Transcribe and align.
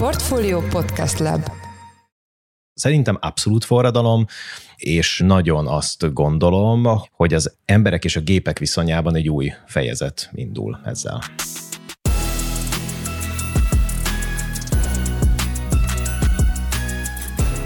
Portfolio 0.00 0.60
Podcast 0.60 1.18
Lab 1.18 1.50
Szerintem 2.74 3.18
abszolút 3.20 3.64
forradalom, 3.64 4.26
és 4.76 5.22
nagyon 5.24 5.66
azt 5.66 6.12
gondolom, 6.12 6.88
hogy 7.12 7.34
az 7.34 7.56
emberek 7.64 8.04
és 8.04 8.16
a 8.16 8.20
gépek 8.20 8.58
viszonyában 8.58 9.14
egy 9.14 9.28
új 9.28 9.52
fejezet 9.66 10.30
indul 10.34 10.80
ezzel. 10.84 11.20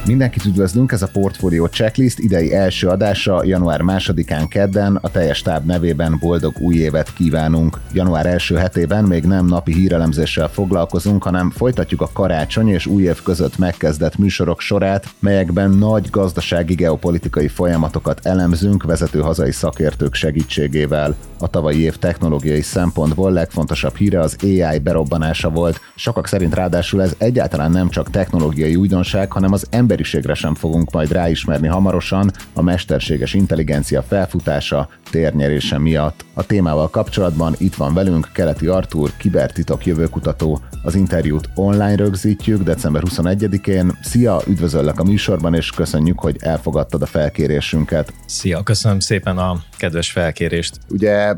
Mindenkit 0.06 0.44
üdvözlünk, 0.44 0.92
ez 0.92 1.02
a 1.02 1.08
Portfolio 1.12 1.66
Checklist 1.66 2.18
idei 2.18 2.54
első 2.54 2.88
adása 2.88 3.44
január 3.44 3.80
másodikán 3.80 4.48
kedden, 4.48 4.98
a 5.02 5.10
teljes 5.10 5.42
táb 5.42 5.66
nevében 5.66 6.16
boldog 6.20 6.54
új 6.58 6.74
évet 6.74 7.12
kívánunk. 7.12 7.80
Január 7.92 8.26
első 8.26 8.54
hetében 8.54 9.04
még 9.04 9.24
nem 9.24 9.46
napi 9.46 9.72
hírelemzéssel 9.72 10.48
foglalkozunk, 10.48 11.22
hanem 11.22 11.50
folytatjuk 11.50 12.00
a 12.00 12.10
karácsony 12.12 12.68
és 12.68 12.86
új 12.86 13.02
év 13.02 13.22
között 13.22 13.58
megkezdett 13.58 14.16
műsorok 14.16 14.60
sorát, 14.60 15.06
melyekben 15.18 15.70
nagy 15.70 16.08
gazdasági 16.10 16.74
geopolitikai 16.74 17.48
folyamatokat 17.48 18.26
elemzünk 18.26 18.82
vezető 18.82 19.20
hazai 19.20 19.52
szakértők 19.52 20.14
segítségével. 20.14 21.16
A 21.38 21.48
tavalyi 21.48 21.80
év 21.80 21.96
technológiai 21.96 22.62
szempontból 22.62 23.32
legfontosabb 23.32 23.96
híre 23.96 24.20
az 24.20 24.36
AI 24.42 24.78
berobbanása 24.78 25.50
volt. 25.50 25.80
Sokak 25.94 26.26
szerint 26.26 26.54
ráadásul 26.54 27.02
ez 27.02 27.14
egyáltalán 27.18 27.70
nem 27.70 27.88
csak 27.88 28.10
technológiai 28.10 28.76
újdonság, 28.76 29.32
hanem 29.32 29.52
az 29.52 29.66
ember 29.70 29.93
emberiségre 29.94 30.34
sem 30.34 30.54
fogunk 30.54 30.90
majd 30.90 31.12
ráismerni 31.12 31.66
hamarosan 31.66 32.30
a 32.52 32.62
mesterséges 32.62 33.34
intelligencia 33.34 34.02
felfutása, 34.02 34.88
térnyerése 35.10 35.78
miatt. 35.78 36.24
A 36.34 36.46
témával 36.46 36.90
kapcsolatban 36.90 37.54
itt 37.58 37.74
van 37.74 37.94
velünk 37.94 38.28
Keleti 38.32 38.66
Artúr, 38.66 39.10
kibertitok 39.16 39.86
jövőkutató. 39.86 40.60
Az 40.82 40.94
interjút 40.94 41.48
online 41.54 41.94
rögzítjük 41.94 42.62
december 42.62 43.02
21-én. 43.06 43.98
Szia, 44.02 44.40
üdvözöllek 44.46 45.00
a 45.00 45.04
műsorban, 45.04 45.54
és 45.54 45.70
köszönjük, 45.70 46.18
hogy 46.18 46.36
elfogadtad 46.40 47.02
a 47.02 47.06
felkérésünket. 47.06 48.12
Szia, 48.26 48.62
köszönöm 48.62 49.00
szépen 49.00 49.38
a 49.38 49.62
kedves 49.76 50.10
felkérést. 50.10 50.78
Ugye 50.88 51.34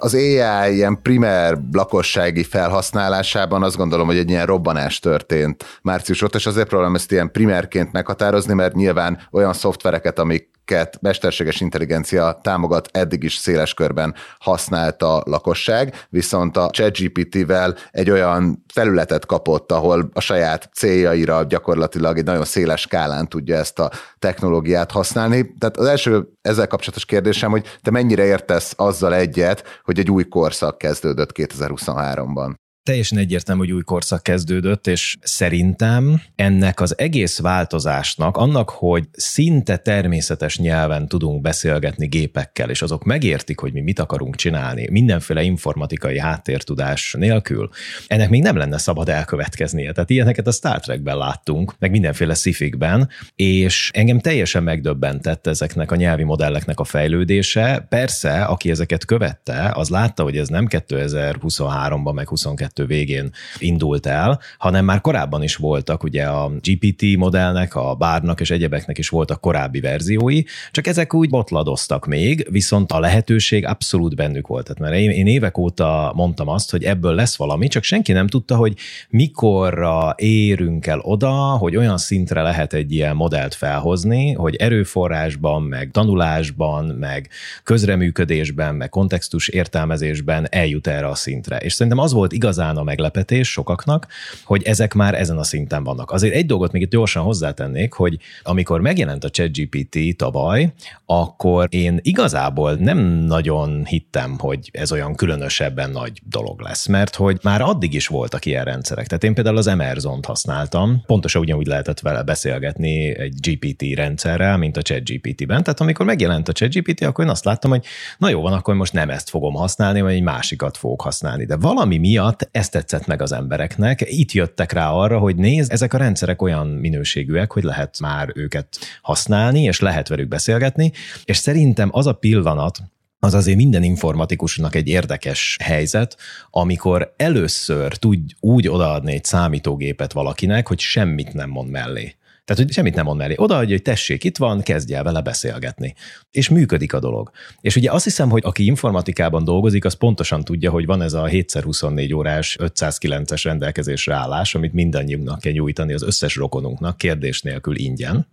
az 0.00 0.14
AI 0.14 0.74
ilyen 0.74 1.02
primer 1.02 1.58
lakossági 1.72 2.42
felhasználásában 2.42 3.62
azt 3.62 3.76
gondolom, 3.76 4.06
hogy 4.06 4.16
egy 4.16 4.30
ilyen 4.30 4.46
robbanás 4.46 4.98
történt 4.98 5.80
március 5.82 6.22
óta, 6.22 6.38
és 6.38 6.46
azért 6.46 6.68
próbálom 6.68 6.94
ezt 6.94 7.12
ilyen 7.12 7.30
primerként 7.30 7.92
meghatározni, 7.92 8.54
mert 8.54 8.74
nyilván 8.74 9.18
olyan 9.30 9.52
szoftvereket, 9.52 10.18
amik 10.18 10.48
amiket 10.70 11.00
mesterséges 11.00 11.60
intelligencia 11.60 12.38
támogat, 12.42 12.88
eddig 12.92 13.22
is 13.22 13.34
széles 13.34 13.74
körben 13.74 14.14
használta 14.38 15.16
a 15.16 15.22
lakosság, 15.26 16.06
viszont 16.08 16.56
a 16.56 16.70
ChatGPT-vel 16.70 17.76
egy 17.90 18.10
olyan 18.10 18.64
felületet 18.72 19.26
kapott, 19.26 19.72
ahol 19.72 20.10
a 20.12 20.20
saját 20.20 20.70
céljaira 20.74 21.42
gyakorlatilag 21.42 22.18
egy 22.18 22.24
nagyon 22.24 22.44
széles 22.44 22.80
skálán 22.80 23.28
tudja 23.28 23.56
ezt 23.56 23.78
a 23.78 23.90
technológiát 24.18 24.90
használni. 24.90 25.54
Tehát 25.58 25.76
az 25.76 25.86
első 25.86 26.28
ezzel 26.42 26.66
kapcsolatos 26.66 27.04
kérdésem, 27.04 27.50
hogy 27.50 27.78
te 27.82 27.90
mennyire 27.90 28.24
értesz 28.24 28.72
azzal 28.76 29.14
egyet, 29.14 29.80
hogy 29.84 29.98
egy 29.98 30.10
új 30.10 30.24
korszak 30.24 30.78
kezdődött 30.78 31.30
2023-ban? 31.34 32.54
Teljesen 32.82 33.18
egyértelmű, 33.18 33.60
hogy 33.60 33.72
új 33.72 33.82
korszak 33.82 34.22
kezdődött, 34.22 34.86
és 34.86 35.16
szerintem 35.20 36.22
ennek 36.34 36.80
az 36.80 36.98
egész 36.98 37.38
változásnak, 37.38 38.36
annak, 38.36 38.70
hogy 38.70 39.04
szinte 39.12 39.76
természetes 39.76 40.58
nyelven 40.58 41.08
tudunk 41.08 41.40
beszélgetni 41.40 42.06
gépekkel, 42.06 42.70
és 42.70 42.82
azok 42.82 43.04
megértik, 43.04 43.60
hogy 43.60 43.72
mi 43.72 43.80
mit 43.80 43.98
akarunk 43.98 44.36
csinálni, 44.36 44.88
mindenféle 44.90 45.42
informatikai 45.42 46.18
háttértudás 46.18 47.14
nélkül, 47.18 47.68
ennek 48.06 48.30
még 48.30 48.42
nem 48.42 48.56
lenne 48.56 48.78
szabad 48.78 49.08
elkövetkeznie. 49.08 49.92
Tehát 49.92 50.10
ilyeneket 50.10 50.46
a 50.46 50.52
Star 50.52 50.80
Trekben 50.80 51.16
láttunk, 51.16 51.74
meg 51.78 51.90
mindenféle 51.90 52.34
szifikben, 52.34 53.08
és 53.34 53.90
engem 53.92 54.20
teljesen 54.20 54.62
megdöbbentett 54.62 55.46
ezeknek 55.46 55.90
a 55.90 55.96
nyelvi 55.96 56.24
modelleknek 56.24 56.80
a 56.80 56.84
fejlődése. 56.84 57.86
Persze, 57.88 58.42
aki 58.42 58.70
ezeket 58.70 59.04
követte, 59.04 59.70
az 59.74 59.88
látta, 59.88 60.22
hogy 60.22 60.36
ez 60.36 60.48
nem 60.48 60.66
2023-ban, 60.70 62.14
meg 62.14 62.28
22 62.28 62.69
2022 62.70 62.86
végén 62.86 63.30
indult 63.58 64.06
el, 64.06 64.40
hanem 64.58 64.84
már 64.84 65.00
korábban 65.00 65.42
is 65.42 65.56
voltak, 65.56 66.02
ugye 66.02 66.24
a 66.24 66.50
GPT 66.60 67.16
modellnek, 67.16 67.74
a 67.74 67.94
bárnak 67.94 68.40
és 68.40 68.50
egyebeknek 68.50 68.98
is 68.98 69.08
voltak 69.08 69.40
korábbi 69.40 69.80
verziói, 69.80 70.42
csak 70.70 70.86
ezek 70.86 71.14
úgy 71.14 71.28
botladoztak 71.28 72.06
még, 72.06 72.46
viszont 72.50 72.92
a 72.92 73.00
lehetőség 73.00 73.66
abszolút 73.66 74.16
bennük 74.16 74.46
volt. 74.46 74.64
Tehát 74.64 74.80
mert 74.80 75.02
én, 75.02 75.10
én 75.10 75.26
évek 75.26 75.58
óta 75.58 76.12
mondtam 76.14 76.48
azt, 76.48 76.70
hogy 76.70 76.84
ebből 76.84 77.14
lesz 77.14 77.36
valami, 77.36 77.68
csak 77.68 77.82
senki 77.82 78.12
nem 78.12 78.26
tudta, 78.26 78.56
hogy 78.56 78.74
mikorra 79.08 80.14
érünk 80.16 80.86
el 80.86 80.98
oda, 80.98 81.32
hogy 81.32 81.76
olyan 81.76 81.98
szintre 81.98 82.42
lehet 82.42 82.72
egy 82.72 82.92
ilyen 82.92 83.16
modellt 83.16 83.54
felhozni, 83.54 84.32
hogy 84.32 84.56
erőforrásban, 84.56 85.62
meg 85.62 85.90
tanulásban, 85.90 86.84
meg 86.84 87.28
közreműködésben, 87.62 88.74
meg 88.74 88.88
kontextus 88.88 89.48
értelmezésben 89.48 90.46
eljut 90.50 90.86
erre 90.86 91.06
a 91.06 91.14
szintre. 91.14 91.56
És 91.56 91.72
szerintem 91.72 92.02
az 92.02 92.12
volt 92.12 92.32
igazán 92.32 92.59
talán 92.60 92.76
a 92.76 92.82
meglepetés 92.82 93.50
sokaknak, 93.50 94.06
hogy 94.44 94.62
ezek 94.62 94.94
már 94.94 95.14
ezen 95.14 95.38
a 95.38 95.44
szinten 95.44 95.84
vannak. 95.84 96.10
Azért 96.10 96.34
egy 96.34 96.46
dolgot 96.46 96.72
még 96.72 96.82
itt 96.82 96.90
gyorsan 96.90 97.22
hozzátennék, 97.22 97.92
hogy 97.92 98.18
amikor 98.42 98.80
megjelent 98.80 99.24
a 99.24 99.30
ChatGPT 99.30 100.16
tavaly, 100.16 100.72
akkor 101.06 101.68
én 101.70 101.98
igazából 102.02 102.74
nem 102.74 102.98
nagyon 103.08 103.84
hittem, 103.84 104.38
hogy 104.38 104.70
ez 104.72 104.92
olyan 104.92 105.14
különösebben 105.14 105.90
nagy 105.90 106.20
dolog 106.24 106.60
lesz, 106.60 106.86
mert 106.86 107.14
hogy 107.14 107.38
már 107.42 107.60
addig 107.60 107.94
is 107.94 108.06
voltak 108.06 108.46
ilyen 108.46 108.64
rendszerek. 108.64 109.06
Tehát 109.06 109.24
én 109.24 109.34
például 109.34 109.56
az 109.56 109.66
Emerson-t 109.66 110.26
használtam, 110.26 111.02
pontosan 111.06 111.42
ugyanúgy 111.42 111.66
lehetett 111.66 112.00
vele 112.00 112.22
beszélgetni 112.22 113.18
egy 113.18 113.34
GPT 113.40 113.96
rendszerrel, 113.96 114.56
mint 114.56 114.76
a 114.76 114.82
ChatGPT-ben. 114.82 115.62
Tehát 115.62 115.80
amikor 115.80 116.06
megjelent 116.06 116.48
a 116.48 116.52
ChatGPT, 116.52 117.02
akkor 117.02 117.24
én 117.24 117.30
azt 117.30 117.44
láttam, 117.44 117.70
hogy 117.70 117.84
na 118.18 118.28
jó 118.28 118.40
van, 118.40 118.52
akkor 118.52 118.74
most 118.74 118.92
nem 118.92 119.10
ezt 119.10 119.30
fogom 119.30 119.54
használni, 119.54 120.00
vagy 120.00 120.14
egy 120.14 120.22
másikat 120.22 120.76
fogok 120.76 121.02
használni. 121.02 121.44
De 121.44 121.56
valami 121.56 121.98
miatt 121.98 122.48
ez 122.50 122.68
tetszett 122.68 123.06
meg 123.06 123.22
az 123.22 123.32
embereknek. 123.32 124.04
Itt 124.06 124.32
jöttek 124.32 124.72
rá 124.72 124.90
arra, 124.90 125.18
hogy 125.18 125.36
nézd, 125.36 125.72
ezek 125.72 125.94
a 125.94 125.98
rendszerek 125.98 126.42
olyan 126.42 126.66
minőségűek, 126.66 127.52
hogy 127.52 127.62
lehet 127.62 128.00
már 128.00 128.32
őket 128.34 128.78
használni, 129.02 129.62
és 129.62 129.80
lehet 129.80 130.08
velük 130.08 130.28
beszélgetni, 130.28 130.92
és 131.24 131.36
szerintem 131.36 131.88
az 131.92 132.06
a 132.06 132.12
pillanat, 132.12 132.78
az 133.22 133.34
azért 133.34 133.56
minden 133.56 133.82
informatikusnak 133.82 134.74
egy 134.74 134.88
érdekes 134.88 135.56
helyzet, 135.62 136.16
amikor 136.50 137.14
először 137.16 137.96
tud 137.96 138.18
úgy 138.40 138.68
odaadni 138.68 139.12
egy 139.12 139.24
számítógépet 139.24 140.12
valakinek, 140.12 140.68
hogy 140.68 140.78
semmit 140.78 141.32
nem 141.32 141.50
mond 141.50 141.70
mellé. 141.70 142.14
Tehát, 142.50 142.64
hogy 142.64 142.74
semmit 142.74 142.94
nem 142.94 143.04
mond 143.04 143.18
mellé. 143.18 143.34
Odaadja, 143.36 143.74
hogy 143.74 143.82
tessék, 143.82 144.24
itt 144.24 144.36
van, 144.36 144.62
kezdj 144.62 144.94
el 144.94 145.02
vele 145.02 145.20
beszélgetni. 145.20 145.94
És 146.30 146.48
működik 146.48 146.92
a 146.92 147.00
dolog. 147.00 147.30
És 147.60 147.76
ugye 147.76 147.90
azt 147.90 148.04
hiszem, 148.04 148.30
hogy 148.30 148.42
aki 148.44 148.64
informatikában 148.64 149.44
dolgozik, 149.44 149.84
az 149.84 149.94
pontosan 149.94 150.44
tudja, 150.44 150.70
hogy 150.70 150.86
van 150.86 151.02
ez 151.02 151.12
a 151.12 151.24
7x24 151.24 152.14
órás 152.14 152.56
509-es 152.60 153.40
rendelkezésre 153.44 154.14
állás, 154.14 154.54
amit 154.54 154.72
mindannyiunknak 154.72 155.40
kell 155.40 155.52
nyújtani 155.52 155.92
az 155.92 156.02
összes 156.02 156.36
rokonunknak, 156.36 156.98
kérdés 156.98 157.42
nélkül 157.42 157.76
ingyen. 157.76 158.26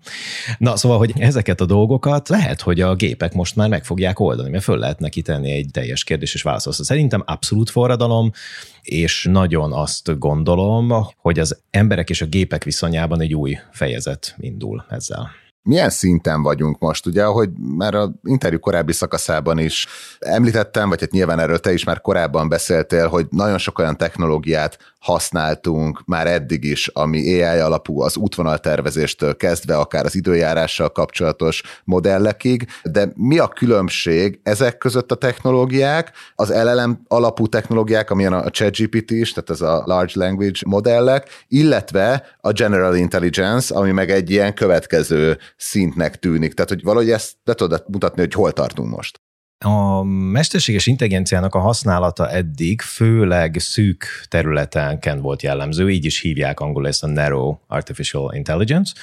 Na, 0.58 0.76
szóval, 0.76 0.98
hogy 0.98 1.14
ezeket 1.18 1.62
a 1.62 1.66
dolgokat 1.66 2.30
lehet, 2.30 2.62
hogy 2.62 2.82
a 2.82 2.96
gépek 2.96 3.34
most 3.34 3.56
már 3.56 3.70
meg 3.70 3.86
fogják 3.86 4.20
oldani, 4.20 4.50
mert 4.50 4.64
föl 4.64 4.78
lehet 4.78 5.00
neki 5.00 5.22
tenni 5.22 5.52
egy 5.52 5.70
teljes 5.72 6.04
kérdés 6.04 6.34
és 6.34 6.42
válasz. 6.42 6.84
Szerintem 6.84 7.24
abszolút 7.26 7.70
forradalom, 7.70 8.32
és 8.90 9.28
nagyon 9.32 9.74
azt 9.74 10.20
gondolom, 10.20 10.94
hogy 11.18 11.40
az 11.40 11.62
emberek 11.70 12.10
és 12.10 12.22
a 12.22 12.26
gépek 12.26 12.64
viszonyában 12.64 13.22
egy 13.22 13.34
új 13.34 13.58
fejezet 13.72 14.36
indul 14.40 14.86
ezzel 14.90 15.30
milyen 15.68 15.90
szinten 15.90 16.42
vagyunk 16.42 16.80
most, 16.80 17.06
ugye, 17.06 17.24
ahogy 17.24 17.50
már 17.78 17.96
a 17.96 18.12
interjú 18.24 18.60
korábbi 18.60 18.94
szakaszában 18.94 19.58
is 19.58 19.88
említettem, 20.20 20.90
vagy 20.90 21.00
hát 21.00 21.12
nyilván 21.12 21.40
erről 21.40 21.60
te 21.60 21.74
is 21.74 21.84
már 21.84 22.02
korábban 22.02 22.50
beszéltél, 22.50 23.08
hogy 23.08 23.28
nagyon 23.30 23.58
sok 23.58 23.80
olyan 23.80 23.98
technológiát 23.98 24.78
használtunk 25.00 26.02
már 26.06 26.28
eddig 26.28 26.64
is, 26.64 26.88
ami 26.88 27.42
AI 27.44 27.60
alapú 27.60 28.02
az 28.02 28.18
útvonaltervezéstől 28.18 29.36
kezdve, 29.36 29.78
akár 29.78 30.06
az 30.06 30.16
időjárással 30.16 30.90
kapcsolatos 30.90 31.64
modellekig, 31.84 32.68
de 32.84 33.12
mi 33.16 33.38
a 33.38 33.48
különbség 33.48 34.40
ezek 34.44 34.78
között 34.78 35.12
a 35.12 35.16
technológiák, 35.16 36.12
az 36.36 36.50
LLM 36.50 37.02
alapú 37.08 37.48
technológiák, 37.48 38.12
amilyen 38.12 38.34
a 38.34 38.50
ChatGPT 38.50 39.12
is, 39.12 39.34
tehát 39.34 39.50
ez 39.50 39.62
a 39.62 39.84
Large 39.86 40.14
Language 40.16 40.60
modellek, 40.66 41.46
illetve 41.48 42.24
a 42.42 42.52
General 42.52 42.96
Intelligence, 42.96 43.76
ami 43.76 43.92
meg 43.92 44.10
egy 44.10 44.30
ilyen 44.30 44.54
következő 44.54 45.38
szintnek 45.58 46.20
tűnik. 46.20 46.54
Tehát, 46.54 46.70
hogy 46.70 46.84
valahogy 46.84 47.12
ezt 47.12 47.36
be 47.44 47.54
tudod 47.54 47.84
mutatni, 47.88 48.22
hogy 48.22 48.34
hol 48.34 48.52
tartunk 48.52 48.90
most. 48.90 49.22
A 49.66 50.04
mesterséges 50.04 50.88
intelligenciának 50.88 51.56
a 51.56 51.60
használata 51.60 52.30
eddig 52.30 52.82
főleg 52.82 53.56
szűk 53.60 54.06
területenken 54.28 55.22
volt 55.22 55.42
jellemző, 55.42 55.90
így 55.90 56.06
is 56.06 56.22
hívják 56.22 56.60
angolul 56.60 56.88
ezt 56.88 57.04
a 57.04 57.08
Narrow 57.08 57.58
Artificial 57.68 58.34
Intelligence, 58.34 58.94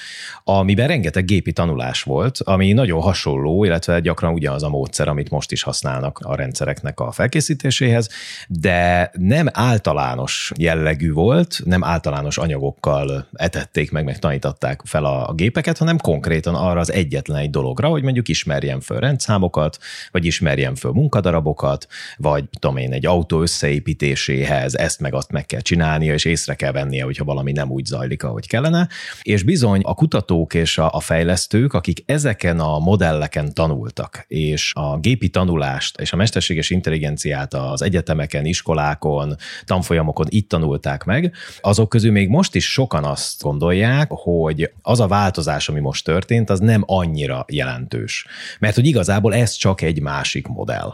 amiben 0.43 0.87
rengeteg 0.87 1.25
gépi 1.25 1.51
tanulás 1.51 2.03
volt, 2.03 2.39
ami 2.43 2.73
nagyon 2.73 3.01
hasonló, 3.01 3.63
illetve 3.63 3.99
gyakran 3.99 4.33
ugyanaz 4.33 4.63
a 4.63 4.69
módszer, 4.69 5.07
amit 5.07 5.29
most 5.29 5.51
is 5.51 5.63
használnak 5.63 6.19
a 6.19 6.35
rendszereknek 6.35 6.99
a 6.99 7.11
felkészítéséhez, 7.11 8.09
de 8.47 9.11
nem 9.13 9.47
általános 9.51 10.51
jellegű 10.57 11.11
volt, 11.11 11.61
nem 11.65 11.83
általános 11.83 12.37
anyagokkal 12.37 13.27
etették 13.33 13.91
meg, 13.91 14.03
meg 14.03 14.19
tanították 14.19 14.81
fel 14.83 15.05
a 15.05 15.33
gépeket, 15.33 15.77
hanem 15.77 15.97
konkrétan 15.97 16.55
arra 16.55 16.79
az 16.79 16.91
egyetlen 16.91 17.37
egy 17.37 17.49
dologra, 17.49 17.87
hogy 17.87 18.03
mondjuk 18.03 18.27
ismerjen 18.27 18.79
föl 18.79 18.99
rendszámokat, 18.99 19.77
vagy 20.11 20.25
ismerjen 20.25 20.43
ismerjen 20.45 20.75
föl 20.75 20.91
munkadarabokat, 20.91 21.87
vagy 22.17 22.43
tudom 22.59 22.77
én, 22.77 22.93
egy 22.93 23.05
autó 23.05 23.41
összeépítéséhez 23.41 24.75
ezt 24.75 24.99
meg 24.99 25.13
azt 25.13 25.31
meg 25.31 25.45
kell 25.45 25.59
csinálnia, 25.59 26.13
és 26.13 26.25
észre 26.25 26.53
kell 26.53 26.71
vennie, 26.71 27.03
hogyha 27.03 27.23
valami 27.23 27.51
nem 27.51 27.71
úgy 27.71 27.85
zajlik, 27.85 28.23
ahogy 28.23 28.47
kellene. 28.47 28.87
És 29.21 29.43
bizony 29.43 29.81
a 29.83 29.93
kutatók 29.93 30.53
és 30.53 30.77
a, 30.77 30.93
a 30.93 30.99
fejlesztők, 30.99 31.73
akik 31.73 32.03
ezeken 32.05 32.59
a 32.59 32.79
modelleken 32.79 33.53
tanultak, 33.53 34.25
és 34.27 34.71
a 34.75 34.97
gépi 34.97 35.29
tanulást 35.29 35.99
és 35.99 36.13
a 36.13 36.15
mesterséges 36.15 36.69
intelligenciát 36.69 37.53
az 37.53 37.81
egyetemeken, 37.81 38.45
iskolákon, 38.45 39.35
tanfolyamokon 39.63 40.25
itt 40.29 40.49
tanulták 40.49 41.03
meg, 41.03 41.33
azok 41.61 41.89
közül 41.89 42.11
még 42.11 42.29
most 42.29 42.55
is 42.55 42.71
sokan 42.71 43.03
azt 43.03 43.41
gondolják, 43.41 44.07
hogy 44.11 44.71
az 44.81 44.99
a 44.99 45.07
változás, 45.07 45.69
ami 45.69 45.79
most 45.79 46.05
történt, 46.05 46.49
az 46.49 46.59
nem 46.59 46.83
annyira 46.85 47.45
jelentős. 47.47 48.27
Mert 48.59 48.75
hogy 48.75 48.85
igazából 48.85 49.33
ez 49.33 49.51
csak 49.51 49.81
egy 49.81 50.01
másik 50.01 50.34
másik 50.35 50.47
modell. 50.47 50.93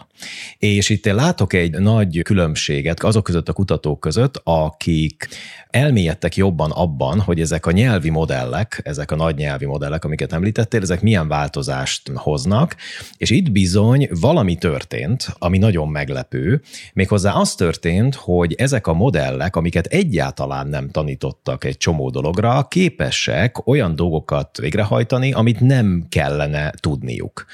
És 0.58 0.90
itt 0.90 1.06
én 1.06 1.16
látok 1.16 1.54
egy 1.54 1.72
nagy 1.72 2.22
különbséget 2.22 3.04
azok 3.04 3.24
között 3.24 3.50
a 3.50 3.54
kutatók 3.54 4.00
között, 4.00 4.42
akik 4.44 5.28
elmélyedtek 5.71 6.35
jobban 6.35 6.71
abban, 6.71 7.19
hogy 7.19 7.39
ezek 7.39 7.65
a 7.65 7.71
nyelvi 7.71 8.09
modellek, 8.09 8.81
ezek 8.83 9.12
a 9.12 9.15
nagy 9.15 9.35
nyelvi 9.35 9.65
modellek, 9.65 10.06
amiket 10.06 10.33
említettél, 10.33 10.81
ezek 10.81 11.01
milyen 11.01 11.27
változást 11.27 12.12
hoznak, 12.15 12.75
és 13.18 13.29
itt 13.29 13.51
bizony 13.51 14.09
valami 14.19 14.56
történt, 14.56 15.27
ami 15.39 15.57
nagyon 15.57 15.88
meglepő, 15.88 16.62
méghozzá 16.94 17.33
az 17.33 17.56
történt, 17.56 18.15
hogy 18.15 18.53
ezek 18.53 18.88
a 18.88 18.94
modellek, 18.94 19.56
amiket 19.56 19.85
egyáltalán 19.85 20.68
nem 20.68 20.89
tanítottak 20.89 21.63
egy 21.63 21.77
csomó 21.77 22.09
dologra, 22.09 22.68
képesek 22.69 23.68
olyan 23.68 23.95
dolgokat 23.95 24.57
végrehajtani, 24.57 25.31
amit 25.31 25.59
nem 25.59 26.06
kellene 26.09 26.71
tudniuk. 26.79 27.45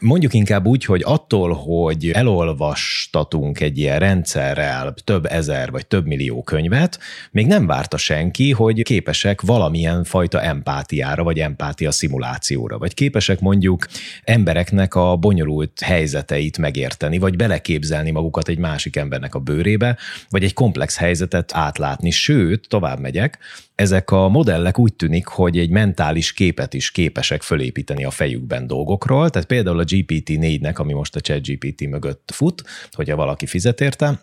Mondjuk 0.00 0.34
inkább 0.34 0.66
úgy, 0.66 0.84
hogy 0.84 1.02
attól, 1.04 1.52
hogy 1.52 2.10
elolvastatunk 2.10 3.60
egy 3.60 3.78
ilyen 3.78 3.98
rendszerrel 3.98 4.94
több 5.04 5.26
ezer 5.26 5.70
vagy 5.70 5.86
több 5.86 6.06
millió 6.06 6.42
könyvet, 6.42 6.98
még 7.30 7.46
nem 7.46 7.61
várta 7.66 7.96
senki, 7.96 8.50
hogy 8.50 8.82
képesek 8.82 9.40
valamilyen 9.40 10.04
fajta 10.04 10.42
empátiára, 10.42 11.22
vagy 11.22 11.38
empátia 11.38 11.90
szimulációra, 11.90 12.78
vagy 12.78 12.94
képesek 12.94 13.40
mondjuk 13.40 13.86
embereknek 14.24 14.94
a 14.94 15.16
bonyolult 15.16 15.80
helyzeteit 15.80 16.58
megérteni, 16.58 17.18
vagy 17.18 17.36
beleképzelni 17.36 18.10
magukat 18.10 18.48
egy 18.48 18.58
másik 18.58 18.96
embernek 18.96 19.34
a 19.34 19.38
bőrébe, 19.38 19.98
vagy 20.28 20.44
egy 20.44 20.54
komplex 20.54 20.96
helyzetet 20.96 21.50
átlátni. 21.54 22.10
Sőt, 22.10 22.68
tovább 22.68 22.98
megyek, 22.98 23.38
ezek 23.74 24.10
a 24.10 24.28
modellek 24.28 24.78
úgy 24.78 24.94
tűnik, 24.94 25.26
hogy 25.26 25.58
egy 25.58 25.70
mentális 25.70 26.32
képet 26.32 26.74
is 26.74 26.90
képesek 26.90 27.42
fölépíteni 27.42 28.04
a 28.04 28.10
fejükben 28.10 28.66
dolgokról, 28.66 29.30
tehát 29.30 29.48
például 29.48 29.78
a 29.78 29.84
GPT-4-nek, 29.84 30.74
ami 30.74 30.92
most 30.92 31.16
a 31.16 31.20
ChatGPT 31.20 31.88
mögött 31.88 32.30
fut, 32.34 32.62
hogyha 32.90 33.16
valaki 33.16 33.46
fizet 33.46 33.80
érte, 33.80 34.22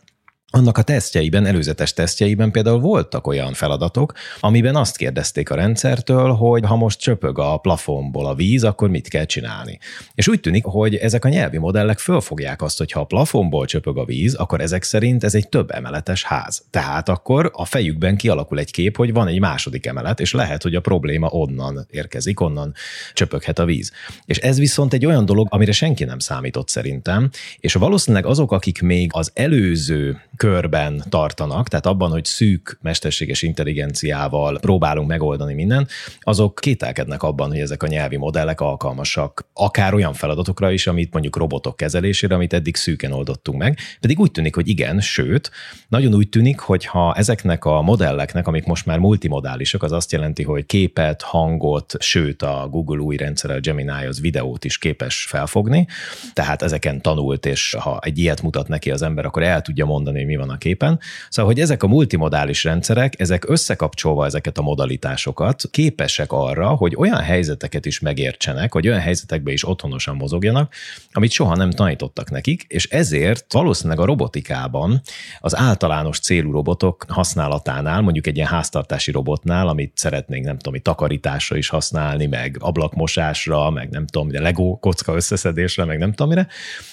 annak 0.51 0.77
a 0.77 0.81
tesztjeiben, 0.81 1.45
előzetes 1.45 1.93
tesztjeiben 1.93 2.51
például 2.51 2.79
voltak 2.79 3.27
olyan 3.27 3.53
feladatok, 3.53 4.13
amiben 4.39 4.75
azt 4.75 4.97
kérdezték 4.97 5.49
a 5.49 5.55
rendszertől, 5.55 6.31
hogy 6.31 6.65
ha 6.65 6.75
most 6.75 6.99
csöpög 6.99 7.39
a 7.39 7.57
plafonból 7.57 8.25
a 8.25 8.35
víz, 8.35 8.63
akkor 8.63 8.89
mit 8.89 9.07
kell 9.07 9.25
csinálni. 9.25 9.79
És 10.15 10.27
úgy 10.27 10.39
tűnik, 10.39 10.63
hogy 10.63 10.95
ezek 10.95 11.25
a 11.25 11.29
nyelvi 11.29 11.57
modellek 11.57 11.99
fölfogják 11.99 12.61
azt, 12.61 12.77
hogy 12.77 12.91
ha 12.91 12.99
a 12.99 13.03
plafonból 13.03 13.65
csöpög 13.65 13.97
a 13.97 14.05
víz, 14.05 14.33
akkor 14.33 14.61
ezek 14.61 14.83
szerint 14.83 15.23
ez 15.23 15.35
egy 15.35 15.49
több 15.49 15.71
emeletes 15.71 16.23
ház. 16.23 16.63
Tehát 16.69 17.09
akkor 17.09 17.51
a 17.53 17.65
fejükben 17.65 18.17
kialakul 18.17 18.59
egy 18.59 18.71
kép, 18.71 18.97
hogy 18.97 19.13
van 19.13 19.27
egy 19.27 19.39
második 19.39 19.85
emelet, 19.85 20.19
és 20.19 20.33
lehet, 20.33 20.63
hogy 20.63 20.75
a 20.75 20.81
probléma 20.81 21.27
onnan 21.27 21.87
érkezik, 21.89 22.39
onnan 22.39 22.73
csöpöghet 23.13 23.59
a 23.59 23.65
víz. 23.65 23.91
És 24.25 24.37
ez 24.37 24.57
viszont 24.57 24.93
egy 24.93 25.05
olyan 25.05 25.25
dolog, 25.25 25.47
amire 25.49 25.71
senki 25.71 26.03
nem 26.03 26.19
számított 26.19 26.69
szerintem, 26.69 27.29
és 27.59 27.73
valószínűleg 27.73 28.25
azok, 28.25 28.51
akik 28.51 28.81
még 28.81 29.09
az 29.13 29.31
előző 29.33 30.21
körben 30.39 31.03
tartanak, 31.09 31.67
tehát 31.67 31.85
abban, 31.85 32.11
hogy 32.11 32.25
szűk 32.25 32.77
mesterséges 32.81 33.41
intelligenciával 33.41 34.59
próbálunk 34.59 35.07
megoldani 35.07 35.53
mindent, 35.53 35.91
azok 36.19 36.59
kételkednek 36.61 37.23
abban, 37.23 37.49
hogy 37.49 37.59
ezek 37.59 37.83
a 37.83 37.87
nyelvi 37.87 38.17
modellek 38.17 38.61
alkalmasak 38.61 39.47
akár 39.53 39.93
olyan 39.93 40.13
feladatokra 40.13 40.71
is, 40.71 40.87
amit 40.87 41.13
mondjuk 41.13 41.35
robotok 41.35 41.75
kezelésére, 41.75 42.35
amit 42.35 42.53
eddig 42.53 42.75
szűken 42.75 43.11
oldottunk 43.11 43.57
meg. 43.57 43.77
Pedig 43.99 44.19
úgy 44.19 44.31
tűnik, 44.31 44.55
hogy 44.55 44.67
igen, 44.67 44.99
sőt, 44.99 45.51
nagyon 45.87 46.13
úgy 46.13 46.29
tűnik, 46.29 46.59
hogy 46.59 46.85
ha 46.85 47.13
ezeknek 47.13 47.65
a 47.65 47.81
modelleknek, 47.81 48.47
amik 48.47 48.65
most 48.65 48.85
már 48.85 48.99
multimodálisak, 48.99 49.83
az 49.83 49.91
azt 49.91 50.11
jelenti, 50.11 50.43
hogy 50.43 50.65
képet, 50.65 51.21
hangot, 51.21 51.95
sőt 51.99 52.41
a 52.41 52.67
Google 52.71 52.99
új 52.99 53.17
rendszere, 53.17 53.53
a 53.53 53.59
Gemini 53.59 54.05
az 54.05 54.21
videót 54.21 54.65
is 54.65 54.77
képes 54.77 55.25
felfogni, 55.29 55.87
tehát 56.33 56.61
ezeken 56.61 57.01
tanult, 57.01 57.45
és 57.45 57.75
ha 57.79 57.99
egy 58.03 58.17
ilyet 58.17 58.41
mutat 58.41 58.67
neki 58.67 58.91
az 58.91 59.01
ember, 59.01 59.25
akkor 59.25 59.43
el 59.43 59.61
tudja 59.61 59.85
mondani, 59.85 60.27
mi 60.29 60.35
van 60.35 60.49
a 60.49 60.57
képen. 60.57 60.99
Szóval, 61.29 61.51
hogy 61.51 61.61
ezek 61.61 61.83
a 61.83 61.87
multimodális 61.87 62.63
rendszerek, 62.63 63.19
ezek 63.19 63.49
összekapcsolva 63.49 64.25
ezeket 64.25 64.57
a 64.57 64.61
modalitásokat 64.61 65.63
képesek 65.71 66.31
arra, 66.31 66.67
hogy 66.67 66.95
olyan 66.97 67.21
helyzeteket 67.21 67.85
is 67.85 67.99
megértsenek, 67.99 68.73
hogy 68.73 68.87
olyan 68.87 68.99
helyzetekbe 68.99 69.51
is 69.51 69.67
otthonosan 69.67 70.15
mozogjanak, 70.15 70.73
amit 71.11 71.31
soha 71.31 71.55
nem 71.55 71.71
tanítottak 71.71 72.29
nekik, 72.29 72.65
és 72.67 72.87
ezért 72.89 73.53
valószínűleg 73.53 73.99
a 73.99 74.05
robotikában 74.05 75.01
az 75.39 75.57
általános 75.57 76.19
célú 76.19 76.51
robotok 76.51 77.05
használatánál, 77.07 78.01
mondjuk 78.01 78.27
egy 78.27 78.35
ilyen 78.35 78.47
háztartási 78.47 79.11
robotnál, 79.11 79.67
amit 79.67 79.91
szeretnénk, 79.95 80.45
nem 80.45 80.57
tudom, 80.57 80.81
takarításra 80.81 81.57
is 81.57 81.69
használni, 81.69 82.25
meg 82.25 82.57
ablakmosásra, 82.59 83.69
meg 83.69 83.89
nem 83.89 84.07
tudom, 84.07 84.27
de 84.27 84.41
Lego 84.41 84.77
kocka 84.79 85.15
összeszedésre, 85.15 85.85
meg 85.85 85.97
nem 85.97 86.09
tudom 86.09 86.27
mire. 86.29 86.47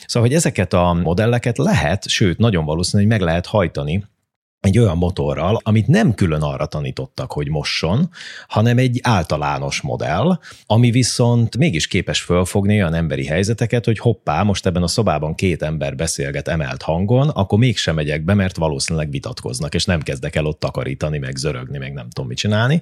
Szóval, 0.07 0.29
hogy 0.29 0.37
ezeket 0.37 0.73
a 0.73 0.93
modelleket 0.93 1.59
lehet, 1.59 2.09
sőt, 2.09 2.39
nagyon 2.39 2.65
valószínű, 2.65 3.03
hogy 3.03 3.13
meg 3.13 3.21
lehet 3.27 3.47
hajtani 3.47 3.97
egy 4.67 4.79
olyan 4.79 4.97
motorral, 4.97 5.61
amit 5.63 5.87
nem 5.87 6.15
külön 6.15 6.43
arra 6.43 6.67
tanítottak, 6.67 7.33
hogy 7.33 7.49
mosson, 7.49 8.11
hanem 8.49 8.79
egy 8.79 9.01
általános 9.03 9.81
modell, 9.81 10.39
ami 10.67 10.91
viszont 10.91 11.57
mégis 11.57 11.87
képes 11.87 12.21
fölfogni 12.21 12.75
olyan 12.75 12.95
emberi 12.95 13.27
helyzeteket, 13.27 13.85
hogy 13.85 13.99
hoppá, 13.99 14.43
most 14.43 14.67
ebben 14.67 14.83
a 14.83 14.87
szobában 14.87 15.35
két 15.35 15.63
ember 15.63 15.97
beszélget 15.97 16.49
emelt 16.49 16.83
hangon, 16.83 17.29
akkor 17.29 17.59
mégsem 17.59 17.95
megyek 17.95 18.25
be, 18.25 18.35
mert 18.35 18.57
valószínűleg 18.57 19.11
vitatkoznak, 19.11 19.75
és 19.75 19.85
nem 19.85 20.01
kezdek 20.03 20.37
el 20.37 20.47
ott 20.47 20.61
takarítani, 20.61 21.19
meg 21.19 21.37
zörögni, 21.37 21.79
meg 21.79 21.93
nem 21.93 22.09
tudom 22.11 22.29
mit 22.29 22.39
csinálni. 22.39 22.81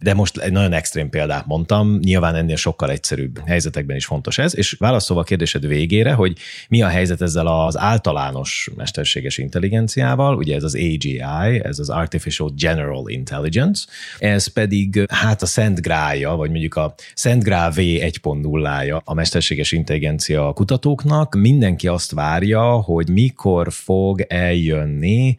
De 0.00 0.14
most 0.14 0.38
egy 0.38 0.52
nagyon 0.52 0.72
extrém 0.72 1.10
példát 1.10 1.46
mondtam, 1.46 1.98
nyilván 1.98 2.34
ennél 2.34 2.56
sokkal 2.56 2.90
egyszerűbb 2.90 3.38
helyzetekben 3.46 3.96
is 3.96 4.06
fontos 4.06 4.38
ez, 4.38 4.56
és 4.56 4.72
válaszolva 4.72 5.22
a 5.22 5.24
kérdésed 5.24 5.66
végére, 5.66 6.12
hogy 6.12 6.38
mi 6.68 6.82
a 6.82 6.88
helyzet 6.88 7.22
ezzel 7.22 7.46
az 7.46 7.78
általános 7.78 8.70
mesterséges 8.76 9.38
intelligenciával, 9.38 10.36
ugye 10.36 10.54
ez 10.54 10.62
az 10.62 10.74
AGI, 10.74 11.22
AI, 11.24 11.60
ez 11.64 11.78
az 11.78 11.90
Artificial 11.90 12.52
General 12.56 13.10
Intelligence, 13.10 13.86
ez 14.18 14.46
pedig 14.46 15.04
hát 15.08 15.42
a 15.42 15.46
Szent 15.46 15.80
Grája, 15.80 16.30
vagy 16.30 16.50
mondjuk 16.50 16.76
a 16.76 16.94
Szent 17.14 17.42
Grál 17.42 17.70
V 17.70 17.76
1.0-ja 17.76 19.00
a 19.04 19.14
mesterséges 19.14 19.72
intelligencia 19.72 20.52
kutatóknak. 20.52 21.34
Mindenki 21.34 21.88
azt 21.88 22.12
várja, 22.12 22.62
hogy 22.62 23.08
mikor 23.08 23.72
fog 23.72 24.20
eljönni 24.28 25.36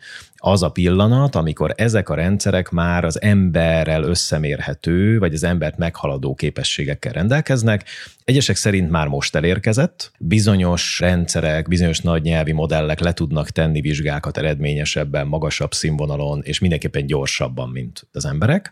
az 0.47 0.63
a 0.63 0.69
pillanat, 0.69 1.35
amikor 1.35 1.73
ezek 1.77 2.09
a 2.09 2.15
rendszerek 2.15 2.69
már 2.69 3.03
az 3.05 3.21
emberrel 3.21 4.03
összemérhető, 4.03 5.19
vagy 5.19 5.33
az 5.33 5.43
embert 5.43 5.77
meghaladó 5.77 6.35
képességekkel 6.35 7.11
rendelkeznek. 7.11 7.83
Egyesek 8.25 8.55
szerint 8.55 8.89
már 8.89 9.07
most 9.07 9.35
elérkezett. 9.35 10.11
Bizonyos 10.19 10.99
rendszerek, 10.99 11.67
bizonyos 11.67 11.99
nagy 11.99 12.21
nyelvi 12.21 12.51
modellek 12.51 12.99
le 12.99 13.13
tudnak 13.13 13.49
tenni 13.49 13.81
vizsgákat 13.81 14.37
eredményesebben, 14.37 15.27
magasabb 15.27 15.73
színvonalon, 15.73 16.41
és 16.43 16.59
mindenképpen 16.59 17.05
gyorsabban, 17.05 17.69
mint 17.69 18.07
az 18.13 18.25
emberek. 18.25 18.71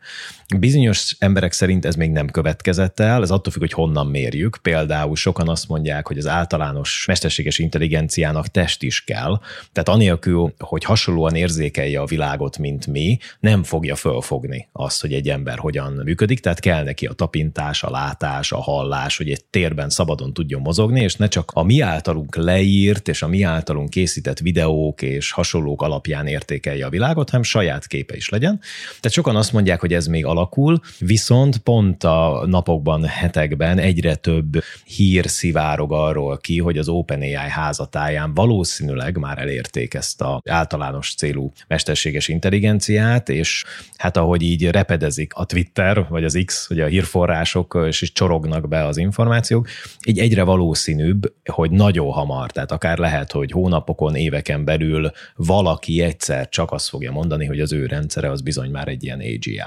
Bizonyos 0.59 1.15
emberek 1.19 1.51
szerint 1.51 1.85
ez 1.85 1.95
még 1.95 2.11
nem 2.11 2.29
következett 2.29 2.99
el, 2.99 3.21
ez 3.21 3.31
attól 3.31 3.51
függ, 3.51 3.61
hogy 3.61 3.71
honnan 3.71 4.07
mérjük. 4.07 4.57
Például 4.61 5.15
sokan 5.15 5.49
azt 5.49 5.67
mondják, 5.67 6.07
hogy 6.07 6.17
az 6.17 6.27
általános 6.27 7.05
mesterséges 7.07 7.59
intelligenciának 7.59 8.47
test 8.47 8.83
is 8.83 9.03
kell. 9.03 9.39
Tehát 9.71 9.89
anélkül, 9.89 10.53
hogy 10.59 10.83
hasonlóan 10.83 11.35
érzi 11.35 11.62
érzékelje 11.63 11.99
a 11.99 12.05
világot, 12.05 12.57
mint 12.57 12.87
mi, 12.87 13.17
nem 13.39 13.63
fogja 13.63 13.95
fölfogni 13.95 14.67
azt, 14.71 15.01
hogy 15.01 15.13
egy 15.13 15.29
ember 15.29 15.57
hogyan 15.57 16.01
működik, 16.03 16.39
tehát 16.39 16.59
kell 16.59 16.83
neki 16.83 17.05
a 17.05 17.13
tapintás, 17.13 17.83
a 17.83 17.91
látás, 17.91 18.51
a 18.51 18.61
hallás, 18.61 19.17
hogy 19.17 19.29
egy 19.29 19.45
térben 19.45 19.89
szabadon 19.89 20.33
tudjon 20.33 20.61
mozogni, 20.61 21.01
és 21.01 21.15
ne 21.15 21.27
csak 21.27 21.51
a 21.53 21.63
mi 21.63 21.79
általunk 21.79 22.35
leírt 22.35 23.07
és 23.07 23.21
a 23.21 23.27
mi 23.27 23.43
általunk 23.43 23.89
készített 23.89 24.39
videók 24.39 25.01
és 25.01 25.31
hasonlók 25.31 25.81
alapján 25.81 26.27
értékelje 26.27 26.85
a 26.85 26.89
világot, 26.89 27.29
hanem 27.29 27.43
saját 27.45 27.87
képe 27.87 28.15
is 28.15 28.29
legyen. 28.29 28.59
Tehát 28.99 29.11
sokan 29.11 29.35
azt 29.35 29.53
mondják, 29.53 29.79
hogy 29.79 29.93
ez 29.93 30.07
még 30.07 30.25
alakul, 30.25 30.79
viszont 30.99 31.57
pont 31.57 32.03
a 32.03 32.43
napokban, 32.45 33.05
hetekben 33.05 33.77
egyre 33.77 34.15
több 34.15 34.63
hír 34.85 35.29
szivárog 35.29 35.91
arról 35.91 36.37
ki, 36.37 36.59
hogy 36.59 36.77
az 36.77 36.87
OpenAI 36.87 37.49
házatáján 37.49 38.33
valószínűleg 38.33 39.17
már 39.17 39.37
elérték 39.37 39.93
ezt 39.93 40.21
a 40.21 40.41
általános 40.49 41.13
célú 41.15 41.52
mesterséges 41.67 42.27
intelligenciát, 42.27 43.29
és 43.29 43.63
hát 43.97 44.17
ahogy 44.17 44.41
így 44.41 44.69
repedezik 44.69 45.33
a 45.33 45.45
Twitter, 45.45 46.05
vagy 46.09 46.23
az 46.23 46.41
X, 46.45 46.67
hogy 46.67 46.79
a 46.79 46.85
hírforrások, 46.85 47.83
és 47.87 48.01
is 48.01 48.11
csorognak 48.11 48.67
be 48.67 48.85
az 48.85 48.97
információk, 48.97 49.67
így 50.05 50.19
egyre 50.19 50.43
valószínűbb, 50.43 51.33
hogy 51.51 51.71
nagyon 51.71 52.11
hamar, 52.11 52.51
tehát 52.51 52.71
akár 52.71 52.97
lehet, 52.97 53.31
hogy 53.31 53.51
hónapokon, 53.51 54.15
éveken 54.15 54.65
belül 54.65 55.11
valaki 55.35 56.01
egyszer 56.01 56.49
csak 56.49 56.71
azt 56.71 56.89
fogja 56.89 57.11
mondani, 57.11 57.45
hogy 57.45 57.59
az 57.59 57.73
ő 57.73 57.85
rendszere 57.85 58.29
az 58.29 58.41
bizony 58.41 58.71
már 58.71 58.87
egy 58.87 59.03
ilyen 59.03 59.19
AGI. 59.19 59.61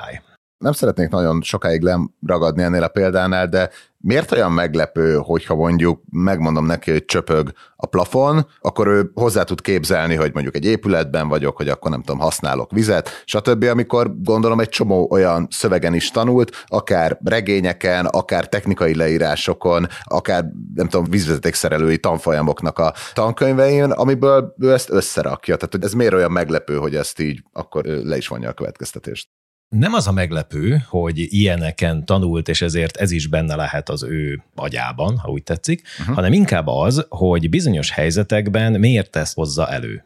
Nem 0.58 0.72
szeretnék 0.72 1.08
nagyon 1.08 1.42
sokáig 1.42 1.82
leragadni 1.82 2.62
ennél 2.62 2.82
a 2.82 2.88
példánál, 2.88 3.48
de 3.48 3.70
Miért 4.06 4.32
olyan 4.32 4.52
meglepő, 4.52 5.16
hogyha 5.16 5.54
mondjuk 5.54 6.02
megmondom 6.10 6.66
neki, 6.66 6.90
hogy 6.90 7.04
csöpög 7.04 7.52
a 7.76 7.86
plafon, 7.86 8.46
akkor 8.60 8.86
ő 8.86 9.10
hozzá 9.14 9.42
tud 9.42 9.60
képzelni, 9.60 10.14
hogy 10.14 10.30
mondjuk 10.32 10.54
egy 10.54 10.64
épületben 10.64 11.28
vagyok, 11.28 11.56
hogy 11.56 11.68
akkor 11.68 11.90
nem 11.90 12.02
tudom, 12.02 12.20
használok 12.20 12.70
vizet, 12.70 13.22
stb. 13.24 13.62
Amikor 13.64 14.22
gondolom 14.22 14.60
egy 14.60 14.68
csomó 14.68 15.08
olyan 15.10 15.48
szövegen 15.50 15.94
is 15.94 16.10
tanult, 16.10 16.64
akár 16.66 17.18
regényeken, 17.24 18.06
akár 18.06 18.48
technikai 18.48 18.94
leírásokon, 18.94 19.86
akár 20.02 20.44
nem 20.74 20.88
tudom, 20.88 21.10
vízvezetékszerelői 21.10 21.98
tanfolyamoknak 21.98 22.78
a 22.78 22.94
tankönyvein, 23.12 23.90
amiből 23.90 24.54
ő 24.58 24.72
ezt 24.72 24.90
összerakja. 24.90 25.56
Tehát 25.56 25.72
hogy 25.72 25.84
ez 25.84 25.92
miért 25.92 26.14
olyan 26.14 26.32
meglepő, 26.32 26.76
hogy 26.76 26.94
ezt 26.94 27.20
így 27.20 27.42
akkor 27.52 27.84
le 27.84 28.16
is 28.16 28.28
vonja 28.28 28.48
a 28.48 28.52
következtetést? 28.52 29.28
Nem 29.68 29.92
az 29.92 30.06
a 30.06 30.12
meglepő, 30.12 30.84
hogy 30.88 31.32
ilyeneken 31.32 32.04
tanult, 32.04 32.48
és 32.48 32.62
ezért 32.62 32.96
ez 32.96 33.10
is 33.10 33.26
benne 33.26 33.54
lehet 33.54 33.88
az 33.88 34.02
ő 34.02 34.42
agyában, 34.54 35.18
ha 35.18 35.30
úgy 35.30 35.42
tetszik, 35.42 35.82
uh-huh. 36.00 36.14
hanem 36.14 36.32
inkább 36.32 36.66
az, 36.66 37.06
hogy 37.08 37.50
bizonyos 37.50 37.90
helyzetekben 37.90 38.72
miért 38.72 39.16
ezt 39.16 39.34
hozza 39.34 39.68
elő. 39.68 40.04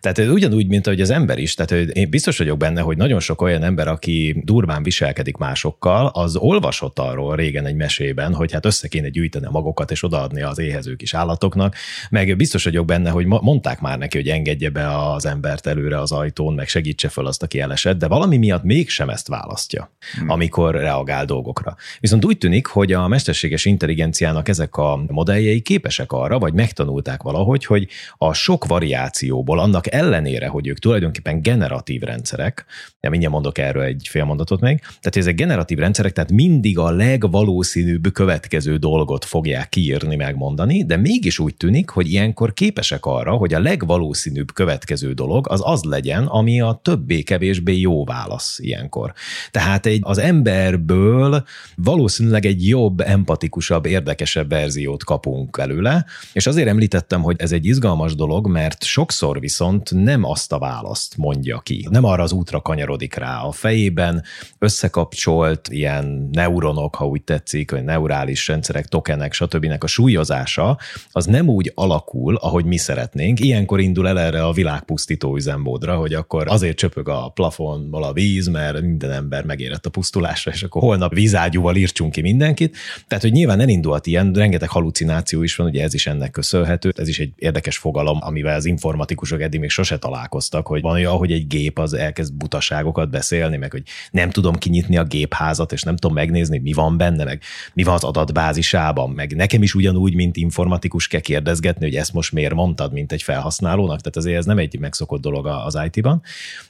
Tehát 0.00 0.18
ez 0.18 0.28
ugyanúgy, 0.28 0.66
mint 0.66 0.86
ahogy 0.86 1.00
az 1.00 1.10
ember 1.10 1.38
is. 1.38 1.54
Tehát 1.54 1.70
én 1.72 2.10
biztos 2.10 2.38
vagyok 2.38 2.58
benne, 2.58 2.80
hogy 2.80 2.96
nagyon 2.96 3.20
sok 3.20 3.42
olyan 3.42 3.62
ember, 3.62 3.88
aki 3.88 4.42
durván 4.44 4.82
viselkedik 4.82 5.36
másokkal, 5.36 6.06
az 6.06 6.36
olvasott 6.36 6.98
arról 6.98 7.36
régen 7.36 7.66
egy 7.66 7.74
mesében, 7.74 8.34
hogy 8.34 8.52
hát 8.52 8.66
össze 8.66 8.88
kéne 8.88 9.08
gyűjteni 9.08 9.46
a 9.46 9.50
magokat 9.50 9.90
és 9.90 10.02
odaadni 10.02 10.42
az 10.42 10.58
éhező 10.58 10.96
kis 10.96 11.14
állatoknak. 11.14 11.74
Meg 12.10 12.36
biztos 12.36 12.64
vagyok 12.64 12.86
benne, 12.86 13.10
hogy 13.10 13.26
mondták 13.26 13.80
már 13.80 13.98
neki, 13.98 14.16
hogy 14.16 14.28
engedje 14.28 14.70
be 14.70 14.98
az 14.98 15.26
embert 15.26 15.66
előre 15.66 16.00
az 16.00 16.12
ajtón, 16.12 16.54
meg 16.54 16.68
segítse 16.68 17.08
fel 17.08 17.26
azt, 17.26 17.42
aki 17.42 17.60
elesett, 17.60 17.98
de 17.98 18.08
valami 18.08 18.36
miatt 18.36 18.62
mégsem 18.62 19.08
ezt 19.08 19.28
választja, 19.28 19.92
hmm. 20.18 20.30
amikor 20.30 20.74
reagál 20.74 21.24
dolgokra. 21.24 21.76
Viszont 22.00 22.24
úgy 22.24 22.38
tűnik, 22.38 22.66
hogy 22.66 22.92
a 22.92 23.08
mesterséges 23.08 23.64
intelligenciának 23.64 24.48
ezek 24.48 24.76
a 24.76 25.02
modelljei 25.08 25.60
képesek 25.60 26.12
arra, 26.12 26.38
vagy 26.38 26.52
megtanulták 26.52 27.22
valahogy, 27.22 27.64
hogy 27.64 27.88
a 28.16 28.32
sok 28.32 28.66
variációból 28.66 29.49
szempontból, 29.50 29.58
annak 29.58 29.92
ellenére, 29.92 30.48
hogy 30.48 30.66
ők 30.66 30.78
tulajdonképpen 30.78 31.42
generatív 31.42 32.00
rendszerek, 32.00 32.64
de 33.00 33.08
mindjárt 33.08 33.34
mondok 33.34 33.58
erről 33.58 33.82
egy 33.82 34.06
fél 34.10 34.24
mondatot 34.24 34.60
még, 34.60 34.78
tehát 34.78 35.16
ezek 35.16 35.34
generatív 35.34 35.78
rendszerek, 35.78 36.12
tehát 36.12 36.32
mindig 36.32 36.78
a 36.78 36.90
legvalószínűbb 36.90 38.12
következő 38.12 38.76
dolgot 38.76 39.24
fogják 39.24 39.68
kiírni, 39.68 40.16
megmondani, 40.16 40.84
de 40.84 40.96
mégis 40.96 41.38
úgy 41.38 41.54
tűnik, 41.54 41.88
hogy 41.88 42.10
ilyenkor 42.10 42.52
képesek 42.52 43.06
arra, 43.06 43.32
hogy 43.32 43.54
a 43.54 43.60
legvalószínűbb 43.60 44.52
következő 44.52 45.12
dolog 45.12 45.46
az 45.48 45.60
az 45.64 45.82
legyen, 45.82 46.26
ami 46.26 46.60
a 46.60 46.80
többé-kevésbé 46.82 47.78
jó 47.78 48.04
válasz 48.04 48.58
ilyenkor. 48.58 49.12
Tehát 49.50 49.86
egy, 49.86 50.00
az 50.02 50.18
emberből 50.18 51.44
valószínűleg 51.76 52.46
egy 52.46 52.68
jobb, 52.68 53.00
empatikusabb, 53.00 53.86
érdekesebb 53.86 54.48
verziót 54.48 55.04
kapunk 55.04 55.56
előle, 55.60 56.04
és 56.32 56.46
azért 56.46 56.68
említettem, 56.68 57.22
hogy 57.22 57.36
ez 57.38 57.52
egy 57.52 57.66
izgalmas 57.66 58.14
dolog, 58.14 58.46
mert 58.46 58.84
sokszor 58.84 59.39
viszont 59.40 59.90
nem 59.90 60.24
azt 60.24 60.52
a 60.52 60.58
választ 60.58 61.16
mondja 61.16 61.58
ki. 61.58 61.86
Nem 61.90 62.04
arra 62.04 62.22
az 62.22 62.32
útra 62.32 62.60
kanyarodik 62.60 63.14
rá. 63.14 63.40
A 63.40 63.52
fejében 63.52 64.22
összekapcsolt 64.58 65.68
ilyen 65.68 66.28
neuronok, 66.32 66.94
ha 66.94 67.06
úgy 67.06 67.22
tetszik, 67.22 67.70
vagy 67.70 67.84
neurális 67.84 68.48
rendszerek, 68.48 68.86
tokenek, 68.86 69.32
stb. 69.32 69.76
a 69.78 69.86
súlyozása, 69.86 70.78
az 71.12 71.26
nem 71.26 71.48
úgy 71.48 71.72
alakul, 71.74 72.36
ahogy 72.36 72.64
mi 72.64 72.76
szeretnénk. 72.76 73.40
Ilyenkor 73.40 73.80
indul 73.80 74.08
el 74.08 74.18
erre 74.18 74.44
a 74.44 74.52
világpusztító 74.52 75.36
üzemmódra, 75.36 75.96
hogy 75.96 76.14
akkor 76.14 76.48
azért 76.48 76.76
csöpög 76.76 77.08
a 77.08 77.28
plafonból 77.28 78.02
a 78.02 78.12
víz, 78.12 78.46
mert 78.46 78.80
minden 78.80 79.10
ember 79.10 79.44
megérett 79.44 79.86
a 79.86 79.90
pusztulásra, 79.90 80.52
és 80.52 80.62
akkor 80.62 80.82
holnap 80.82 81.14
vízágyúval 81.14 81.76
írtsunk 81.76 82.12
ki 82.12 82.20
mindenkit. 82.20 82.76
Tehát, 83.08 83.24
hogy 83.24 83.32
nyilván 83.32 83.60
elindult 83.60 84.06
ilyen, 84.06 84.32
rengeteg 84.32 84.68
halucináció 84.68 85.42
is 85.42 85.56
van, 85.56 85.66
ugye 85.66 85.82
ez 85.82 85.94
is 85.94 86.06
ennek 86.06 86.30
köszönhető. 86.30 86.92
Ez 86.96 87.08
is 87.08 87.18
egy 87.18 87.32
érdekes 87.36 87.78
fogalom, 87.78 88.18
amivel 88.20 88.56
az 88.56 88.64
informatikus 88.64 89.29
politikusok 89.30 89.42
eddig 89.42 89.60
még 89.60 89.70
sose 89.70 89.98
találkoztak, 89.98 90.66
hogy 90.66 90.80
van 90.80 90.92
olyan, 90.92 91.16
hogy 91.16 91.32
egy 91.32 91.46
gép 91.46 91.78
az 91.78 91.92
elkezd 91.92 92.34
butaságokat 92.34 93.10
beszélni, 93.10 93.56
meg 93.56 93.70
hogy 93.70 93.82
nem 94.10 94.30
tudom 94.30 94.54
kinyitni 94.54 94.96
a 94.96 95.04
gépházat, 95.04 95.72
és 95.72 95.82
nem 95.82 95.96
tudom 95.96 96.16
megnézni, 96.16 96.58
mi 96.58 96.72
van 96.72 96.96
benne, 96.96 97.24
meg 97.24 97.42
mi 97.74 97.82
van 97.82 97.94
az 97.94 98.04
adatbázisában, 98.04 99.10
meg 99.10 99.36
nekem 99.36 99.62
is 99.62 99.74
ugyanúgy, 99.74 100.14
mint 100.14 100.36
informatikus 100.36 101.06
kell 101.08 101.20
kérdezgetni, 101.20 101.84
hogy 101.84 101.94
ezt 101.94 102.12
most 102.12 102.32
miért 102.32 102.54
mondtad, 102.54 102.92
mint 102.92 103.12
egy 103.12 103.22
felhasználónak, 103.22 104.00
tehát 104.00 104.16
azért 104.16 104.36
ez 104.36 104.44
nem 104.44 104.58
egy 104.58 104.78
megszokott 104.78 105.20
dolog 105.20 105.46
az 105.46 105.78
IT-ban. 105.90 106.22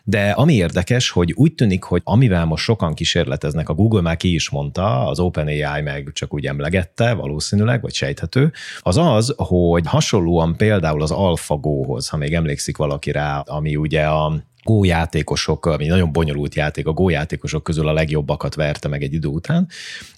De 0.05 0.31
ami 0.31 0.55
érdekes, 0.55 1.11
hogy 1.11 1.33
úgy 1.33 1.55
tűnik, 1.55 1.83
hogy 1.83 2.00
amivel 2.05 2.45
most 2.45 2.64
sokan 2.64 2.95
kísérleteznek, 2.95 3.69
a 3.69 3.75
Google 3.75 4.00
már 4.00 4.17
ki 4.17 4.35
is 4.35 4.50
mondta, 4.50 5.07
az 5.07 5.19
OpenAI 5.19 5.83
meg 5.83 6.11
csak 6.12 6.35
úgy 6.35 6.47
emlegette 6.47 7.14
valószínűleg, 7.14 7.83
vagy 7.83 7.95
sejthető, 7.95 8.52
az 8.81 8.97
az, 8.97 9.35
hogy 9.37 9.87
hasonlóan 9.87 10.57
például 10.57 11.02
az 11.02 11.11
AlphaGo-hoz, 11.11 12.09
ha 12.09 12.17
még 12.17 12.35
emlékszik 12.50 12.76
valaki 12.76 13.11
rá, 13.11 13.38
ami 13.38 13.76
ugye 13.76 14.07
a 14.07 14.42
Go 14.62 14.85
játékosok, 14.85 15.66
ami 15.66 15.87
nagyon 15.87 16.12
bonyolult 16.12 16.54
játék, 16.54 16.87
a 16.87 16.92
Go 16.92 17.09
játékosok 17.09 17.62
közül 17.62 17.88
a 17.88 17.92
legjobbakat 17.92 18.54
verte 18.54 18.88
meg 18.88 19.02
egy 19.02 19.12
idő 19.12 19.28
után. 19.28 19.69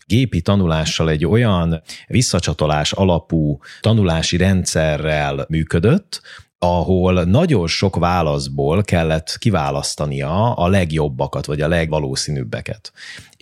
Gépi 0.07 0.41
tanulással 0.41 1.11
egy 1.11 1.27
olyan 1.27 1.83
visszacsatolás 2.07 2.93
alapú 2.93 3.59
tanulási 3.81 4.37
rendszerrel 4.37 5.47
működött, 5.49 6.21
ahol 6.59 7.25
nagyon 7.25 7.67
sok 7.67 7.97
válaszból 7.97 8.83
kellett 8.83 9.37
kiválasztania 9.39 10.55
a 10.55 10.69
legjobbakat, 10.69 11.47
vagy 11.47 11.61
a 11.61 11.69
legvalószínűbbeket. 11.69 12.93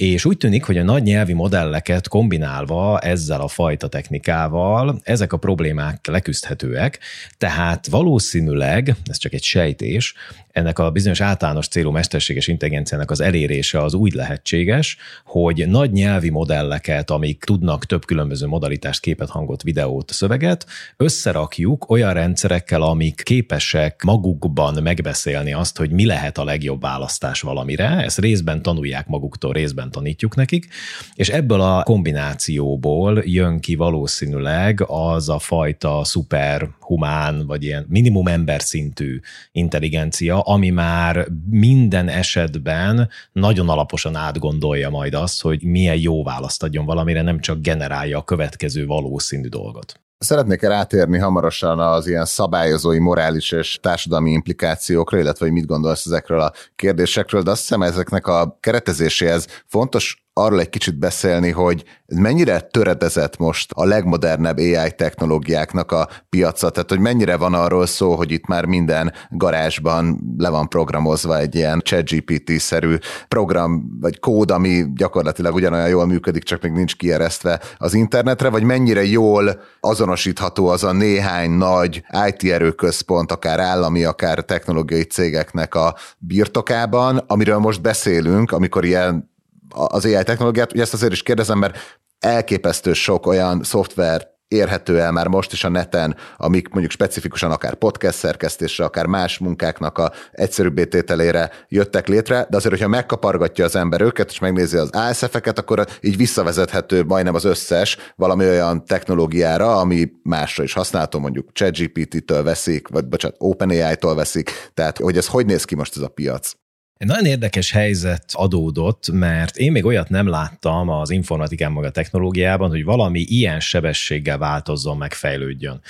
És 0.01 0.25
úgy 0.25 0.37
tűnik, 0.37 0.65
hogy 0.65 0.79
a 0.79 0.83
nagy 0.83 1.03
nyelvi 1.03 1.33
modelleket 1.33 2.09
kombinálva 2.09 2.99
ezzel 2.99 3.41
a 3.41 3.49
fajta 3.49 3.89
technikával 3.89 5.01
ezek 5.03 5.33
a 5.33 5.37
problémák 5.37 6.07
leküzdhetőek, 6.07 6.99
tehát 7.39 7.87
valószínűleg, 7.87 8.95
ez 9.05 9.19
csak 9.19 9.33
egy 9.33 9.43
sejtés, 9.43 10.15
ennek 10.53 10.79
a 10.79 10.91
bizonyos 10.91 11.21
általános 11.21 11.69
célú 11.69 11.91
mesterséges 11.91 12.47
intelligenciának 12.47 13.11
az 13.11 13.21
elérése 13.21 13.83
az 13.83 13.95
úgy 13.95 14.13
lehetséges, 14.13 14.97
hogy 15.25 15.69
nagy 15.69 15.93
nyelvi 15.93 16.31
modelleket, 16.31 17.11
amik 17.11 17.45
tudnak 17.45 17.87
több 17.87 18.05
különböző 18.05 18.47
modalitást, 18.47 19.01
képet, 19.01 19.29
hangot, 19.29 19.63
videót, 19.63 20.11
szöveget, 20.13 20.67
összerakjuk 20.97 21.91
olyan 21.91 22.13
rendszerekkel, 22.13 22.83
amik 22.83 23.23
képesek 23.23 24.03
magukban 24.03 24.83
megbeszélni 24.83 25.53
azt, 25.53 25.77
hogy 25.77 25.91
mi 25.91 26.07
lehet 26.07 26.39
a 26.39 26.45
legjobb 26.45 26.81
választás 26.81 27.41
valamire. 27.41 27.89
Ezt 27.89 28.19
részben 28.19 28.63
tanulják 28.63 29.07
maguktól, 29.07 29.53
részben 29.53 29.90
tanítjuk 29.91 30.35
nekik, 30.35 30.69
és 31.15 31.29
ebből 31.29 31.61
a 31.61 31.83
kombinációból 31.83 33.23
jön 33.25 33.61
ki 33.61 33.75
valószínűleg 33.75 34.85
az 34.87 35.29
a 35.29 35.39
fajta 35.39 36.05
szuperhumán, 36.05 37.47
vagy 37.47 37.65
ilyen 37.65 37.87
minimum 37.89 38.27
ember 38.27 38.63
szintű 38.63 39.21
intelligencia, 39.53 40.41
ami 40.41 40.71
már 40.71 41.27
minden 41.51 42.09
esetben 42.09 43.09
nagyon 43.33 43.69
alaposan 43.69 44.17
átgondolja 44.17 44.91
majd 44.91 45.15
azt, 45.15 45.43
hogy 45.43 45.63
milyen 45.63 45.97
jó 45.97 46.23
választ 46.23 46.63
adjon 46.63 46.85
valamire, 46.85 47.23
nem 47.23 47.41
csak 47.41 47.61
generálja 47.61 48.19
a 48.19 48.25
következő 48.25 48.87
valószínű 48.87 49.49
dolgot. 49.49 50.01
Szeretnék 50.25 50.63
rátérni 50.63 51.19
hamarosan 51.19 51.79
az 51.79 52.07
ilyen 52.07 52.25
szabályozói, 52.25 52.99
morális 52.99 53.53
és 53.53 53.79
társadalmi 53.83 54.31
implikációkra, 54.31 55.19
illetve 55.19 55.45
hogy 55.45 55.55
mit 55.55 55.67
gondolsz 55.67 56.07
ezekről 56.07 56.41
a 56.41 56.53
kérdésekről, 56.77 57.43
de 57.43 57.51
azt 57.51 57.61
hiszem 57.61 57.83
ezeknek 57.83 58.27
a 58.27 58.57
keretezéséhez 58.61 59.47
fontos 59.67 60.25
arról 60.45 60.61
egy 60.61 60.69
kicsit 60.69 60.99
beszélni, 60.99 61.51
hogy 61.51 61.85
mennyire 62.07 62.61
töredezett 62.61 63.37
most 63.37 63.73
a 63.75 63.85
legmodernebb 63.85 64.59
AI 64.59 64.93
technológiáknak 64.97 65.93
a 65.93 66.09
piaca, 66.29 66.71
tehát 66.71 66.89
hogy 66.89 66.99
mennyire 66.99 67.37
van 67.37 67.55
arról 67.55 67.87
szó, 67.87 68.15
hogy 68.15 68.31
itt 68.31 68.47
már 68.47 68.65
minden 68.65 69.13
garázsban 69.31 70.21
le 70.39 70.49
van 70.49 70.69
programozva 70.69 71.39
egy 71.39 71.55
ilyen 71.55 71.81
ChatGPT-szerű 71.81 72.97
program 73.29 73.99
vagy 74.01 74.21
kód, 74.21 74.51
ami 74.51 74.85
gyakorlatilag 74.95 75.55
ugyanolyan 75.55 75.89
jól 75.89 76.07
működik, 76.07 76.43
csak 76.43 76.63
még 76.63 76.73
nincs 76.73 76.97
kieresztve 76.97 77.61
az 77.77 77.95
internetre, 77.95 78.49
vagy 78.49 78.63
mennyire 78.63 79.05
jól 79.05 79.61
azonosítható 79.81 80.69
az 80.69 80.85
a 80.85 80.93
néhány 80.93 81.51
nagy 81.51 82.03
IT 82.29 82.53
erőközpont, 82.53 83.33
akár 83.33 83.61
állami, 83.61 84.05
akár 84.05 84.45
technológiai 84.45 85.03
cégeknek 85.03 85.75
a 85.75 85.95
birtokában, 86.19 87.17
amiről 87.27 87.59
most 87.59 87.81
beszélünk, 87.81 88.53
amikor 88.53 88.85
ilyen 88.85 89.30
az 89.75 90.05
AI 90.05 90.23
technológiát, 90.23 90.73
ugye 90.73 90.83
ezt 90.83 90.93
azért 90.93 91.13
is 91.13 91.23
kérdezem, 91.23 91.59
mert 91.59 91.99
elképesztő 92.19 92.93
sok 92.93 93.27
olyan 93.27 93.63
szoftver 93.63 94.29
érhető 94.51 95.01
el 95.01 95.13
már 95.13 95.27
most 95.27 95.53
is 95.53 95.65
a 95.65 95.69
neten, 95.69 96.17
amik 96.37 96.69
mondjuk 96.69 96.93
specifikusan 96.93 97.51
akár 97.51 97.75
podcast 97.75 98.19
szerkesztésre, 98.19 98.85
akár 98.85 99.07
más 99.07 99.39
munkáknak 99.39 99.99
a 99.99 100.13
egyszerűbb 100.33 100.89
tételére 100.89 101.51
jöttek 101.69 102.09
létre, 102.09 102.47
de 102.51 102.57
azért, 102.57 102.73
hogyha 102.73 102.89
megkapargatja 102.89 103.65
az 103.65 103.77
ember 103.77 104.01
őket, 104.01 104.31
és 104.31 104.39
megnézi 104.39 104.77
az 104.77 104.91
ASF-eket, 104.91 105.59
akkor 105.59 105.87
így 106.01 106.17
visszavezethető 106.17 107.05
majdnem 107.05 107.35
az 107.35 107.45
összes 107.45 107.97
valami 108.17 108.49
olyan 108.49 108.85
technológiára, 108.85 109.77
ami 109.77 110.11
másra 110.23 110.63
is 110.63 110.73
használható, 110.73 111.19
mondjuk 111.19 111.53
ChatGPT-től 111.53 112.43
veszik, 112.43 112.89
vagy 112.89 113.07
bocsánat, 113.07 113.37
OpenAI-tól 113.39 114.15
veszik, 114.15 114.71
tehát 114.75 114.99
hogy 114.99 115.17
ez 115.17 115.27
hogy 115.27 115.47
néz 115.47 115.65
ki 115.65 115.75
most 115.75 115.97
ez 115.97 116.03
a 116.03 116.09
piac? 116.09 116.60
Egy 117.01 117.07
nagyon 117.07 117.25
érdekes 117.25 117.71
helyzet 117.71 118.25
adódott, 118.33 119.11
mert 119.13 119.57
én 119.57 119.73
még 119.73 119.85
olyat 119.85 120.09
nem 120.09 120.29
láttam 120.29 120.89
az 120.89 121.11
informatikán 121.11 121.73
maga 121.73 121.91
technológiában, 121.91 122.69
hogy 122.69 122.85
valami 122.85 123.21
ilyen 123.21 123.61
sebességgel 123.61 124.39
változzon, 124.39 124.97
megfejlődjön. 124.97 125.81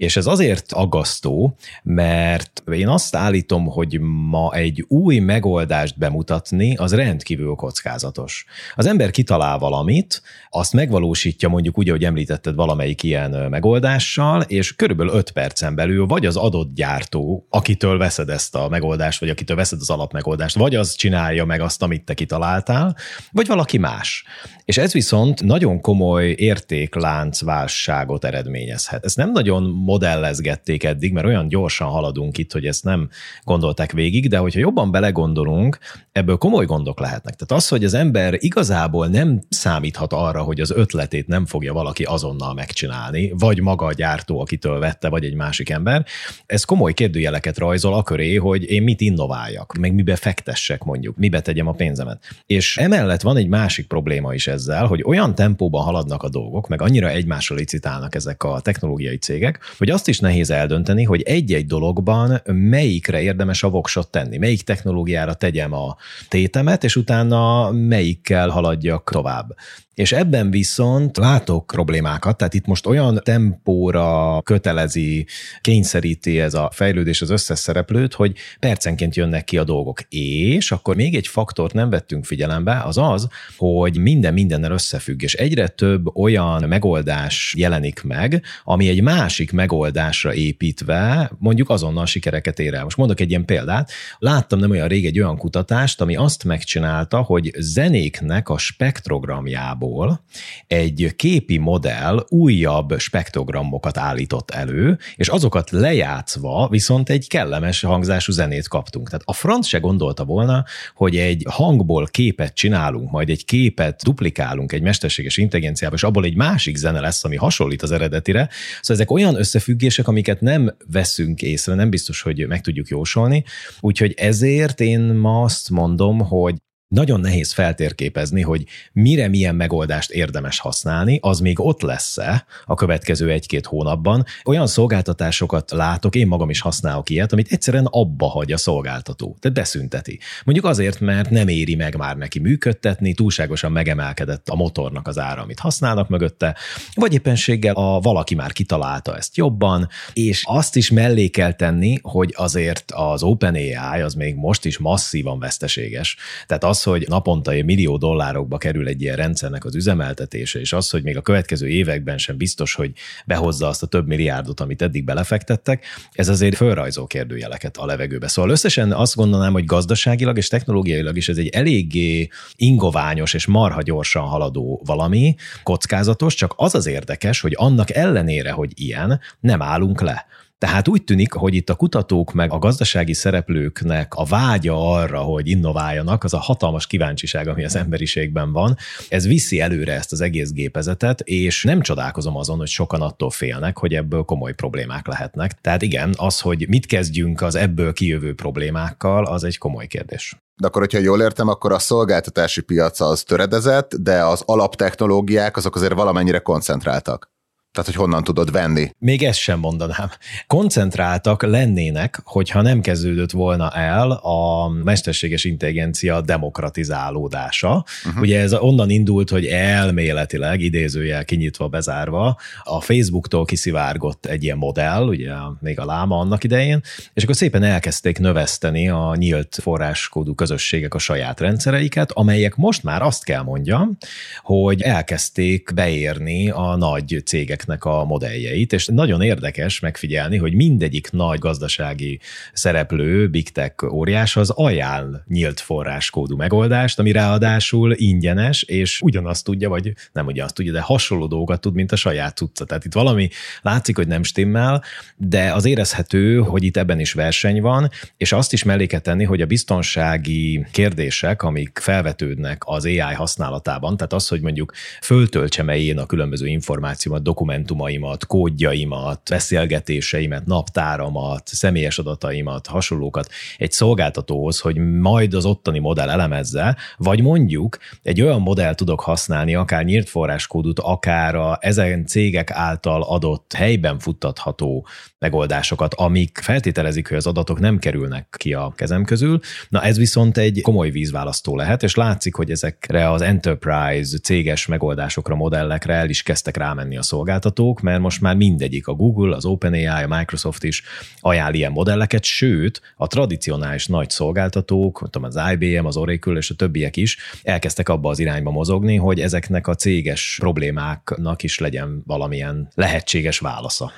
És 0.00 0.16
ez 0.16 0.26
azért 0.26 0.72
aggasztó, 0.72 1.56
mert 1.82 2.62
én 2.72 2.88
azt 2.88 3.16
állítom, 3.16 3.66
hogy 3.66 4.00
ma 4.00 4.52
egy 4.52 4.84
új 4.88 5.18
megoldást 5.18 5.98
bemutatni, 5.98 6.76
az 6.76 6.94
rendkívül 6.94 7.54
kockázatos. 7.54 8.44
Az 8.74 8.86
ember 8.86 9.10
kitalál 9.10 9.58
valamit, 9.58 10.22
azt 10.50 10.72
megvalósítja 10.72 11.48
mondjuk 11.48 11.78
úgy, 11.78 11.88
ahogy 11.88 12.04
említetted 12.04 12.54
valamelyik 12.54 13.02
ilyen 13.02 13.30
megoldással, 13.30 14.42
és 14.42 14.74
körülbelül 14.76 15.12
5 15.12 15.30
percen 15.30 15.74
belül 15.74 16.06
vagy 16.06 16.26
az 16.26 16.36
adott 16.36 16.74
gyártó, 16.74 17.46
akitől 17.50 17.98
veszed 17.98 18.28
ezt 18.28 18.54
a 18.54 18.68
megoldást, 18.68 19.20
vagy 19.20 19.28
akitől 19.28 19.56
veszed 19.56 19.80
az 19.80 19.90
alapmegoldást, 19.90 20.56
vagy 20.56 20.74
az 20.74 20.94
csinálja 20.94 21.44
meg 21.44 21.60
azt, 21.60 21.82
amit 21.82 22.04
te 22.04 22.14
kitaláltál, 22.14 22.96
vagy 23.32 23.46
valaki 23.46 23.78
más. 23.78 24.24
És 24.64 24.78
ez 24.78 24.92
viszont 24.92 25.42
nagyon 25.42 25.80
komoly 25.80 26.34
értékláncválságot 26.38 28.24
eredményezhet. 28.24 29.04
Ez 29.04 29.14
nem 29.14 29.30
nagyon 29.30 29.62
modellezgették 29.90 30.84
eddig, 30.84 31.12
mert 31.12 31.26
olyan 31.26 31.48
gyorsan 31.48 31.88
haladunk 31.88 32.38
itt, 32.38 32.52
hogy 32.52 32.66
ezt 32.66 32.84
nem 32.84 33.08
gondolták 33.44 33.92
végig, 33.92 34.28
de 34.28 34.38
hogyha 34.38 34.60
jobban 34.60 34.90
belegondolunk, 34.90 35.78
ebből 36.12 36.36
komoly 36.36 36.64
gondok 36.64 37.00
lehetnek. 37.00 37.34
Tehát 37.34 37.62
az, 37.62 37.68
hogy 37.68 37.84
az 37.84 37.94
ember 37.94 38.36
igazából 38.38 39.06
nem 39.06 39.40
számíthat 39.48 40.12
arra, 40.12 40.42
hogy 40.42 40.60
az 40.60 40.70
ötletét 40.70 41.26
nem 41.26 41.46
fogja 41.46 41.72
valaki 41.72 42.02
azonnal 42.02 42.54
megcsinálni, 42.54 43.32
vagy 43.38 43.60
maga 43.60 43.86
a 43.86 43.92
gyártó, 43.92 44.40
akitől 44.40 44.78
vette, 44.78 45.08
vagy 45.08 45.24
egy 45.24 45.34
másik 45.34 45.70
ember, 45.70 46.06
ez 46.46 46.64
komoly 46.64 46.92
kérdőjeleket 46.92 47.58
rajzol 47.58 47.94
a 47.94 48.02
köré, 48.02 48.34
hogy 48.34 48.70
én 48.70 48.82
mit 48.82 49.00
innováljak, 49.00 49.76
meg 49.78 49.94
mibe 49.94 50.16
fektessek 50.16 50.82
mondjuk, 50.84 51.16
mibe 51.16 51.40
tegyem 51.40 51.66
a 51.66 51.72
pénzemet. 51.72 52.22
És 52.46 52.76
emellett 52.76 53.20
van 53.20 53.36
egy 53.36 53.48
másik 53.48 53.86
probléma 53.86 54.34
is 54.34 54.46
ezzel, 54.46 54.86
hogy 54.86 55.02
olyan 55.06 55.34
tempóban 55.34 55.84
haladnak 55.84 56.22
a 56.22 56.28
dolgok, 56.28 56.68
meg 56.68 56.82
annyira 56.82 57.08
egymásra 57.08 57.56
licitálnak 57.56 58.14
ezek 58.14 58.42
a 58.42 58.60
technológiai 58.60 59.16
cégek, 59.16 59.58
hogy 59.80 59.90
azt 59.90 60.08
is 60.08 60.18
nehéz 60.18 60.50
eldönteni, 60.50 61.04
hogy 61.04 61.22
egy-egy 61.22 61.66
dologban 61.66 62.42
melyikre 62.44 63.20
érdemes 63.20 63.62
a 63.62 63.68
voksot 63.70 64.10
tenni, 64.10 64.36
melyik 64.36 64.62
technológiára 64.62 65.34
tegyem 65.34 65.72
a 65.72 65.96
tétemet, 66.28 66.84
és 66.84 66.96
utána 66.96 67.70
melyikkel 67.70 68.48
haladjak 68.48 69.10
tovább. 69.10 69.54
És 70.00 70.12
ebben 70.12 70.50
viszont 70.50 71.16
látok 71.16 71.66
problémákat, 71.66 72.36
tehát 72.36 72.54
itt 72.54 72.66
most 72.66 72.86
olyan 72.86 73.20
tempóra 73.24 74.40
kötelezi, 74.42 75.26
kényszeríti 75.60 76.40
ez 76.40 76.54
a 76.54 76.70
fejlődés 76.72 77.22
az 77.22 77.30
összes 77.30 77.58
szereplőt, 77.58 78.14
hogy 78.14 78.36
percenként 78.60 79.16
jönnek 79.16 79.44
ki 79.44 79.58
a 79.58 79.64
dolgok. 79.64 80.00
És 80.08 80.72
akkor 80.72 80.96
még 80.96 81.14
egy 81.14 81.26
faktort 81.26 81.74
nem 81.74 81.90
vettünk 81.90 82.24
figyelembe, 82.24 82.82
az 82.84 82.98
az, 82.98 83.28
hogy 83.56 83.98
minden 83.98 84.32
mindennel 84.32 84.70
összefügg, 84.70 85.22
és 85.22 85.34
egyre 85.34 85.68
több 85.68 86.16
olyan 86.16 86.68
megoldás 86.68 87.54
jelenik 87.56 88.02
meg, 88.02 88.42
ami 88.64 88.88
egy 88.88 89.02
másik 89.02 89.52
megoldásra 89.52 90.34
építve 90.34 91.30
mondjuk 91.38 91.70
azonnal 91.70 92.06
sikereket 92.06 92.58
ér 92.58 92.74
el. 92.74 92.82
Most 92.84 92.96
mondok 92.96 93.20
egy 93.20 93.30
ilyen 93.30 93.44
példát. 93.44 93.90
Láttam 94.18 94.58
nem 94.58 94.70
olyan 94.70 94.88
rég 94.88 95.06
egy 95.06 95.18
olyan 95.18 95.36
kutatást, 95.36 96.00
ami 96.00 96.16
azt 96.16 96.44
megcsinálta, 96.44 97.18
hogy 97.18 97.52
zenéknek 97.58 98.48
a 98.48 98.58
spektrogramjából 98.58 99.88
adatokból 99.90 100.24
egy 100.66 101.12
képi 101.16 101.58
modell 101.58 102.24
újabb 102.28 102.98
spektrogramokat 102.98 103.98
állított 103.98 104.50
elő, 104.50 104.98
és 105.16 105.28
azokat 105.28 105.70
lejátszva 105.70 106.68
viszont 106.70 107.10
egy 107.10 107.28
kellemes 107.28 107.80
hangzású 107.80 108.32
zenét 108.32 108.68
kaptunk. 108.68 109.08
Tehát 109.08 109.22
a 109.24 109.32
franc 109.32 109.66
se 109.66 109.78
gondolta 109.78 110.24
volna, 110.24 110.64
hogy 110.94 111.16
egy 111.16 111.44
hangból 111.48 112.06
képet 112.06 112.54
csinálunk, 112.54 113.10
majd 113.10 113.28
egy 113.28 113.44
képet 113.44 114.02
duplikálunk 114.02 114.72
egy 114.72 114.82
mesterséges 114.82 115.36
intelligenciába, 115.36 115.94
és 115.94 116.02
abból 116.02 116.24
egy 116.24 116.36
másik 116.36 116.76
zene 116.76 117.00
lesz, 117.00 117.24
ami 117.24 117.36
hasonlít 117.36 117.82
az 117.82 117.90
eredetire. 117.90 118.48
Szóval 118.80 118.96
ezek 118.96 119.10
olyan 119.10 119.34
összefüggések, 119.34 120.08
amiket 120.08 120.40
nem 120.40 120.76
veszünk 120.90 121.42
észre, 121.42 121.74
nem 121.74 121.90
biztos, 121.90 122.22
hogy 122.22 122.46
meg 122.46 122.60
tudjuk 122.60 122.88
jósolni. 122.88 123.44
Úgyhogy 123.80 124.14
ezért 124.16 124.80
én 124.80 125.00
ma 125.00 125.42
azt 125.42 125.70
mondom, 125.70 126.18
hogy 126.18 126.54
nagyon 126.90 127.20
nehéz 127.20 127.52
feltérképezni, 127.52 128.42
hogy 128.42 128.64
mire 128.92 129.28
milyen 129.28 129.54
megoldást 129.54 130.10
érdemes 130.10 130.58
használni, 130.58 131.18
az 131.22 131.40
még 131.40 131.60
ott 131.60 131.80
lesz-e 131.80 132.46
a 132.64 132.74
következő 132.74 133.30
egy-két 133.30 133.66
hónapban. 133.66 134.24
Olyan 134.44 134.66
szolgáltatásokat 134.66 135.70
látok, 135.70 136.14
én 136.14 136.26
magam 136.26 136.50
is 136.50 136.60
használok 136.60 137.10
ilyet, 137.10 137.32
amit 137.32 137.52
egyszerűen 137.52 137.86
abba 137.90 138.26
hagy 138.26 138.52
a 138.52 138.56
szolgáltató, 138.56 139.36
tehát 139.40 139.56
beszünteti. 139.56 140.18
Mondjuk 140.44 140.66
azért, 140.66 141.00
mert 141.00 141.30
nem 141.30 141.48
éri 141.48 141.74
meg 141.74 141.96
már 141.96 142.16
neki 142.16 142.38
működtetni, 142.38 143.14
túlságosan 143.14 143.72
megemelkedett 143.72 144.48
a 144.48 144.56
motornak 144.56 145.08
az 145.08 145.18
ára, 145.18 145.42
amit 145.42 145.58
használnak 145.58 146.08
mögötte, 146.08 146.56
vagy 146.94 147.12
éppenséggel 147.12 147.74
a 147.74 148.00
valaki 148.00 148.34
már 148.34 148.52
kitalálta 148.52 149.16
ezt 149.16 149.36
jobban, 149.36 149.88
és 150.12 150.42
azt 150.46 150.76
is 150.76 150.90
mellé 150.90 151.28
kell 151.28 151.52
tenni, 151.52 151.98
hogy 152.02 152.34
azért 152.36 152.90
az 152.90 153.22
OpenAI 153.22 154.00
az 154.00 154.14
még 154.14 154.34
most 154.34 154.64
is 154.64 154.78
masszívan 154.78 155.38
veszteséges. 155.38 156.16
Tehát 156.46 156.64
az, 156.64 156.78
az, 156.80 156.92
hogy 156.92 157.04
naponta 157.08 157.50
egy 157.50 157.64
millió 157.64 157.96
dollárokba 157.96 158.58
kerül 158.58 158.88
egy 158.88 159.02
ilyen 159.02 159.16
rendszernek 159.16 159.64
az 159.64 159.74
üzemeltetése, 159.74 160.60
és 160.60 160.72
az, 160.72 160.90
hogy 160.90 161.02
még 161.02 161.16
a 161.16 161.20
következő 161.20 161.68
években 161.68 162.18
sem 162.18 162.36
biztos, 162.36 162.74
hogy 162.74 162.92
behozza 163.26 163.68
azt 163.68 163.82
a 163.82 163.86
több 163.86 164.06
milliárdot, 164.06 164.60
amit 164.60 164.82
eddig 164.82 165.04
belefektettek, 165.04 165.84
ez 166.12 166.28
azért 166.28 166.56
fölrajzó 166.56 167.06
kérdőjeleket 167.06 167.76
a 167.76 167.86
levegőbe. 167.86 168.28
Szóval 168.28 168.50
összesen 168.50 168.92
azt 168.92 169.14
gondolnám, 169.14 169.52
hogy 169.52 169.64
gazdaságilag 169.64 170.36
és 170.36 170.48
technológiailag 170.48 171.16
is 171.16 171.28
ez 171.28 171.36
egy 171.36 171.48
eléggé 171.48 172.28
ingoványos 172.56 173.34
és 173.34 173.46
marha 173.46 173.82
gyorsan 173.82 174.22
haladó 174.22 174.82
valami, 174.84 175.34
kockázatos, 175.62 176.34
csak 176.34 176.52
az 176.56 176.74
az 176.74 176.86
érdekes, 176.86 177.40
hogy 177.40 177.52
annak 177.56 177.94
ellenére, 177.94 178.50
hogy 178.50 178.72
ilyen, 178.74 179.20
nem 179.40 179.62
állunk 179.62 180.00
le. 180.00 180.26
Tehát 180.60 180.88
úgy 180.88 181.04
tűnik, 181.04 181.32
hogy 181.32 181.54
itt 181.54 181.70
a 181.70 181.74
kutatók 181.74 182.32
meg 182.32 182.52
a 182.52 182.58
gazdasági 182.58 183.12
szereplőknek 183.12 184.14
a 184.14 184.24
vágya 184.24 184.92
arra, 184.92 185.20
hogy 185.20 185.48
innováljanak, 185.48 186.24
az 186.24 186.34
a 186.34 186.38
hatalmas 186.38 186.86
kíváncsiság, 186.86 187.48
ami 187.48 187.64
az 187.64 187.76
emberiségben 187.76 188.52
van, 188.52 188.76
ez 189.08 189.26
viszi 189.26 189.60
előre 189.60 189.92
ezt 189.92 190.12
az 190.12 190.20
egész 190.20 190.50
gépezetet, 190.50 191.20
és 191.20 191.62
nem 191.62 191.80
csodálkozom 191.80 192.36
azon, 192.36 192.58
hogy 192.58 192.68
sokan 192.68 193.00
attól 193.00 193.30
félnek, 193.30 193.78
hogy 193.78 193.94
ebből 193.94 194.22
komoly 194.22 194.54
problémák 194.54 195.06
lehetnek. 195.06 195.60
Tehát 195.60 195.82
igen, 195.82 196.14
az, 196.16 196.40
hogy 196.40 196.68
mit 196.68 196.86
kezdjünk 196.86 197.40
az 197.40 197.54
ebből 197.54 197.92
kijövő 197.92 198.34
problémákkal, 198.34 199.26
az 199.26 199.44
egy 199.44 199.58
komoly 199.58 199.86
kérdés. 199.86 200.36
De 200.60 200.66
akkor, 200.66 200.80
hogyha 200.82 200.98
jól 200.98 201.20
értem, 201.20 201.48
akkor 201.48 201.72
a 201.72 201.78
szolgáltatási 201.78 202.60
piac 202.60 203.00
az 203.00 203.22
töredezett, 203.22 203.94
de 203.94 204.24
az 204.24 204.42
alaptechnológiák 204.46 205.56
azok 205.56 205.76
azért 205.76 205.92
valamennyire 205.94 206.38
koncentráltak. 206.38 207.30
Tehát, 207.72 207.88
hogy 207.88 207.98
honnan 207.98 208.24
tudod 208.24 208.52
venni. 208.52 208.90
Még 208.98 209.22
ezt 209.22 209.38
sem 209.38 209.58
mondanám. 209.58 210.10
Koncentráltak 210.46 211.42
lennének, 211.42 212.20
hogyha 212.24 212.62
nem 212.62 212.80
kezdődött 212.80 213.30
volna 213.30 213.70
el 213.70 214.10
a 214.10 214.68
mesterséges 214.68 215.44
intelligencia 215.44 216.20
demokratizálódása. 216.20 217.84
Uh-huh. 218.06 218.22
Ugye 218.22 218.40
ez 218.40 218.54
onnan 218.54 218.90
indult, 218.90 219.30
hogy 219.30 219.46
elméletileg, 219.46 220.60
idézőjel 220.60 221.24
kinyitva, 221.24 221.68
bezárva, 221.68 222.36
a 222.62 222.80
Facebooktól 222.80 223.44
kiszivárgott 223.44 224.26
egy 224.26 224.44
ilyen 224.44 224.56
modell, 224.56 225.06
ugye 225.06 225.32
még 225.60 225.78
a 225.78 225.84
láma 225.84 226.18
annak 226.18 226.44
idején, 226.44 226.80
és 227.14 227.22
akkor 227.22 227.36
szépen 227.36 227.62
elkezdték 227.62 228.18
növeszteni 228.18 228.88
a 228.88 229.14
nyílt 229.16 229.58
forráskódú 229.62 230.34
közösségek 230.34 230.94
a 230.94 230.98
saját 230.98 231.40
rendszereiket, 231.40 232.12
amelyek 232.12 232.56
most 232.56 232.82
már 232.82 233.02
azt 233.02 233.24
kell 233.24 233.42
mondjam, 233.42 233.96
hogy 234.42 234.82
elkezdték 234.82 235.70
beérni 235.74 236.50
a 236.50 236.76
nagy 236.76 237.22
cégek 237.24 237.59
cégeknek 237.60 237.84
a 237.84 238.04
modelljeit, 238.04 238.72
és 238.72 238.86
nagyon 238.86 239.22
érdekes 239.22 239.80
megfigyelni, 239.80 240.36
hogy 240.36 240.54
mindegyik 240.54 241.10
nagy 241.10 241.38
gazdasági 241.38 242.20
szereplő, 242.52 243.28
big 243.28 243.50
tech 243.50 243.92
óriás 243.92 244.36
az 244.36 244.50
ajánl 244.50 245.24
nyílt 245.28 245.60
forráskódú 245.60 246.36
megoldást, 246.36 246.98
ami 246.98 247.12
ráadásul 247.12 247.92
ingyenes, 247.92 248.62
és 248.62 249.00
ugyanazt 249.00 249.44
tudja, 249.44 249.68
vagy 249.68 249.92
nem 250.12 250.26
ugyanazt 250.26 250.54
tudja, 250.54 250.72
de 250.72 250.80
hasonló 250.80 251.26
dolgokat 251.26 251.60
tud, 251.60 251.74
mint 251.74 251.92
a 251.92 251.96
saját 251.96 252.34
tudca. 252.34 252.64
Tehát 252.64 252.84
itt 252.84 252.92
valami 252.92 253.28
látszik, 253.62 253.96
hogy 253.96 254.06
nem 254.06 254.22
stimmel, 254.22 254.82
de 255.16 255.52
az 255.52 255.64
érezhető, 255.64 256.38
hogy 256.38 256.64
itt 256.64 256.76
ebben 256.76 257.00
is 257.00 257.12
verseny 257.12 257.60
van, 257.60 257.90
és 258.16 258.32
azt 258.32 258.52
is 258.52 258.62
mellé 258.62 258.86
kell 258.86 259.00
tenni, 259.00 259.24
hogy 259.24 259.40
a 259.40 259.46
biztonsági 259.46 260.66
kérdések, 260.72 261.42
amik 261.42 261.78
felvetődnek 261.82 262.62
az 262.66 262.84
AI 262.84 262.98
használatában, 262.98 263.96
tehát 263.96 264.12
az, 264.12 264.28
hogy 264.28 264.40
mondjuk 264.40 264.72
föltöltsem 265.02 265.68
-e 265.68 265.76
én 265.76 265.98
a 265.98 266.06
különböző 266.06 266.46
információmat, 266.46 267.22
dokumentumokat, 267.22 267.49
dokumentumaimat, 267.50 268.26
kódjaimat, 268.26 269.20
beszélgetéseimet, 269.30 270.46
naptáramat, 270.46 271.48
személyes 271.48 271.98
adataimat, 271.98 272.66
hasonlókat 272.66 273.30
egy 273.58 273.72
szolgáltatóhoz, 273.72 274.60
hogy 274.60 274.76
majd 274.76 275.34
az 275.34 275.44
ottani 275.44 275.78
modell 275.78 276.10
elemezze, 276.10 276.76
vagy 276.96 277.22
mondjuk 277.22 277.78
egy 278.02 278.22
olyan 278.22 278.40
modell 278.40 278.74
tudok 278.74 279.00
használni, 279.00 279.54
akár 279.54 279.84
nyílt 279.84 280.08
forráskódot, 280.08 280.78
akár 280.78 281.34
a 281.34 281.58
ezen 281.60 282.06
cégek 282.06 282.50
által 282.50 283.02
adott 283.02 283.52
helyben 283.52 283.98
futtatható 283.98 284.86
megoldásokat, 285.18 285.94
amik 285.94 286.38
feltételezik, 286.42 287.08
hogy 287.08 287.16
az 287.16 287.26
adatok 287.26 287.60
nem 287.60 287.78
kerülnek 287.78 288.34
ki 288.38 288.52
a 288.52 288.72
kezem 288.76 289.04
közül. 289.04 289.40
Na 289.68 289.82
ez 289.82 289.96
viszont 289.96 290.38
egy 290.38 290.60
komoly 290.62 290.90
vízválasztó 290.90 291.56
lehet, 291.56 291.82
és 291.82 291.94
látszik, 291.94 292.34
hogy 292.34 292.50
ezekre 292.50 293.10
az 293.10 293.22
enterprise 293.22 294.18
céges 294.18 294.66
megoldásokra, 294.66 295.34
modellekre 295.34 295.94
el 295.94 296.08
is 296.08 296.22
kezdtek 296.22 296.56
rámenni 296.56 296.96
a 296.96 297.02
szolgáltatók, 297.02 297.39
mert 297.82 298.00
most 298.00 298.20
már 298.20 298.36
mindegyik, 298.36 298.86
a 298.86 298.92
Google, 298.92 299.36
az 299.36 299.44
OpenAI, 299.44 299.86
a 299.86 300.08
Microsoft 300.08 300.64
is 300.64 300.82
ajánl 301.20 301.54
ilyen 301.54 301.72
modelleket, 301.72 302.24
sőt, 302.24 302.80
a 302.96 303.06
tradicionális 303.06 303.86
nagy 303.86 304.10
szolgáltatók, 304.10 305.08
tudom, 305.10 305.24
az 305.24 305.38
IBM, 305.52 305.86
az 305.86 305.96
Oracle 305.96 306.32
és 306.36 306.50
a 306.50 306.54
többiek 306.54 306.96
is 306.96 307.18
elkezdtek 307.42 307.88
abba 307.88 308.10
az 308.10 308.18
irányba 308.18 308.50
mozogni, 308.50 308.96
hogy 308.96 309.20
ezeknek 309.20 309.66
a 309.66 309.74
céges 309.74 310.36
problémáknak 310.40 311.42
is 311.42 311.58
legyen 311.58 312.02
valamilyen 312.06 312.68
lehetséges 312.74 313.38
válasza. 313.38 313.92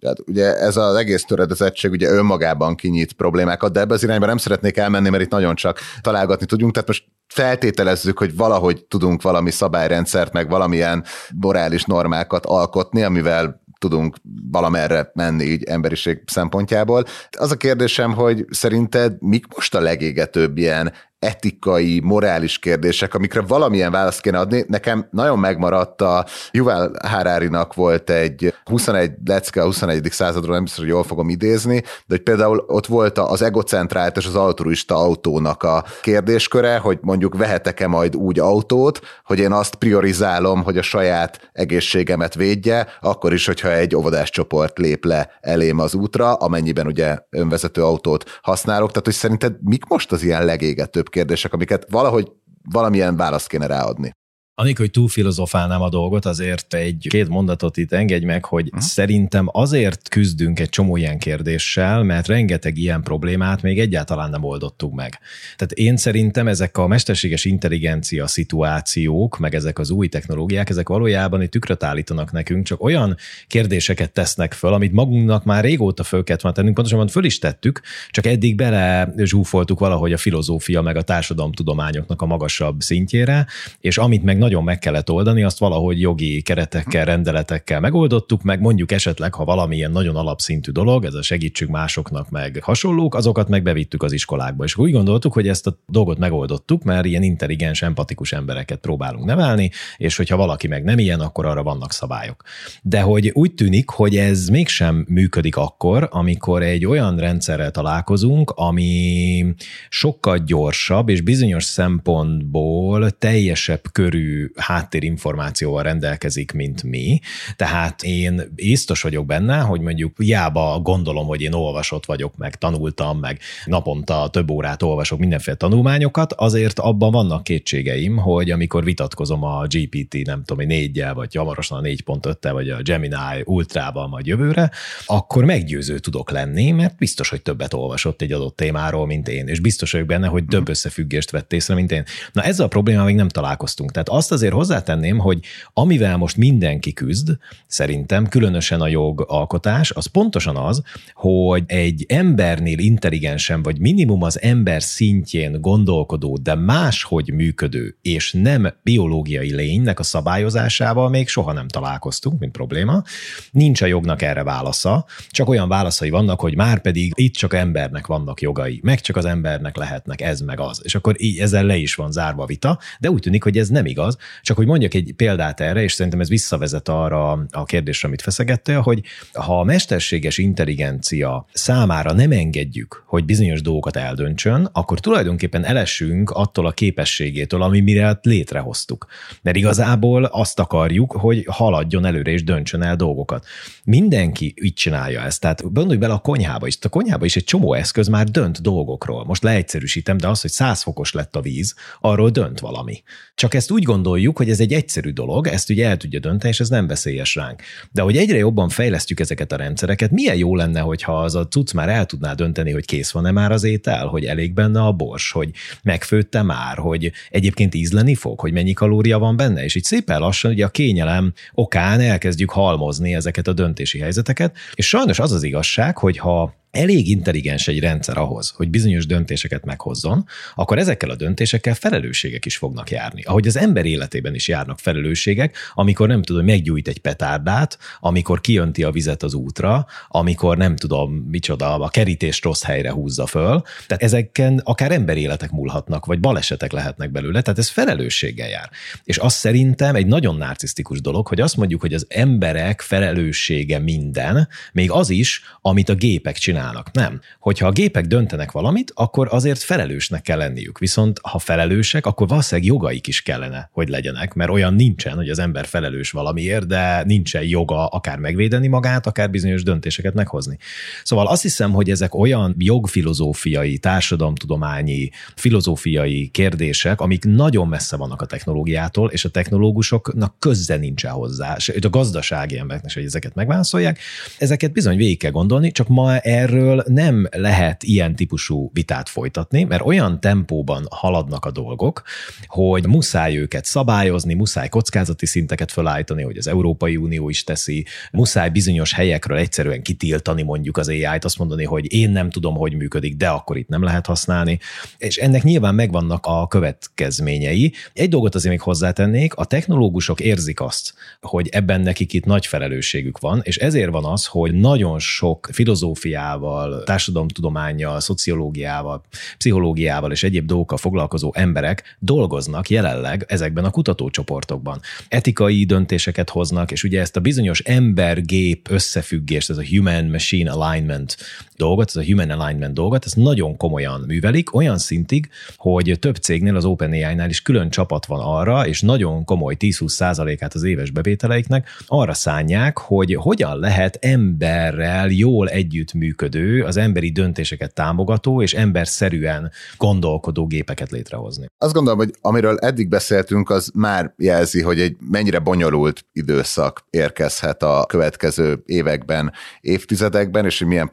Tehát 0.00 0.18
ugye 0.26 0.56
ez 0.56 0.76
az 0.76 0.94
egész 0.94 1.24
töredezettség 1.24 1.90
ugye 1.90 2.08
önmagában 2.08 2.74
kinyit 2.74 3.12
problémákat, 3.12 3.72
de 3.72 3.80
ebbe 3.80 3.94
az 3.94 4.02
irányba 4.02 4.26
nem 4.26 4.36
szeretnék 4.36 4.76
elmenni, 4.76 5.08
mert 5.08 5.22
itt 5.22 5.30
nagyon 5.30 5.54
csak 5.54 5.80
találgatni 6.00 6.46
tudjunk, 6.46 6.72
tehát 6.72 6.88
most 6.88 7.04
feltételezzük, 7.36 8.18
hogy 8.18 8.36
valahogy 8.36 8.84
tudunk 8.84 9.22
valami 9.22 9.50
szabályrendszert, 9.50 10.32
meg 10.32 10.48
valamilyen 10.48 11.04
morális 11.40 11.84
normákat 11.84 12.46
alkotni, 12.46 13.02
amivel 13.02 13.64
tudunk 13.78 14.16
valamerre 14.50 15.10
menni 15.14 15.44
így 15.44 15.64
emberiség 15.64 16.22
szempontjából. 16.26 17.04
Az 17.38 17.50
a 17.50 17.56
kérdésem, 17.56 18.14
hogy 18.14 18.44
szerinted 18.50 19.16
mik 19.18 19.44
most 19.54 19.74
a 19.74 19.80
legégetőbb 19.80 20.56
ilyen 20.58 20.92
etikai, 21.26 22.00
morális 22.04 22.58
kérdések, 22.58 23.14
amikre 23.14 23.40
valamilyen 23.40 23.90
választ 23.90 24.20
kéne 24.20 24.38
adni. 24.38 24.64
Nekem 24.68 25.08
nagyon 25.10 25.38
megmaradt 25.38 26.02
a 26.02 26.26
Juval 26.50 26.92
Harárinak 27.06 27.74
volt 27.74 28.10
egy 28.10 28.54
21 28.64 29.10
lecke 29.24 29.60
a 29.62 29.64
21. 29.64 30.08
századról, 30.10 30.54
nem 30.54 30.62
biztos, 30.62 30.80
hogy 30.80 30.92
jól 30.92 31.04
fogom 31.04 31.28
idézni, 31.28 31.80
de 31.80 32.14
hogy 32.14 32.22
például 32.22 32.64
ott 32.66 32.86
volt 32.86 33.18
az 33.18 33.42
egocentrált 33.42 34.16
és 34.16 34.26
az 34.26 34.34
altruista 34.34 34.96
autónak 34.96 35.62
a 35.62 35.84
kérdésköre, 36.02 36.78
hogy 36.78 36.98
mondjuk 37.00 37.36
vehetek-e 37.36 37.86
majd 37.86 38.16
úgy 38.16 38.38
autót, 38.38 39.00
hogy 39.24 39.38
én 39.38 39.52
azt 39.52 39.74
priorizálom, 39.74 40.62
hogy 40.62 40.78
a 40.78 40.82
saját 40.82 41.50
egészségemet 41.52 42.34
védje, 42.34 42.86
akkor 43.00 43.32
is, 43.32 43.46
hogyha 43.46 43.72
egy 43.72 43.96
óvodás 43.96 44.30
csoport 44.30 44.78
lép 44.78 45.04
le 45.04 45.30
elém 45.40 45.78
az 45.78 45.94
útra, 45.94 46.32
amennyiben 46.34 46.86
ugye 46.86 47.18
önvezető 47.30 47.82
autót 47.82 48.38
használok. 48.42 48.88
Tehát, 48.88 49.04
hogy 49.04 49.14
szerinted 49.14 49.54
mik 49.60 49.84
most 49.84 50.12
az 50.12 50.22
ilyen 50.22 50.44
legégetőbb 50.44 51.08
kérdések, 51.16 51.52
amiket 51.52 51.86
valahogy 51.90 52.32
valamilyen 52.72 53.16
választ 53.16 53.48
kéne 53.48 53.66
ráadni. 53.66 54.12
Anik, 54.58 54.78
hogy 54.78 54.90
túl 54.90 55.08
filozofálnám 55.08 55.82
a 55.82 55.88
dolgot, 55.88 56.24
azért 56.24 56.74
egy 56.74 57.06
két 57.08 57.28
mondatot 57.28 57.76
itt 57.76 57.92
engedj 57.92 58.24
meg, 58.24 58.44
hogy 58.44 58.66
uh-huh. 58.66 58.80
szerintem 58.80 59.48
azért 59.52 60.08
küzdünk 60.08 60.60
egy 60.60 60.68
csomó 60.68 60.96
ilyen 60.96 61.18
kérdéssel, 61.18 62.02
mert 62.02 62.26
rengeteg 62.26 62.76
ilyen 62.76 63.02
problémát 63.02 63.62
még 63.62 63.80
egyáltalán 63.80 64.30
nem 64.30 64.44
oldottuk 64.44 64.94
meg. 64.94 65.18
Tehát 65.56 65.72
én 65.72 65.96
szerintem 65.96 66.48
ezek 66.48 66.78
a 66.78 66.86
mesterséges 66.86 67.44
intelligencia 67.44 68.26
szituációk, 68.26 69.38
meg 69.38 69.54
ezek 69.54 69.78
az 69.78 69.90
új 69.90 70.08
technológiák, 70.08 70.68
ezek 70.70 70.88
valójában 70.88 71.40
egy 71.40 71.48
tükröt 71.48 71.82
állítanak 71.82 72.32
nekünk, 72.32 72.64
csak 72.64 72.82
olyan 72.82 73.16
kérdéseket 73.46 74.12
tesznek 74.12 74.52
föl, 74.52 74.72
amit 74.72 74.92
magunknak 74.92 75.44
már 75.44 75.64
régóta 75.64 76.02
föl 76.02 76.24
kellett 76.24 76.42
már 76.42 76.52
tennünk, 76.52 76.74
pontosan 76.74 77.08
föl 77.08 77.24
is 77.24 77.38
tettük, 77.38 77.80
csak 78.10 78.26
eddig 78.26 78.56
bele 78.56 79.12
zsúfoltuk 79.16 79.78
valahogy 79.78 80.12
a 80.12 80.16
filozófia 80.16 80.82
meg 80.82 80.96
a 80.96 81.02
társadalomtudományoknak 81.02 82.22
a 82.22 82.26
magasabb 82.26 82.80
szintjére, 82.80 83.46
és 83.80 83.98
amit 83.98 84.22
meg 84.22 84.44
nagyon 84.46 84.64
meg 84.64 84.78
kellett 84.78 85.10
oldani, 85.10 85.42
azt 85.42 85.58
valahogy 85.58 86.00
jogi 86.00 86.42
keretekkel, 86.42 87.04
rendeletekkel 87.04 87.80
megoldottuk, 87.80 88.42
meg 88.42 88.60
mondjuk 88.60 88.92
esetleg, 88.92 89.34
ha 89.34 89.44
valamilyen 89.44 89.90
nagyon 89.90 90.16
alapszintű 90.16 90.70
dolog, 90.70 91.04
ez 91.04 91.14
a 91.14 91.22
segítsük 91.22 91.68
másoknak, 91.68 92.30
meg 92.30 92.58
hasonlók, 92.62 93.14
azokat 93.14 93.48
meg 93.48 93.62
bevittük 93.62 94.02
az 94.02 94.12
iskolákba. 94.12 94.64
És 94.64 94.76
úgy 94.76 94.92
gondoltuk, 94.92 95.32
hogy 95.32 95.48
ezt 95.48 95.66
a 95.66 95.78
dolgot 95.86 96.18
megoldottuk, 96.18 96.82
mert 96.82 97.04
ilyen 97.04 97.22
intelligens, 97.22 97.82
empatikus 97.82 98.32
embereket 98.32 98.78
próbálunk 98.78 99.24
nevelni, 99.24 99.70
és 99.96 100.16
hogyha 100.16 100.36
valaki 100.36 100.68
meg 100.68 100.84
nem 100.84 100.98
ilyen, 100.98 101.20
akkor 101.20 101.46
arra 101.46 101.62
vannak 101.62 101.92
szabályok. 101.92 102.42
De 102.82 103.00
hogy 103.00 103.30
úgy 103.34 103.54
tűnik, 103.54 103.88
hogy 103.88 104.16
ez 104.16 104.48
mégsem 104.48 105.04
működik 105.08 105.56
akkor, 105.56 106.08
amikor 106.10 106.62
egy 106.62 106.86
olyan 106.86 107.16
rendszerrel 107.16 107.70
találkozunk, 107.70 108.50
ami 108.50 109.44
sokkal 109.88 110.38
gyorsabb, 110.38 111.08
és 111.08 111.20
bizonyos 111.20 111.64
szempontból 111.64 113.10
teljesebb 113.10 113.82
körű 113.92 114.35
háttérinformációval 114.56 115.82
rendelkezik, 115.82 116.52
mint 116.52 116.82
mi. 116.82 117.20
Tehát 117.56 118.02
én 118.02 118.52
biztos 118.54 119.02
vagyok 119.02 119.26
benne, 119.26 119.58
hogy 119.58 119.80
mondjuk 119.80 120.22
hiába 120.22 120.80
gondolom, 120.82 121.26
hogy 121.26 121.40
én 121.40 121.52
olvasott 121.52 122.06
vagyok, 122.06 122.36
meg 122.36 122.56
tanultam, 122.56 123.18
meg 123.18 123.40
naponta 123.64 124.28
több 124.32 124.50
órát 124.50 124.82
olvasok 124.82 125.18
mindenféle 125.18 125.56
tanulmányokat, 125.56 126.32
azért 126.32 126.78
abban 126.78 127.10
vannak 127.10 127.44
kétségeim, 127.44 128.16
hogy 128.16 128.50
amikor 128.50 128.84
vitatkozom 128.84 129.42
a 129.44 129.66
GPT, 129.66 130.26
nem 130.26 130.44
tudom, 130.44 130.66
négyel, 130.66 131.14
vagy 131.14 131.34
hamarosan 131.34 131.78
a 131.78 131.82
4.5-tel, 131.82 132.50
vagy 132.52 132.68
a 132.68 132.82
Gemini 132.82 133.42
Ultrával 133.44 134.08
majd 134.08 134.26
jövőre, 134.26 134.70
akkor 135.06 135.44
meggyőző 135.44 135.98
tudok 135.98 136.30
lenni, 136.30 136.70
mert 136.70 136.96
biztos, 136.96 137.28
hogy 137.28 137.42
többet 137.42 137.74
olvasott 137.74 138.22
egy 138.22 138.32
adott 138.32 138.56
témáról, 138.56 139.06
mint 139.06 139.28
én, 139.28 139.46
és 139.46 139.60
biztos 139.60 139.92
vagyok 139.92 140.06
benne, 140.06 140.26
hogy 140.26 140.44
több 140.44 140.68
összefüggést 140.68 141.30
vett 141.30 141.52
észre, 141.52 141.74
mint 141.74 141.92
én. 141.92 142.04
Na 142.32 142.42
ezzel 142.42 142.64
a 142.64 142.68
problémával 142.68 143.06
még 143.06 143.16
nem 143.16 143.28
találkoztunk. 143.28 143.90
Tehát 143.90 144.08
azt 144.26 144.34
azért 144.34 144.52
hozzátenném, 144.52 145.18
hogy 145.18 145.40
amivel 145.72 146.16
most 146.16 146.36
mindenki 146.36 146.92
küzd, 146.92 147.36
szerintem 147.66 148.28
különösen 148.28 148.80
a 148.80 148.88
jogalkotás, 148.88 149.90
az 149.90 150.06
pontosan 150.06 150.56
az, 150.56 150.82
hogy 151.14 151.62
egy 151.66 152.04
embernél 152.08 152.78
intelligensen, 152.78 153.62
vagy 153.62 153.78
minimum 153.78 154.22
az 154.22 154.40
ember 154.40 154.82
szintjén 154.82 155.60
gondolkodó, 155.60 156.38
de 156.42 156.54
máshogy 156.54 157.32
működő, 157.32 157.96
és 158.02 158.32
nem 158.32 158.74
biológiai 158.82 159.54
lénynek 159.54 159.98
a 159.98 160.02
szabályozásával 160.02 161.08
még 161.08 161.28
soha 161.28 161.52
nem 161.52 161.68
találkoztunk, 161.68 162.40
mint 162.40 162.52
probléma. 162.52 163.02
Nincs 163.50 163.82
a 163.82 163.86
jognak 163.86 164.22
erre 164.22 164.42
válasza, 164.42 165.06
csak 165.28 165.48
olyan 165.48 165.68
válaszai 165.68 166.10
vannak, 166.10 166.40
hogy 166.40 166.56
már 166.56 166.80
pedig 166.80 167.12
itt 167.14 167.34
csak 167.34 167.54
embernek 167.54 168.06
vannak 168.06 168.40
jogai, 168.40 168.80
meg 168.82 169.00
csak 169.00 169.16
az 169.16 169.24
embernek 169.24 169.76
lehetnek 169.76 170.20
ez 170.20 170.40
meg 170.40 170.60
az. 170.60 170.80
És 170.84 170.94
akkor 170.94 171.14
így 171.18 171.38
ezzel 171.38 171.64
le 171.64 171.76
is 171.76 171.94
van 171.94 172.12
zárva 172.12 172.42
a 172.42 172.46
vita, 172.46 172.78
de 173.00 173.10
úgy 173.10 173.20
tűnik, 173.20 173.42
hogy 173.42 173.58
ez 173.58 173.68
nem 173.68 173.86
igaz, 173.86 174.15
igaz. 174.16 174.42
Csak 174.42 174.56
hogy 174.56 174.66
mondjak 174.66 174.94
egy 174.94 175.12
példát 175.16 175.60
erre, 175.60 175.82
és 175.82 175.92
szerintem 175.92 176.20
ez 176.20 176.28
visszavezet 176.28 176.88
arra 176.88 177.46
a 177.50 177.64
kérdésre, 177.64 178.08
amit 178.08 178.22
feszegettél, 178.22 178.80
hogy 178.80 179.02
ha 179.32 179.60
a 179.60 179.64
mesterséges 179.64 180.38
intelligencia 180.38 181.46
számára 181.52 182.12
nem 182.12 182.30
engedjük, 182.30 183.02
hogy 183.06 183.24
bizonyos 183.24 183.60
dolgokat 183.60 183.96
eldöntsön, 183.96 184.68
akkor 184.72 185.00
tulajdonképpen 185.00 185.64
elesünk 185.64 186.30
attól 186.30 186.66
a 186.66 186.72
képességétől, 186.72 187.62
ami 187.62 187.80
mire 187.80 188.18
létrehoztuk. 188.22 189.06
Mert 189.42 189.56
igazából 189.56 190.24
azt 190.24 190.58
akarjuk, 190.58 191.12
hogy 191.12 191.46
haladjon 191.50 192.04
előre 192.04 192.30
és 192.30 192.44
döntsön 192.44 192.82
el 192.82 192.96
dolgokat. 192.96 193.46
Mindenki 193.84 194.54
így 194.56 194.74
csinálja 194.74 195.20
ezt. 195.20 195.40
Tehát 195.40 195.72
gondolj 195.72 195.98
bele 195.98 196.12
a 196.12 196.18
konyhába 196.18 196.66
is. 196.66 196.78
A 196.80 196.88
konyhába 196.88 197.24
is 197.24 197.36
egy 197.36 197.44
csomó 197.44 197.74
eszköz 197.74 198.08
már 198.08 198.26
dönt 198.28 198.62
dolgokról. 198.62 199.24
Most 199.24 199.42
leegyszerűsítem, 199.42 200.16
de 200.16 200.28
az, 200.28 200.40
hogy 200.40 200.50
100 200.50 200.82
fokos 200.82 201.12
lett 201.12 201.36
a 201.36 201.40
víz, 201.40 201.74
arról 202.00 202.30
dönt 202.30 202.60
valami. 202.60 203.02
Csak 203.34 203.54
ezt 203.54 203.70
úgy 203.70 203.84
gondoljuk, 204.06 204.36
hogy 204.36 204.50
ez 204.50 204.60
egy 204.60 204.72
egyszerű 204.72 205.10
dolog, 205.10 205.46
ezt 205.46 205.70
ugye 205.70 205.86
el 205.88 205.96
tudja 205.96 206.20
dönteni, 206.20 206.52
és 206.52 206.60
ez 206.60 206.68
nem 206.68 206.86
veszélyes 206.86 207.34
ránk. 207.34 207.62
De 207.92 208.02
hogy 208.02 208.16
egyre 208.16 208.36
jobban 208.36 208.68
fejlesztjük 208.68 209.20
ezeket 209.20 209.52
a 209.52 209.56
rendszereket, 209.56 210.10
milyen 210.10 210.36
jó 210.36 210.56
lenne, 210.56 210.80
hogyha 210.80 211.22
az 211.22 211.34
a 211.34 211.48
cucc 211.48 211.72
már 211.72 211.88
el 211.88 212.06
tudná 212.06 212.32
dönteni, 212.32 212.72
hogy 212.72 212.84
kész 212.84 213.10
van-e 213.10 213.30
már 213.30 213.52
az 213.52 213.64
étel, 213.64 214.06
hogy 214.06 214.24
elég 214.24 214.54
benne 214.54 214.80
a 214.80 214.92
bors, 214.92 215.30
hogy 215.30 215.50
megfőtte 215.82 216.42
már, 216.42 216.76
hogy 216.76 217.12
egyébként 217.30 217.74
ízleni 217.74 218.14
fog, 218.14 218.40
hogy 218.40 218.52
mennyi 218.52 218.72
kalória 218.72 219.18
van 219.18 219.36
benne, 219.36 219.64
és 219.64 219.74
így 219.74 219.84
szépen 219.84 220.20
lassan 220.20 220.50
ugye 220.50 220.64
a 220.64 220.68
kényelem 220.68 221.32
okán 221.52 222.00
elkezdjük 222.00 222.50
halmozni 222.50 223.14
ezeket 223.14 223.48
a 223.48 223.52
döntési 223.52 223.98
helyzeteket, 223.98 224.56
és 224.74 224.88
sajnos 224.88 225.18
az 225.18 225.32
az 225.32 225.42
igazság, 225.42 225.98
hogy 225.98 226.18
ha 226.18 226.54
elég 226.76 227.08
intelligens 227.08 227.68
egy 227.68 227.80
rendszer 227.80 228.18
ahhoz, 228.18 228.52
hogy 228.56 228.70
bizonyos 228.70 229.06
döntéseket 229.06 229.64
meghozzon, 229.64 230.26
akkor 230.54 230.78
ezekkel 230.78 231.10
a 231.10 231.16
döntésekkel 231.16 231.74
felelősségek 231.74 232.44
is 232.44 232.56
fognak 232.56 232.90
járni. 232.90 233.22
Ahogy 233.22 233.46
az 233.46 233.56
ember 233.56 233.84
életében 233.84 234.34
is 234.34 234.48
járnak 234.48 234.78
felelősségek, 234.78 235.56
amikor 235.74 236.08
nem 236.08 236.22
tudom, 236.22 236.44
meggyújt 236.44 236.88
egy 236.88 236.98
petárdát, 236.98 237.78
amikor 238.00 238.40
kijönti 238.40 238.82
a 238.82 238.90
vizet 238.90 239.22
az 239.22 239.34
útra, 239.34 239.86
amikor 240.08 240.56
nem 240.56 240.76
tudom, 240.76 241.12
micsoda, 241.12 241.74
a 241.74 241.88
kerítést 241.88 242.44
rossz 242.44 242.62
helyre 242.62 242.90
húzza 242.90 243.26
föl. 243.26 243.62
Tehát 243.86 244.02
ezeken 244.02 244.60
akár 244.64 244.92
emberéletek 244.92 245.50
múlhatnak, 245.50 246.06
vagy 246.06 246.20
balesetek 246.20 246.72
lehetnek 246.72 247.10
belőle, 247.10 247.42
tehát 247.42 247.58
ez 247.58 247.68
felelősséggel 247.68 248.48
jár. 248.48 248.70
És 249.04 249.16
azt 249.16 249.36
szerintem 249.36 249.94
egy 249.94 250.06
nagyon 250.06 250.36
narcisztikus 250.36 251.00
dolog, 251.00 251.26
hogy 251.26 251.40
azt 251.40 251.56
mondjuk, 251.56 251.80
hogy 251.80 251.94
az 251.94 252.06
emberek 252.08 252.80
felelőssége 252.80 253.78
minden, 253.78 254.48
még 254.72 254.90
az 254.90 255.10
is, 255.10 255.42
amit 255.60 255.88
a 255.88 255.94
gépek 255.94 256.36
csinálnak 256.36 256.65
csinálnak. 256.66 256.90
Nem. 256.92 257.20
Hogyha 257.40 257.66
a 257.66 257.70
gépek 257.70 258.06
döntenek 258.06 258.52
valamit, 258.52 258.92
akkor 258.94 259.28
azért 259.30 259.62
felelősnek 259.62 260.22
kell 260.22 260.38
lenniük. 260.38 260.78
Viszont 260.78 261.18
ha 261.22 261.38
felelősek, 261.38 262.06
akkor 262.06 262.28
valószínűleg 262.28 262.70
jogaik 262.70 263.06
is 263.06 263.22
kellene, 263.22 263.68
hogy 263.72 263.88
legyenek, 263.88 264.34
mert 264.34 264.50
olyan 264.50 264.74
nincsen, 264.74 265.16
hogy 265.16 265.28
az 265.28 265.38
ember 265.38 265.66
felelős 265.66 266.10
valamiért, 266.10 266.66
de 266.66 267.02
nincsen 267.04 267.42
joga 267.42 267.86
akár 267.86 268.18
megvédeni 268.18 268.66
magát, 268.66 269.06
akár 269.06 269.30
bizonyos 269.30 269.62
döntéseket 269.62 270.14
meghozni. 270.14 270.58
Szóval 271.02 271.26
azt 271.26 271.42
hiszem, 271.42 271.72
hogy 271.72 271.90
ezek 271.90 272.14
olyan 272.14 272.54
jogfilozófiai, 272.58 273.78
társadalomtudományi, 273.78 275.10
filozófiai 275.34 276.28
kérdések, 276.28 277.00
amik 277.00 277.24
nagyon 277.24 277.68
messze 277.68 277.96
vannak 277.96 278.22
a 278.22 278.26
technológiától, 278.26 279.10
és 279.10 279.24
a 279.24 279.28
technológusoknak 279.28 280.34
köze 280.38 280.76
nincsen 280.76 281.10
hozzá, 281.10 281.54
és 281.56 281.68
a 281.68 281.90
gazdasági 281.90 282.58
embereknek, 282.58 282.92
hogy 282.92 283.04
ezeket 283.04 283.34
megválaszolják. 283.34 283.98
Ezeket 284.38 284.72
bizony 284.72 284.96
végig 284.96 285.18
kell 285.18 285.30
gondolni, 285.30 285.72
csak 285.72 285.88
ma 285.88 286.18
erről 286.18 286.55
erről 286.56 286.84
nem 286.86 287.28
lehet 287.30 287.82
ilyen 287.82 288.16
típusú 288.16 288.70
vitát 288.72 289.08
folytatni, 289.08 289.64
mert 289.64 289.86
olyan 289.86 290.20
tempóban 290.20 290.86
haladnak 290.90 291.44
a 291.44 291.50
dolgok, 291.50 292.02
hogy 292.46 292.86
muszáj 292.86 293.36
őket 293.36 293.64
szabályozni, 293.64 294.34
muszáj 294.34 294.68
kockázati 294.68 295.26
szinteket 295.26 295.72
felállítani, 295.72 296.22
hogy 296.22 296.36
az 296.36 296.46
Európai 296.46 296.96
Unió 296.96 297.28
is 297.28 297.44
teszi, 297.44 297.86
muszáj 298.12 298.50
bizonyos 298.50 298.92
helyekről 298.92 299.38
egyszerűen 299.38 299.82
kitiltani 299.82 300.42
mondjuk 300.42 300.76
az 300.76 300.88
AI-t, 300.88 301.24
azt 301.24 301.38
mondani, 301.38 301.64
hogy 301.64 301.92
én 301.92 302.10
nem 302.10 302.30
tudom, 302.30 302.54
hogy 302.54 302.74
működik, 302.74 303.16
de 303.16 303.28
akkor 303.28 303.56
itt 303.56 303.68
nem 303.68 303.82
lehet 303.82 304.06
használni. 304.06 304.58
És 304.98 305.16
ennek 305.16 305.42
nyilván 305.42 305.74
megvannak 305.74 306.26
a 306.26 306.46
következményei. 306.46 307.72
Egy 307.92 308.08
dolgot 308.08 308.34
azért 308.34 308.50
még 308.50 308.60
hozzátennék, 308.60 309.34
a 309.34 309.44
technológusok 309.44 310.20
érzik 310.20 310.60
azt, 310.60 310.94
hogy 311.20 311.48
ebben 311.48 311.80
nekik 311.80 312.12
itt 312.12 312.24
nagy 312.24 312.46
felelősségük 312.46 313.18
van, 313.18 313.40
és 313.42 313.56
ezért 313.56 313.90
van 313.90 314.04
az, 314.04 314.26
hogy 314.26 314.54
nagyon 314.54 314.98
sok 314.98 315.48
filozófiával, 315.52 316.35
filozófiával, 316.36 316.82
társadalomtudományjal, 316.84 318.00
szociológiával, 318.00 319.02
pszichológiával 319.38 320.12
és 320.12 320.22
egyéb 320.22 320.46
dolgokkal 320.46 320.78
foglalkozó 320.78 321.32
emberek 321.34 321.96
dolgoznak 321.98 322.70
jelenleg 322.70 323.24
ezekben 323.28 323.64
a 323.64 323.70
kutatócsoportokban. 323.70 324.80
Etikai 325.08 325.64
döntéseket 325.64 326.30
hoznak, 326.30 326.70
és 326.70 326.84
ugye 326.84 327.00
ezt 327.00 327.16
a 327.16 327.20
bizonyos 327.20 327.60
ember-gép 327.60 328.70
összefüggést, 328.70 329.50
ez 329.50 329.58
a 329.58 329.66
human-machine 329.70 330.50
alignment 330.50 331.16
dolgot, 331.56 331.88
ez 331.88 331.96
a 331.96 332.04
human 332.04 332.30
alignment 332.30 332.74
dolgot, 332.74 333.04
ez 333.04 333.12
nagyon 333.12 333.56
komolyan 333.56 334.04
művelik, 334.06 334.54
olyan 334.54 334.78
szintig, 334.78 335.28
hogy 335.56 335.96
több 336.00 336.16
cégnél, 336.16 336.56
az 336.56 336.64
OpenAI-nál 336.64 337.28
is 337.28 337.42
külön 337.42 337.70
csapat 337.70 338.06
van 338.06 338.20
arra, 338.20 338.66
és 338.66 338.80
nagyon 338.80 339.24
komoly 339.24 339.56
10-20 339.58 339.88
százalékát 339.88 340.54
az 340.54 340.62
éves 340.62 340.90
bevételeiknek 340.90 341.68
arra 341.86 342.14
szánják, 342.14 342.78
hogy 342.78 343.14
hogyan 343.14 343.58
lehet 343.58 343.98
emberrel 344.00 345.08
jól 345.08 345.48
együttműködő 345.48 346.04
működő, 346.06 346.64
az 346.64 346.76
emberi 346.76 347.10
döntéseket 347.10 347.74
támogató 347.74 348.42
és 348.42 348.54
emberszerűen 348.54 349.50
gondolkodó 349.76 350.46
gépeket 350.46 350.90
létrehozni. 350.90 351.46
Azt 351.58 351.72
gondolom, 351.72 351.98
hogy 351.98 352.14
amiről 352.20 352.56
eddig 352.58 352.88
beszéltünk, 352.88 353.50
az 353.50 353.70
már 353.74 354.14
jelzi, 354.16 354.62
hogy 354.62 354.80
egy 354.80 354.96
mennyire 355.10 355.38
bonyolult 355.38 356.04
időszak 356.12 356.84
érkezhet 356.90 357.62
a 357.62 357.84
következő 357.88 358.62
években, 358.66 359.32
évtizedekben, 359.60 360.44
és 360.44 360.58
hogy 360.58 360.68
milyen 360.68 360.90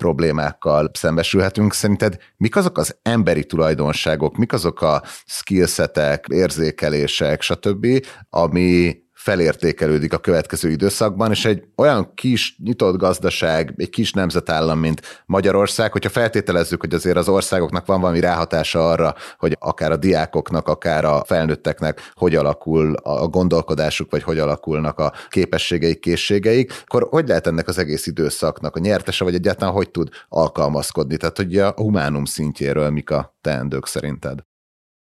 problémákkal 0.60 0.92
szembesülhetünk. 0.94 1.74
Szerinted 1.74 2.18
mik 2.38 2.56
azok 2.56 2.78
az 2.78 2.98
emberi 3.02 3.46
tulajdonságok, 3.46 4.38
mik 4.38 4.54
azok 4.54 4.82
a 4.82 5.04
skillsetek, 5.26 6.26
érzékelések, 6.30 7.42
stb., 7.42 7.88
ami 8.30 9.03
felértékelődik 9.24 10.14
a 10.14 10.18
következő 10.18 10.70
időszakban, 10.70 11.32
és 11.32 11.46
egy 11.46 11.64
olyan 11.76 12.12
kis 12.14 12.56
nyitott 12.64 12.98
gazdaság, 12.98 13.74
egy 13.78 13.90
kis 13.90 14.12
nemzetállam, 14.12 14.80
mint 14.80 15.24
Magyarország, 15.26 15.92
hogyha 15.92 16.10
feltételezzük, 16.10 16.80
hogy 16.80 16.94
azért 16.94 17.18
az 17.18 17.30
országoknak 17.30 17.86
van 17.86 18.02
valami 18.02 18.20
ráhatása 18.20 18.90
arra, 18.90 19.16
hogy 19.38 19.56
akár 19.60 19.92
a 19.92 19.96
diákoknak, 19.96 20.68
akár 20.68 21.06
a 21.06 21.24
felnőtteknek 21.26 22.12
hogy 22.14 22.36
alakul 22.36 22.94
a 22.94 23.28
gondolkodásuk, 23.28 24.12
vagy 24.12 24.24
hogy 24.24 24.40
alakulnak 24.40 25.00
a 25.00 25.14
képességeik, 25.30 26.00
készségeik, 26.00 26.82
akkor 26.86 27.08
hogy 27.10 27.28
lehet 27.28 27.48
ennek 27.48 27.68
az 27.68 27.78
egész 27.78 28.08
időszaknak 28.08 28.76
a 28.76 28.80
nyertese, 28.80 29.24
vagy 29.24 29.36
egyáltalán 29.36 29.74
hogy 29.74 29.92
tud 29.92 30.10
alkalmazkodni? 30.30 31.18
Tehát, 31.18 31.38
hogy 31.38 31.58
a 31.58 31.74
humánum 31.76 32.26
szintjéről 32.26 32.90
mik 32.90 33.10
a 33.10 33.36
teendők 33.42 33.88
szerinted? 33.88 34.40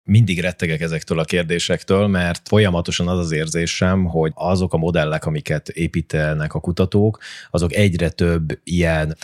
Mindig 0.05 0.39
rettegek 0.39 0.81
ezektől 0.81 1.19
a 1.19 1.23
kérdésektől, 1.23 2.07
mert 2.07 2.47
folyamatosan 2.47 3.07
az 3.07 3.19
az 3.19 3.31
érzésem, 3.31 4.05
hogy 4.05 4.31
azok 4.35 4.73
a 4.73 4.77
modellek, 4.77 5.25
amiket 5.25 5.69
építenek 5.69 6.53
a 6.53 6.59
kutatók, 6.59 7.19
azok 7.51 7.73
egyre 7.73 8.09
több 8.09 8.59
ilyen 8.63 9.17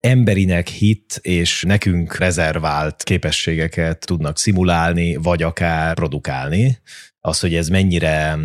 emberinek 0.00 0.68
hit 0.68 1.18
és 1.20 1.62
nekünk 1.62 2.16
rezervált 2.16 3.02
képességeket 3.02 4.06
tudnak 4.06 4.38
szimulálni, 4.38 5.16
vagy 5.16 5.42
akár 5.42 5.94
produkálni. 5.94 6.78
Az, 7.20 7.40
hogy 7.40 7.54
ez 7.54 7.68
mennyire 7.68 8.38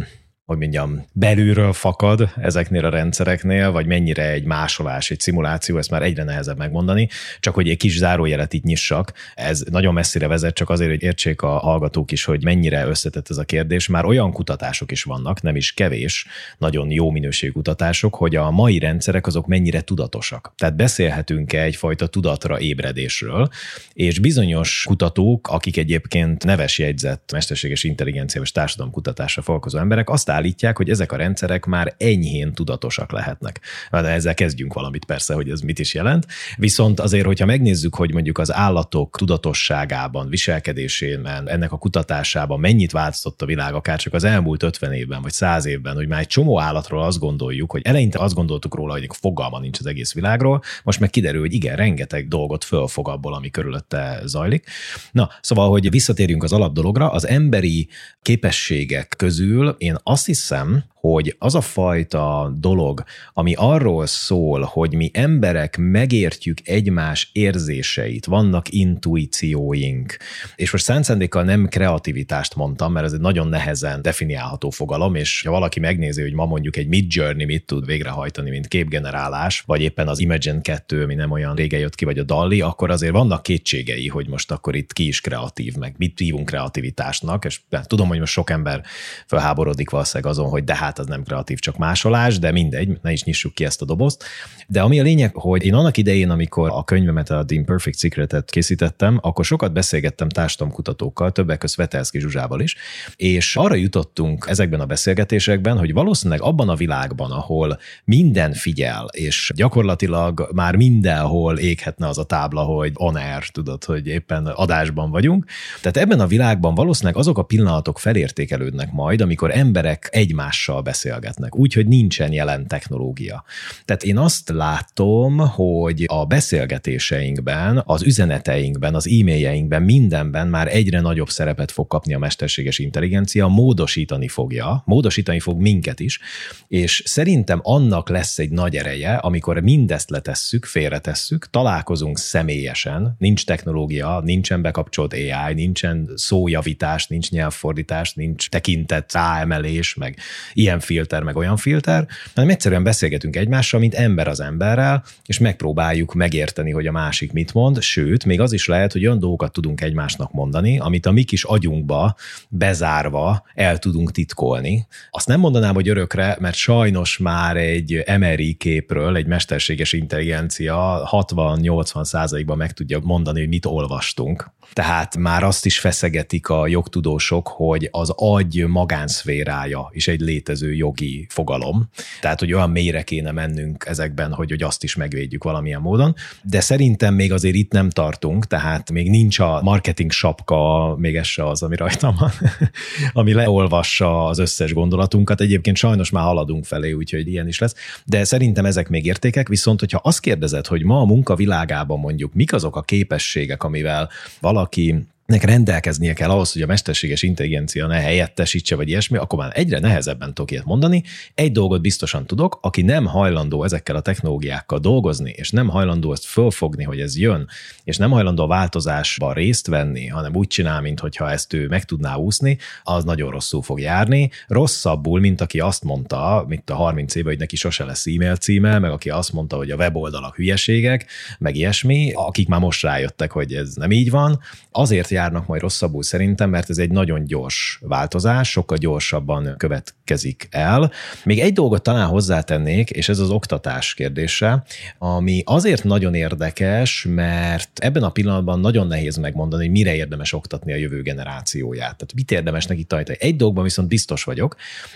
hogy 0.46 0.58
mondjam, 0.58 1.06
belülről 1.14 1.74
fakad 1.74 2.30
ezeknél 2.36 2.86
a 2.86 2.90
rendszereknél, 2.90 3.72
vagy 3.72 3.86
mennyire 3.86 4.30
egy 4.30 4.44
másolás, 4.44 5.12
egy 5.12 5.20
szimuláció, 5.20 5.78
ezt 5.78 5.90
már 5.90 6.04
egyre 6.04 6.24
nehezebb 6.24 6.58
megmondani, 6.58 7.10
csak 7.40 7.54
hogy 7.54 7.70
egy 7.70 7.78
kis 7.78 7.98
zárójelet 7.98 8.54
itt 8.54 8.64
nyissak, 8.64 9.14
ez 9.36 9.64
nagyon 9.72 9.94
messzire 9.94 10.28
vezet, 10.28 10.56
csak 10.56 10.70
azért, 10.70 10.90
hogy 10.90 11.04
értsék 11.04 11.42
a 11.42 11.48
hallgatók 11.48 12.12
is, 12.12 12.24
hogy 12.24 12.44
mennyire 12.44 12.86
összetett 12.86 13.30
ez 13.30 13.38
a 13.38 13.44
kérdés. 13.44 13.88
Már 13.88 14.06
olyan 14.06 14.32
kutatások 14.32 14.92
is 14.92 15.04
vannak, 15.04 15.42
nem 15.42 15.56
is 15.56 15.74
kevés, 15.74 16.28
nagyon 16.58 16.92
jó 16.92 17.12
minőségű 17.12 17.52
kutatások, 17.52 18.16
hogy 18.16 18.36
a 18.36 18.52
mai 18.52 18.80
rendszerek 18.80 19.28
azok 19.28 19.48
mennyire 19.48 19.82
tudatosak. 19.82 20.54
Tehát 20.58 20.76
beszélhetünk-e 20.76 21.62
egyfajta 21.62 22.08
tudatra 22.08 22.60
ébredésről, 22.60 23.50
és 23.94 24.20
bizonyos 24.20 24.84
kutatók, 24.88 25.48
akik 25.48 25.78
egyébként 25.78 26.44
neves 26.44 26.80
jegyzett 26.80 27.30
mesterséges 27.32 27.84
intelligencia 27.84 28.42
és 28.42 28.52
társadalomkutatásra 28.52 29.42
foglalkozó 29.42 29.78
emberek, 29.78 30.10
azt 30.10 30.34
állítják, 30.36 30.78
hogy 30.78 30.90
ezek 30.90 31.12
a 31.12 31.16
rendszerek 31.16 31.66
már 31.66 31.96
enyhén 31.98 32.54
tudatosak 32.54 33.12
lehetnek. 33.12 33.60
De 33.92 33.98
ezzel 33.98 34.34
kezdjünk 34.34 34.74
valamit 34.74 35.06
persze, 35.06 35.34
hogy 35.34 35.50
ez 35.50 35.60
mit 35.62 35.80
is 35.80 35.94
jelent. 35.94 36.26
Viszont 36.58 37.00
azért, 37.00 37.26
hogyha 37.26 37.46
megnézzük, 37.46 37.96
hogy 37.96 38.14
mondjuk 38.14 38.38
az 38.38 38.54
állatok 38.54 39.18
tudatosságában, 39.18 40.30
viselkedésében, 40.30 41.50
ennek 41.50 41.72
a 41.72 41.78
kutatásában 41.78 42.60
mennyit 42.60 42.92
változott 42.92 43.42
a 43.42 43.46
világ, 43.46 43.74
akár 43.74 44.00
csak 44.00 44.14
az 44.14 44.24
elmúlt 44.24 44.64
50 44.64 44.94
évben, 44.94 45.22
vagy 45.22 45.32
100 45.32 45.66
évben, 45.66 45.96
hogy 45.96 46.08
már 46.08 46.20
egy 46.20 46.28
csomó 46.28 46.60
állatról 46.60 47.04
azt 47.04 47.20
gondoljuk, 47.20 47.72
hogy 47.72 47.82
eleinte 47.84 48.20
azt 48.20 48.36
gondoltuk 48.36 48.76
róla, 48.76 48.94
hogy 48.94 49.08
fogalma 49.12 49.60
nincs 49.60 49.80
az 49.80 49.86
egész 49.86 50.14
világról, 50.14 50.62
most 50.84 51.00
meg 51.00 51.10
kiderül, 51.10 51.40
hogy 51.40 51.54
igen, 51.54 51.76
rengeteg 51.76 52.28
dolgot 52.28 52.64
fölfog 52.64 53.08
abból, 53.08 53.34
ami 53.34 53.50
körülötte 53.50 54.22
zajlik. 54.26 54.66
Na, 55.12 55.30
szóval, 55.42 55.70
hogy 55.70 55.90
visszatérjünk 55.90 56.44
az 56.44 56.54
alapdologra, 56.54 57.12
az 57.12 57.28
emberi 57.28 57.90
képességek 58.22 59.14
közül 59.18 59.76
én 59.78 59.98
azt 60.04 60.25
hiszem, 60.26 60.84
hogy 61.12 61.36
az 61.40 61.56
a 61.56 61.62
fajta 61.62 62.54
dolog, 62.60 63.04
ami 63.34 63.54
arról 63.58 64.06
szól, 64.06 64.62
hogy 64.62 64.96
mi 64.96 65.10
emberek 65.14 65.78
megértjük 65.78 66.58
egymás 66.64 67.30
érzéseit, 67.34 68.26
vannak 68.26 68.70
intuícióink, 68.70 70.18
és 70.56 70.72
most 70.72 70.84
szándékkal 70.84 71.44
nem 71.44 71.68
kreativitást 71.68 72.56
mondtam, 72.56 72.92
mert 72.92 73.06
ez 73.06 73.14
egy 73.14 73.20
nagyon 73.20 73.48
nehezen 73.48 74.02
definiálható 74.02 74.70
fogalom, 74.70 75.16
és 75.16 75.42
ha 75.46 75.52
valaki 75.52 75.80
megnézi, 75.80 76.22
hogy 76.22 76.34
ma 76.34 76.46
mondjuk 76.46 76.78
egy 76.78 76.88
Mid 76.88 77.14
Journey 77.14 77.46
mit 77.46 77.66
tud 77.66 77.86
végrehajtani, 77.86 78.50
mint 78.50 78.68
képgenerálás, 78.68 79.62
vagy 79.62 79.82
éppen 79.82 80.08
az 80.08 80.20
Imagine 80.20 80.62
2, 80.62 81.04
ami 81.04 81.16
nem 81.16 81.32
olyan 81.32 81.56
régen 81.56 81.80
jött 81.80 81.96
ki, 81.96 82.06
vagy 82.06 82.18
a 82.18 82.24
Dalli, 82.24 82.62
akkor 82.62 82.92
azért 82.92 83.14
vannak 83.14 83.44
kétségei, 83.44 84.08
hogy 84.08 84.28
most 84.28 84.52
akkor 84.52 84.76
itt 84.76 84.94
ki 84.94 85.08
is 85.08 85.22
kreatív, 85.22 85.76
meg 85.76 85.96
mit 85.98 86.20
hívunk 86.20 86.46
kreativitásnak, 86.46 87.46
és 87.46 87.60
tudom, 87.84 88.08
hogy 88.08 88.20
most 88.20 88.32
sok 88.34 88.50
ember 88.50 88.84
felháborodik 89.28 89.90
valószínűleg 89.90 90.32
azon, 90.32 90.50
hogy 90.50 90.64
de 90.64 90.76
hát 90.76 90.95
hát 90.96 91.06
az 91.06 91.16
nem 91.16 91.24
kreatív, 91.24 91.60
csak 91.60 91.78
másolás, 91.78 92.40
de 92.40 92.52
mindegy, 92.52 92.98
ne 93.02 93.12
is 93.12 93.24
nyissuk 93.24 93.54
ki 93.54 93.66
ezt 93.66 93.82
a 93.82 93.86
dobozt. 93.86 94.24
De 94.68 94.82
ami 94.82 95.00
a 95.00 95.04
lényeg, 95.04 95.36
hogy 95.36 95.66
én 95.66 95.74
annak 95.74 95.98
idején, 95.98 96.30
amikor 96.30 96.70
a 96.74 96.84
könyvemet, 96.84 97.30
a 97.30 97.46
The 97.46 97.56
Imperfect 97.56 97.98
Secret-et 97.98 98.50
készítettem, 98.50 99.20
akkor 99.22 99.46
sokat 99.46 99.74
beszélgettem 99.74 100.30
társadalomkutatókkal, 100.30 101.32
többek 101.32 101.58
között 101.58 101.78
Vetelszki 101.78 102.20
Zsuzsával 102.20 102.60
is, 102.60 102.76
és 103.16 103.56
arra 103.56 103.76
jutottunk 103.76 104.46
ezekben 104.50 104.80
a 104.80 104.86
beszélgetésekben, 104.86 105.78
hogy 105.78 105.94
valószínűleg 105.94 106.42
abban 106.42 106.70
a 106.70 106.76
világban, 106.76 107.32
ahol 107.32 107.80
minden 108.04 108.54
figyel, 108.54 109.08
és 109.12 109.52
gyakorlatilag 109.56 110.50
már 110.54 110.76
mindenhol 110.76 111.58
éghetne 111.58 112.08
az 112.08 112.18
a 112.18 112.24
tábla, 112.24 112.62
hogy 112.62 112.92
on 112.94 113.16
air, 113.16 113.50
tudod, 113.52 113.84
hogy 113.84 114.08
éppen 114.08 114.46
adásban 114.46 115.12
vagyunk. 115.12 115.46
Tehát 115.82 115.98
ebben 115.98 116.20
a 116.20 116.28
világban 116.28 116.76
valószínűleg 116.76 117.18
azok 117.18 117.38
a 117.38 117.44
pillanatok 117.44 118.00
felértékelődnek 118.00 118.92
majd, 118.92 119.22
amikor 119.22 119.52
emberek 119.52 120.10
egymással 120.12 120.82
beszélgetnek, 120.86 121.56
úgyhogy 121.56 121.88
nincsen 121.88 122.32
jelen 122.32 122.68
technológia. 122.68 123.44
Tehát 123.86 124.04
én 124.04 124.18
azt 124.18 124.50
látom, 124.50 125.38
hogy 125.38 126.04
a 126.08 126.26
beszélgetéseinkben, 126.26 127.82
az 127.86 128.04
üzeneteinkben, 128.04 128.96
az 128.96 129.08
e-mailjeinkben, 129.08 129.82
mindenben 129.82 130.48
már 130.48 130.76
egyre 130.76 131.00
nagyobb 131.02 131.30
szerepet 131.30 131.72
fog 131.72 131.88
kapni 131.88 132.14
a 132.14 132.20
mesterséges 132.20 132.80
intelligencia, 132.80 133.48
módosítani 133.48 134.28
fogja, 134.28 134.84
módosítani 134.86 135.40
fog 135.40 135.60
minket 135.62 136.00
is, 136.00 136.20
és 136.68 137.04
szerintem 137.06 137.60
annak 137.64 138.10
lesz 138.10 138.40
egy 138.40 138.50
nagy 138.50 138.76
ereje, 138.76 139.16
amikor 139.16 139.60
mindezt 139.60 140.10
letesszük, 140.10 140.66
félretesszük, 140.66 141.50
találkozunk 141.50 142.18
személyesen, 142.18 143.16
nincs 143.18 143.46
technológia, 143.46 144.20
nincsen 144.24 144.62
bekapcsolt 144.62 145.14
AI, 145.14 145.54
nincsen 145.54 146.10
szójavítás, 146.16 147.08
nincs 147.08 147.30
nyelvfordítás, 147.30 148.14
nincs 148.14 148.50
tekintet 148.50 149.14
ráemelés, 149.14 149.94
meg 149.96 150.18
ilyen 150.66 150.80
filter, 150.80 151.24
meg 151.24 151.36
olyan 151.36 151.58
filter, 151.58 152.08
hanem 152.34 152.50
egyszerűen 152.50 152.84
beszélgetünk 152.84 153.36
egymással, 153.36 153.80
mint 153.80 153.94
ember 153.94 154.28
az 154.28 154.40
emberrel, 154.40 155.04
és 155.26 155.40
megpróbáljuk 155.40 156.14
megérteni, 156.14 156.72
hogy 156.72 156.88
a 156.88 156.92
másik 156.92 157.32
mit 157.32 157.54
mond, 157.54 157.82
sőt, 157.82 158.26
még 158.26 158.40
az 158.40 158.54
is 158.54 158.66
lehet, 158.66 158.92
hogy 158.92 159.06
olyan 159.06 159.20
dolgokat 159.20 159.52
tudunk 159.52 159.82
egymásnak 159.82 160.32
mondani, 160.32 160.80
amit 160.80 161.06
a 161.06 161.12
mi 161.12 161.24
kis 161.24 161.44
agyunkba 161.44 162.16
bezárva 162.50 163.44
el 163.54 163.78
tudunk 163.78 164.12
titkolni. 164.12 164.88
Azt 165.10 165.28
nem 165.28 165.40
mondanám, 165.40 165.74
hogy 165.74 165.90
örökre, 165.90 166.38
mert 166.40 166.56
sajnos 166.56 167.18
már 167.18 167.58
egy 167.58 168.04
MRI 168.20 168.54
képről 168.54 169.16
egy 169.16 169.28
mesterséges 169.28 169.94
intelligencia 169.94 171.10
60-80 171.12 172.04
százalékban 172.04 172.58
meg 172.58 172.72
tudja 172.72 173.00
mondani, 173.04 173.40
hogy 173.40 173.50
mit 173.50 173.66
olvastunk. 173.66 174.54
Tehát 174.74 175.18
már 175.18 175.44
azt 175.44 175.66
is 175.66 175.80
feszegetik 175.80 176.50
a 176.50 176.68
jogtudósok, 176.68 177.48
hogy 177.48 177.88
az 177.92 178.10
agy 178.16 178.66
magánszférája 178.68 179.90
is 179.92 180.08
egy 180.08 180.20
létező 180.20 180.55
létező 180.56 180.74
jogi 180.74 181.28
fogalom. 181.30 181.90
Tehát, 182.22 182.40
hogy 182.40 182.54
olyan 182.54 182.70
mélyre 182.70 183.04
kéne 183.04 183.32
mennünk 183.32 183.86
ezekben, 183.88 184.34
hogy, 184.34 184.50
hogy 184.50 184.64
azt 184.64 184.84
is 184.84 184.96
megvédjük 184.96 185.44
valamilyen 185.44 185.82
módon. 185.82 186.16
De 186.42 186.60
szerintem 186.60 187.14
még 187.14 187.32
azért 187.32 187.56
itt 187.56 187.72
nem 187.72 187.90
tartunk, 187.90 188.48
tehát 188.48 188.92
még 188.92 189.10
nincs 189.10 189.40
a 189.40 189.60
marketing 189.64 190.12
sapka, 190.12 190.96
még 190.98 191.16
ez 191.16 191.26
se 191.26 191.48
az, 191.48 191.64
ami 191.64 191.76
rajtam 191.76 192.16
van, 192.20 192.32
ami 193.24 193.34
leolvassa 193.34 194.26
az 194.26 194.38
összes 194.38 194.74
gondolatunkat. 194.74 195.42
Egyébként 195.42 195.78
sajnos 195.78 196.10
már 196.10 196.24
haladunk 196.24 196.66
felé, 196.66 196.92
úgyhogy 196.92 197.28
ilyen 197.28 197.48
is 197.48 197.60
lesz. 197.60 197.76
De 198.06 198.24
szerintem 198.24 198.66
ezek 198.66 198.90
még 198.90 199.06
értékek, 199.06 199.48
viszont 199.48 199.80
hogyha 199.80 200.00
azt 200.04 200.20
kérdezed, 200.20 200.68
hogy 200.68 200.84
ma 200.84 201.00
a 201.00 201.06
munka 201.06 201.36
világában 201.36 202.00
mondjuk 202.00 202.34
mik 202.34 202.54
azok 202.54 202.76
a 202.76 202.82
képességek, 202.82 203.64
amivel 203.64 204.10
valaki 204.40 205.06
nek 205.26 205.44
rendelkeznie 205.44 206.14
kell 206.14 206.30
ahhoz, 206.30 206.54
hogy 206.54 206.62
a 206.62 206.66
mesterséges 206.66 207.22
intelligencia 207.22 207.88
ne 207.88 208.00
helyettesítse, 208.00 208.76
vagy 208.76 208.88
ilyesmi, 208.88 209.18
akkor 209.18 209.40
már 209.40 209.52
egyre 209.54 209.80
nehezebben 209.80 210.34
tudok 210.34 210.52
ilyet 210.52 210.66
mondani. 210.66 211.04
Egy 211.36 211.52
dolgot 211.52 211.82
biztosan 211.82 212.26
tudok, 212.26 212.60
aki 212.62 212.82
nem 212.82 213.06
hajlandó 213.06 213.64
ezekkel 213.64 213.96
a 213.96 214.02
technológiákkal 214.02 214.80
dolgozni, 214.80 215.34
és 215.36 215.50
nem 215.50 215.68
hajlandó 215.68 216.12
ezt 216.12 216.26
fölfogni, 216.26 216.84
hogy 216.84 217.00
ez 217.00 217.18
jön, 217.18 217.48
és 217.84 217.98
nem 217.98 218.12
hajlandó 218.12 218.44
a 218.44 218.48
változásban 218.48 219.34
részt 219.34 219.68
venni, 219.68 220.08
hanem 220.08 220.36
úgy 220.36 220.48
csinál, 220.48 220.82
mintha 220.82 221.32
ezt 221.32 221.54
ő 221.54 221.68
meg 221.68 221.86
tudná 221.86 222.16
úszni, 222.16 222.58
az 222.84 223.04
nagyon 223.04 223.32
rosszul 223.32 223.62
fog 223.62 223.80
járni. 223.80 224.32
Rosszabbul, 224.48 225.20
mint 225.20 225.42
aki 225.42 225.60
azt 225.60 225.84
mondta, 225.84 226.46
mint 226.48 226.70
a 226.70 226.76
30 226.76 227.16
éve, 227.16 227.30
hogy 227.30 227.40
neki 227.40 227.56
sose 227.56 227.86
lesz 227.86 228.08
e-mail 228.08 228.36
címe, 228.36 228.80
meg 228.80 228.92
aki 228.92 229.10
azt 229.10 229.34
mondta, 229.34 229.56
hogy 229.56 229.72
a 229.72 229.76
weboldalak 229.76 230.36
hülyeségek, 230.36 231.06
meg 231.38 231.56
ilyesmi, 231.56 232.12
akik 232.14 232.48
már 232.48 232.60
most 232.60 232.84
rájöttek, 232.84 233.32
hogy 233.32 233.54
ez 233.54 233.74
nem 233.74 233.92
így 233.92 234.10
van. 234.10 234.40
Azért 234.72 235.14
járnak 235.16 235.48
majd 235.48 235.62
rosszabbul 235.62 236.04
szerintem, 236.04 236.50
mert 236.50 236.70
ez 236.70 236.78
egy 236.78 236.92
nagyon 236.92 237.26
gyors 237.26 237.80
változás, 237.82 238.50
sokkal 238.50 238.78
gyorsabban 238.78 239.56
következik 239.58 240.48
el. 240.52 240.92
Még 241.24 241.40
egy 241.40 241.54
dolgot 241.54 241.84
talán 241.84 242.08
hozzátennék, 242.08 242.90
és 242.90 243.10
ez 243.10 243.20
az 243.20 243.30
oktatás 243.30 243.94
kérdése, 243.94 244.64
ami 244.98 245.42
azért 245.46 245.84
nagyon 245.84 246.14
érdekes, 246.14 247.06
mert 247.10 247.80
ebben 247.80 248.04
a 248.04 248.10
pillanatban 248.10 248.60
nagyon 248.60 248.88
nehéz 248.88 249.18
megmondani, 249.18 249.64
hogy 249.64 249.72
mire 249.72 249.96
érdemes 249.96 250.34
oktatni 250.34 250.74
a 250.74 250.76
jövő 250.76 251.02
generációját. 251.02 251.98
Tehát 251.98 252.14
mit 252.16 252.32
érdemes 252.32 252.66
neki 252.66 252.84
tanítani. 252.84 253.18
Egy 253.22 253.36
dolgban 253.36 253.64
viszont 253.64 253.88
biztos 253.88 254.24
vagyok, 254.24 254.56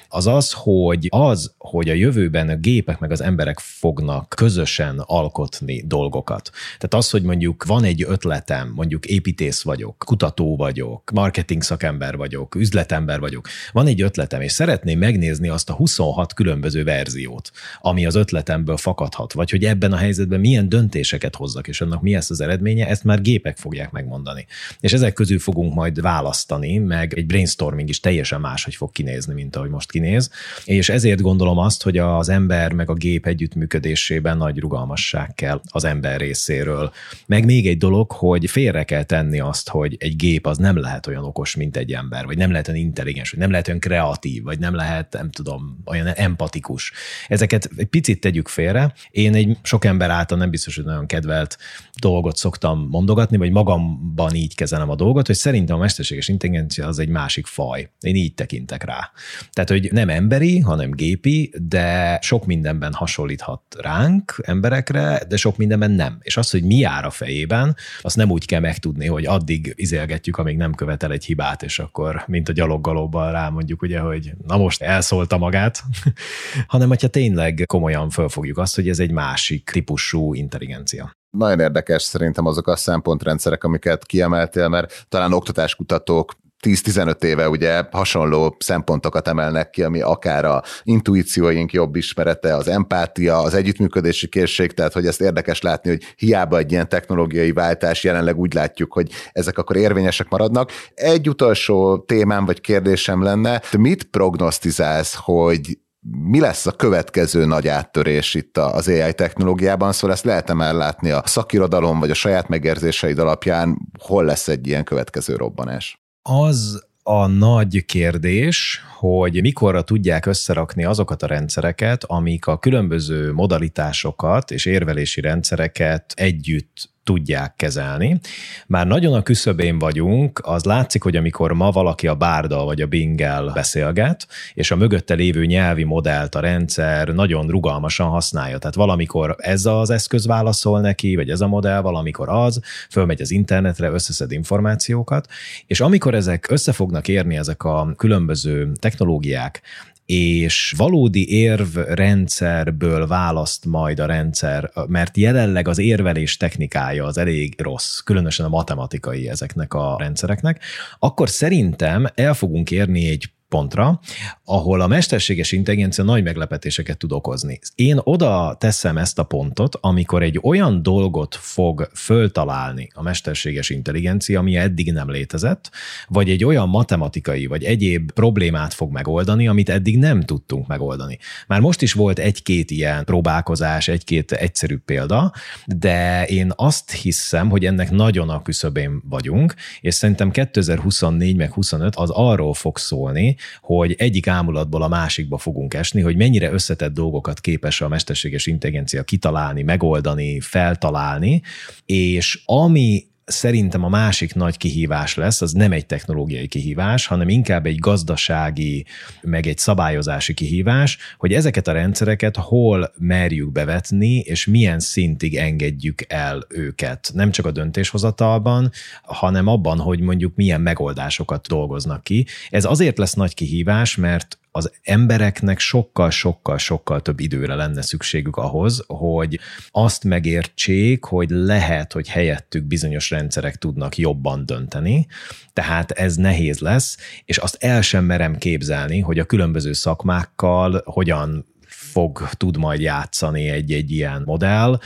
az 0.10 0.27
az, 0.27 0.51
hogy 0.55 1.08
az, 1.10 1.53
hogy 1.58 1.89
a 1.89 1.93
jövőben 1.93 2.49
a 2.49 2.55
gépek 2.55 2.99
meg 2.99 3.12
az 3.12 3.21
emberek 3.21 3.60
fognak 3.60 4.34
közösen 4.38 4.99
alkotni 5.05 5.84
dolgokat. 5.86 6.49
Tehát 6.77 6.93
az, 6.93 7.10
hogy 7.10 7.23
mondjuk 7.23 7.65
van 7.65 7.84
egy 7.84 8.03
ötletem, 8.08 8.71
mondjuk 8.75 9.05
építész 9.05 9.62
vagyok, 9.62 9.97
kutató 10.10 10.56
vagyok, 10.56 11.12
marketing 11.12 11.62
szakember 11.62 12.17
vagyok, 12.17 12.56
üzletember 12.56 13.19
vagyok. 13.19 13.48
Van 13.72 13.88
egy 13.88 14.02
ötletem, 14.02 14.41
és 14.41 14.52
szeretném 14.52 15.00
megnézni 15.00 15.48
azt 15.48 15.69
a 15.69 15.74
26 15.74 16.34
különböző 16.34 16.84
verziót, 16.84 17.52
ami 17.82 18.06
az 18.06 18.15
ötletemből 18.15 18.78
fakadhat, 18.78 19.34
vagy 19.34 19.50
hogy 19.50 19.65
ebben 19.65 19.91
a 19.91 19.98
helyzetben 19.98 20.39
milyen 20.39 20.69
döntéseket 20.69 21.36
hozzak, 21.36 21.67
és 21.67 21.82
annak 21.82 22.02
mi 22.02 22.13
lesz 22.13 22.30
az 22.30 22.41
eredménye, 22.41 22.88
ezt 22.88 23.04
már 23.04 23.22
gépek 23.22 23.58
fogják 23.58 23.91
megmondani. 23.91 24.45
És 24.80 24.93
ezek 24.93 25.13
közül 25.13 25.39
fogunk 25.39 25.74
majd 25.74 26.02
választani, 26.02 26.78
meg 26.78 27.13
egy 27.13 27.26
brainstorming 27.26 27.89
is 27.89 28.00
teljesen 28.00 28.39
máshogy 28.39 28.76
fog 28.76 28.91
kinézni, 28.91 29.34
mint 29.34 29.56
ahogy 29.56 29.69
most 29.69 29.91
kinéz. 29.91 30.32
És 30.65 30.89
ezért 30.89 31.22
gondolom 31.22 31.58
azt, 31.58 31.84
hogy 31.84 31.98
az 31.98 32.30
ember 32.30 32.74
meg 32.74 32.89
a 32.89 32.93
gép 32.93 33.26
együttműködésében 33.26 34.38
nagy 34.38 34.60
rugalmasság 34.60 35.34
kell 35.34 35.62
az 35.72 35.84
ember 35.84 36.19
részéről. 36.19 36.91
Meg 37.26 37.45
még 37.45 37.67
egy 37.67 37.78
dolog, 37.78 38.12
hogy 38.12 38.50
félre 38.50 38.84
kell 38.84 39.04
tenni 39.04 39.39
azt, 39.39 39.69
hogy 39.69 39.98
egy 40.00 40.16
gép 40.16 40.48
az 40.48 40.58
nem 40.58 40.78
lehet 40.78 41.08
olyan 41.08 41.24
okos, 41.24 41.56
mint 41.56 41.78
egy 41.78 41.92
ember, 41.92 42.26
vagy 42.26 42.38
nem 42.38 42.52
lehet 42.52 42.68
olyan 42.68 42.80
intelligens, 42.80 43.30
vagy 43.30 43.40
nem 43.40 43.52
lehet 43.52 43.68
olyan 43.68 43.80
kreatív, 43.80 44.44
vagy 44.44 44.60
nem 44.60 44.76
lehet, 44.76 45.14
nem 45.14 45.32
tudom, 45.32 45.82
olyan 45.86 46.08
empatikus. 46.08 46.92
Ezeket 47.28 47.70
egy 47.78 47.86
picit 47.86 48.20
tegyük 48.20 48.48
félre. 48.48 48.94
Én 49.12 49.36
egy 49.36 49.58
sok 49.64 49.86
ember 49.86 50.10
által 50.10 50.38
nem 50.38 50.50
biztos, 50.50 50.76
hogy 50.76 50.86
nagyon 50.86 51.06
kedvelt 51.06 51.58
dolgot 52.00 52.36
szoktam 52.36 52.88
mondogatni, 52.90 53.38
vagy 53.38 53.52
magamban 53.52 54.36
így 54.36 54.56
kezelem 54.56 54.90
a 54.90 54.96
dolgot, 54.96 55.28
hogy 55.28 55.36
szerintem 55.36 55.76
a 55.76 55.80
mesterséges 55.80 56.28
intelligencia 56.28 56.88
az 56.88 57.00
egy 57.00 57.10
másik 57.10 57.46
faj. 57.46 57.90
Én 58.00 58.16
így 58.16 58.34
tekintek 58.34 58.84
rá. 58.84 59.12
Tehát, 59.52 59.70
hogy 59.70 59.90
nem 59.92 60.10
emberi, 60.10 60.60
hanem 60.60 60.92
gépi, 60.92 61.54
de 61.68 62.20
sok 62.22 62.46
mindenben 62.46 62.94
hasonlíthat 62.94 63.62
ránk, 63.78 64.42
emberekre, 64.46 65.22
de 65.28 65.38
sok 65.38 65.58
mindenben 65.58 65.92
nem. 65.92 66.18
És 66.22 66.38
az, 66.38 66.50
hogy 66.50 66.64
mi 66.64 66.76
jár 66.76 67.06
a 67.06 67.10
fejében, 67.10 67.76
azt 68.02 68.16
nem 68.16 68.32
úgy 68.32 68.46
kell 68.46 68.60
megtudni, 68.60 69.06
hogy 69.06 69.26
addig 69.26 69.74
izélgetjük, 69.91 70.38
amíg 70.38 70.58
nem 70.58 70.73
követel 70.73 71.12
egy 71.12 71.25
hibát, 71.25 71.63
és 71.63 71.80
akkor, 71.80 72.23
mint 72.28 72.49
a 72.49 72.52
gyaloggalóban 72.52 73.32
rámondjuk, 73.32 73.82
ugye, 73.82 73.99
hogy 73.99 74.34
na 74.47 74.58
most 74.58 74.82
elszólta 74.82 75.38
magát, 75.38 75.84
hanem 76.67 76.88
hogyha 76.88 77.08
tényleg 77.08 77.63
komolyan 77.65 78.10
fölfogjuk 78.10 78.58
azt, 78.58 78.75
hogy 78.75 78.89
ez 78.89 78.99
egy 78.99 79.12
másik 79.12 79.69
típusú 79.69 80.34
intelligencia. 80.34 81.17
Nagyon 81.38 81.60
érdekes 81.60 82.04
szerintem 82.04 82.45
azok 82.45 82.67
a 82.67 82.75
szempontrendszerek, 82.75 83.63
amiket 83.63 84.06
kiemeltél, 84.06 84.67
mert 84.67 85.06
talán 85.10 85.34
oktatáskutatók 85.34 86.34
10-15 86.65 87.24
éve 87.24 87.50
ugye 87.50 87.84
hasonló 87.91 88.56
szempontokat 88.60 89.28
emelnek 89.28 89.69
ki, 89.69 89.84
ami 89.84 90.02
akár 90.02 90.45
a 90.45 90.63
intuícióink 90.84 91.74
jobb 91.74 91.95
ismerete, 91.95 92.56
az 92.56 92.67
empátia, 92.67 93.38
az 93.38 93.54
együttműködési 93.54 94.28
készség, 94.28 94.72
tehát 94.72 94.93
hogy 94.93 95.06
ezt 95.06 95.22
érdekes 95.22 95.62
látni, 95.62 95.89
hogy 95.89 96.13
hiába 96.15 96.58
egy 96.58 96.72
ilyen 96.72 96.89
technológiai 96.89 97.52
váltás, 97.52 98.04
jelenleg 98.04 98.38
úgy 98.38 98.54
látjuk, 98.54 98.93
hogy 98.93 99.12
ezek 99.32 99.58
akkor 99.58 99.76
érvényesek 99.76 100.30
maradnak. 100.30 100.72
Egy 100.93 101.30
utolsó 101.30 101.98
témám 101.98 102.45
vagy 102.45 102.62
kérdésem 102.62 103.24
lenne, 103.24 103.62
mit 103.78 104.04
prognosztizálsz, 104.04 105.15
hogy 105.15 105.78
mi 106.24 106.39
lesz 106.39 106.65
a 106.65 106.72
következő 106.72 107.45
nagy 107.45 107.67
áttörés 107.67 108.34
itt 108.34 108.58
az 108.58 108.88
AI 108.88 109.13
technológiában, 109.13 109.91
szóval 109.91 110.15
ezt 110.15 110.26
lehet 110.26 110.54
már 110.54 110.74
látni 110.74 111.12
a 111.12 111.22
szakirodalom 111.26 112.00
vagy 112.00 112.10
a 112.10 112.13
saját 112.13 112.48
megérzéseid 112.48 113.19
alapján, 113.19 113.78
hol 114.00 114.24
lesz 114.24 114.48
egy 114.48 114.67
ilyen 114.67 114.84
következő 114.84 115.36
robbanás? 115.36 116.09
Az 116.21 116.88
a 117.03 117.27
nagy 117.27 117.86
kérdés, 117.86 118.82
hogy 118.97 119.41
mikorra 119.41 119.82
tudják 119.82 120.25
összerakni 120.25 120.84
azokat 120.84 121.23
a 121.23 121.27
rendszereket, 121.27 122.03
amik 122.03 122.47
a 122.47 122.60
különböző 122.60 123.34
modalitásokat 123.34 124.51
és 124.51 124.65
érvelési 124.65 125.21
rendszereket 125.21 126.13
együtt 126.15 126.89
tudják 127.10 127.54
kezelni. 127.56 128.19
Már 128.67 128.88
nagyon 128.88 129.13
a 129.13 129.24
küszöbén 129.24 129.80
vagyunk, 129.80 130.39
az 130.43 130.63
látszik, 130.63 131.04
hogy 131.04 131.15
amikor 131.15 131.54
ma 131.54 131.72
valaki 131.72 132.08
a 132.08 132.15
bárdal 132.15 132.65
vagy 132.65 132.82
a 132.82 132.88
bingel 132.88 133.52
beszélget, 133.54 134.28
és 134.54 134.72
a 134.72 134.76
mögötte 134.76 135.13
lévő 135.13 135.45
nyelvi 135.45 135.84
modellt 135.84 136.36
a 136.36 136.39
rendszer 136.39 137.08
nagyon 137.08 137.48
rugalmasan 137.48 138.08
használja. 138.08 138.58
Tehát 138.58 138.76
valamikor 138.76 139.36
ez 139.38 139.65
az 139.65 139.89
eszköz 139.89 140.28
válaszol 140.28 140.82
neki, 140.82 141.15
vagy 141.15 141.30
ez 141.30 141.41
a 141.41 141.48
modell, 141.48 141.82
valamikor 141.82 142.30
az, 142.30 142.62
fölmegy 142.89 143.22
az 143.22 143.32
internetre, 143.32 143.89
összeszed 143.89 144.32
információkat, 144.32 145.28
és 145.68 145.80
amikor 145.80 146.14
ezek 146.14 146.47
össze 146.49 146.72
fognak 146.72 147.07
érni, 147.07 147.38
ezek 147.38 147.64
a 147.64 147.93
különböző 147.97 148.72
technológiák, 148.80 149.62
és 150.10 150.74
valódi 150.78 151.32
érvrendszerből 151.32 153.07
választ 153.07 153.66
majd 153.66 153.99
a 153.99 154.05
rendszer, 154.05 154.72
mert 154.88 155.18
jelenleg 155.18 155.68
az 155.68 155.78
érvelés 155.78 156.38
technikája 156.38 157.05
az 157.05 157.18
elég 157.18 157.62
rossz, 157.62 157.99
különösen 157.99 158.45
a 158.45 158.49
matematikai 158.49 159.30
ezeknek 159.30 159.74
a 159.74 159.95
rendszereknek, 159.99 160.64
akkor 160.99 161.30
szerintem 161.30 162.07
el 162.16 162.34
fogunk 162.34 162.72
érni 162.72 163.10
egy 163.10 163.30
pontra, 163.50 164.00
ahol 164.45 164.82
a 164.82 164.88
mesterséges 164.88 165.52
intelligencia 165.52 166.04
nagy 166.04 166.24
meglepetéseket 166.24 166.97
tud 166.97 167.12
okozni. 167.12 167.60
Én 167.76 168.00
oda 168.04 168.56
teszem 168.60 168.97
ezt 168.97 169.20
a 169.20 169.24
pontot, 169.24 169.78
amikor 169.82 170.24
egy 170.24 170.39
olyan 170.41 170.82
dolgot 170.84 171.36
fog 171.36 171.89
föltalálni 171.93 172.89
a 172.93 173.02
mesterséges 173.02 173.70
intelligencia, 173.70 174.39
ami 174.39 174.56
eddig 174.56 174.91
nem 174.91 175.10
létezett, 175.10 175.72
vagy 176.08 176.30
egy 176.30 176.43
olyan 176.43 176.70
matematikai 176.70 177.45
vagy 177.45 177.64
egyéb 177.64 178.12
problémát 178.12 178.74
fog 178.74 178.91
megoldani, 178.91 179.47
amit 179.47 179.70
eddig 179.70 179.97
nem 179.97 180.22
tudtunk 180.22 180.68
megoldani. 180.68 181.18
Már 181.47 181.60
most 181.60 181.82
is 181.82 181.93
volt 181.93 182.20
egy-két 182.20 182.72
ilyen 182.72 183.06
próbálkozás, 183.06 183.88
egy-két 183.88 184.32
egyszerű 184.32 184.78
példa, 184.78 185.34
de 185.66 186.26
én 186.26 186.52
azt 186.56 186.91
hiszem, 186.91 187.50
hogy 187.50 187.66
ennek 187.66 187.91
nagyon 187.91 188.30
a 188.30 188.41
küszöbén 188.41 189.02
vagyunk, 189.10 189.54
és 189.82 189.93
szerintem 189.93 190.32
2024 190.32 191.36
meg 191.36 191.52
25 191.52 191.95
az 191.95 192.10
arról 192.10 192.54
fog 192.54 192.78
szólni, 192.78 193.38
hogy 193.62 193.96
egyik 193.98 194.28
ámulatból 194.28 194.82
a 194.82 194.88
másikba 194.88 195.38
fogunk 195.38 195.74
esni, 195.74 196.02
hogy 196.02 196.16
mennyire 196.16 196.52
összetett 196.52 196.94
dolgokat 196.94 197.40
képes 197.40 197.82
a 197.82 197.88
mesterséges 197.88 198.46
intelligencia 198.46 199.04
kitalálni, 199.04 199.62
megoldani, 199.62 200.40
feltalálni, 200.40 201.42
és 201.86 202.42
ami 202.46 203.08
szerintem 203.30 203.84
a 203.84 203.89
másik 203.89 204.36
nagy 204.36 204.57
kihívás 204.57 205.15
lesz, 205.15 205.41
az 205.41 205.51
nem 205.51 205.71
egy 205.71 205.86
technológiai 205.86 206.47
kihívás, 206.47 207.07
hanem 207.07 207.30
inkább 207.30 207.65
egy 207.65 207.80
gazdasági, 207.80 208.86
meg 209.21 209.47
egy 209.47 209.57
szabályozási 209.57 210.34
kihívás, 210.34 210.97
hogy 211.17 211.34
ezeket 211.34 211.67
a 211.67 211.71
rendszereket 211.71 212.36
hol 212.36 212.91
merjük 212.97 213.51
bevetni, 213.51 214.17
és 214.17 214.45
milyen 214.45 214.80
szintig 214.80 215.36
engedjük 215.36 216.01
el 216.07 216.45
őket. 216.49 217.11
Nem 217.13 217.32
csak 217.32 217.45
a 217.45 217.51
döntéshozatalban, 217.51 218.71
hanem 219.03 219.47
abban, 219.47 219.80
hogy 219.80 219.99
mondjuk 219.99 220.36
milyen 220.36 220.61
megoldásokat 220.61 221.47
dolgoznak 221.47 222.03
ki. 222.03 222.25
Ez 222.49 222.65
azért 222.65 222.97
lesz 222.97 223.13
nagy 223.13 223.34
kihívás, 223.34 223.95
mert 223.95 224.39
az 224.52 224.72
embereknek 224.82 225.60
sokkal-sokkal-sokkal 225.60 227.02
több 227.02 227.20
időre 227.20 227.56
lenne 227.56 227.82
szükségük 227.82 228.36
ahhoz, 228.36 228.84
hogy 228.88 229.39
azt 229.72 230.04
megértsék, 230.04 231.04
hogy 231.04 231.30
lehet, 231.30 231.93
hogy 231.93 232.08
helyettük 232.08 232.64
bizonyos 232.64 233.10
rendszerek 233.10 233.56
tudnak 233.56 233.97
jobban 233.97 234.45
dönteni, 234.45 235.08
tehát 235.54 235.91
ez 235.91 236.16
nehéz 236.16 236.60
lesz, 236.60 236.97
és 237.26 237.38
azt 237.38 237.58
el 237.60 237.82
sem 237.82 238.06
merem 238.06 238.38
képzelni, 238.38 239.00
hogy 239.00 239.20
a 239.20 239.26
különböző 239.26 239.74
szakmákkal 239.74 240.82
hogyan 240.86 241.45
fog 241.92 242.30
tud 242.32 242.58
majd 242.58 242.82
játszani 242.82 243.50
egy-egy 243.50 243.92
ilyen 243.92 244.24
modell. 244.26 244.80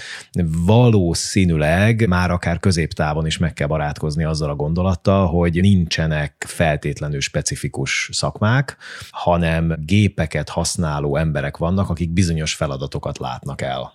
Valószínűleg 0.65 2.07
már 2.07 2.31
akár 2.31 2.59
középtávon 2.59 3.25
is 3.25 3.37
meg 3.37 3.53
kell 3.53 3.67
barátkozni 3.67 4.23
azzal 4.23 4.49
a 4.49 4.55
gondolattal, 4.55 5.27
hogy 5.27 5.61
nincsenek 5.61 6.45
feltétlenül 6.47 7.21
specifikus 7.21 8.09
szakmák, 8.11 8.77
hanem 9.09 9.75
gépeket 9.85 10.49
használó 10.49 11.17
emberek 11.17 11.57
vannak, 11.57 11.89
akik 11.89 12.09
bizonyos 12.09 12.55
feladatokat 12.55 13.17
látnak 13.17 13.61
el. 13.61 13.93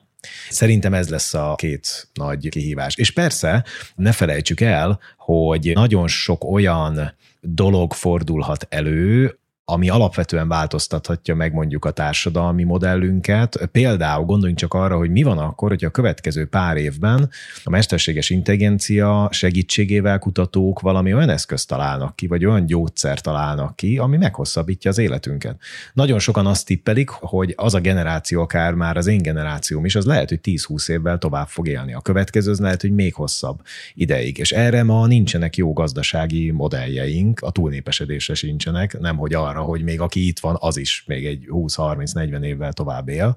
Szerintem 0.50 0.94
ez 0.94 1.08
lesz 1.08 1.34
a 1.34 1.54
két 1.56 2.08
nagy 2.12 2.48
kihívás. 2.48 2.96
És 2.96 3.10
persze, 3.10 3.64
ne 3.94 4.12
felejtsük 4.12 4.60
el, 4.60 4.98
hogy 5.16 5.70
nagyon 5.74 6.08
sok 6.08 6.44
olyan 6.44 7.14
dolog 7.40 7.92
fordulhat 7.92 8.66
elő, 8.68 9.37
ami 9.70 9.88
alapvetően 9.88 10.48
változtathatja 10.48 11.34
meg 11.34 11.52
mondjuk 11.52 11.84
a 11.84 11.90
társadalmi 11.90 12.64
modellünket. 12.64 13.68
Például 13.72 14.24
gondoljunk 14.24 14.58
csak 14.58 14.74
arra, 14.74 14.96
hogy 14.96 15.10
mi 15.10 15.22
van 15.22 15.38
akkor, 15.38 15.68
hogy 15.68 15.84
a 15.84 15.90
következő 15.90 16.46
pár 16.46 16.76
évben 16.76 17.30
a 17.64 17.70
mesterséges 17.70 18.30
intelligencia 18.30 19.28
segítségével 19.32 20.18
kutatók 20.18 20.80
valami 20.80 21.14
olyan 21.14 21.28
eszközt 21.28 21.68
találnak 21.68 22.16
ki, 22.16 22.26
vagy 22.26 22.44
olyan 22.44 22.66
gyógyszer 22.66 23.20
találnak 23.20 23.76
ki, 23.76 23.98
ami 23.98 24.16
meghosszabbítja 24.16 24.90
az 24.90 24.98
életünket. 24.98 25.56
Nagyon 25.92 26.18
sokan 26.18 26.46
azt 26.46 26.66
tippelik, 26.66 27.08
hogy 27.08 27.52
az 27.56 27.74
a 27.74 27.80
generáció, 27.80 28.40
akár 28.40 28.74
már 28.74 28.96
az 28.96 29.06
én 29.06 29.22
generációm 29.22 29.84
is, 29.84 29.94
az 29.94 30.04
lehet, 30.04 30.28
hogy 30.28 30.40
10-20 30.42 30.90
évvel 30.90 31.18
tovább 31.18 31.48
fog 31.48 31.68
élni. 31.68 31.94
A 31.94 32.00
következő 32.00 32.50
az 32.50 32.60
lehet, 32.60 32.80
hogy 32.80 32.94
még 32.94 33.14
hosszabb 33.14 33.60
ideig. 33.94 34.38
És 34.38 34.52
erre 34.52 34.82
ma 34.82 35.06
nincsenek 35.06 35.56
jó 35.56 35.72
gazdasági 35.72 36.50
modelljeink, 36.50 37.40
a 37.40 37.50
túlnépesedésre 37.50 38.34
sincsenek, 38.34 38.98
nem 38.98 39.16
hogy 39.16 39.34
arra, 39.34 39.56
arra, 39.58 39.68
hogy 39.68 39.82
még 39.82 40.00
aki 40.00 40.26
itt 40.26 40.38
van, 40.38 40.56
az 40.60 40.76
is 40.76 41.04
még 41.06 41.26
egy 41.26 41.46
20-30-40 41.50 42.42
évvel 42.42 42.72
tovább 42.72 43.08
él. 43.08 43.36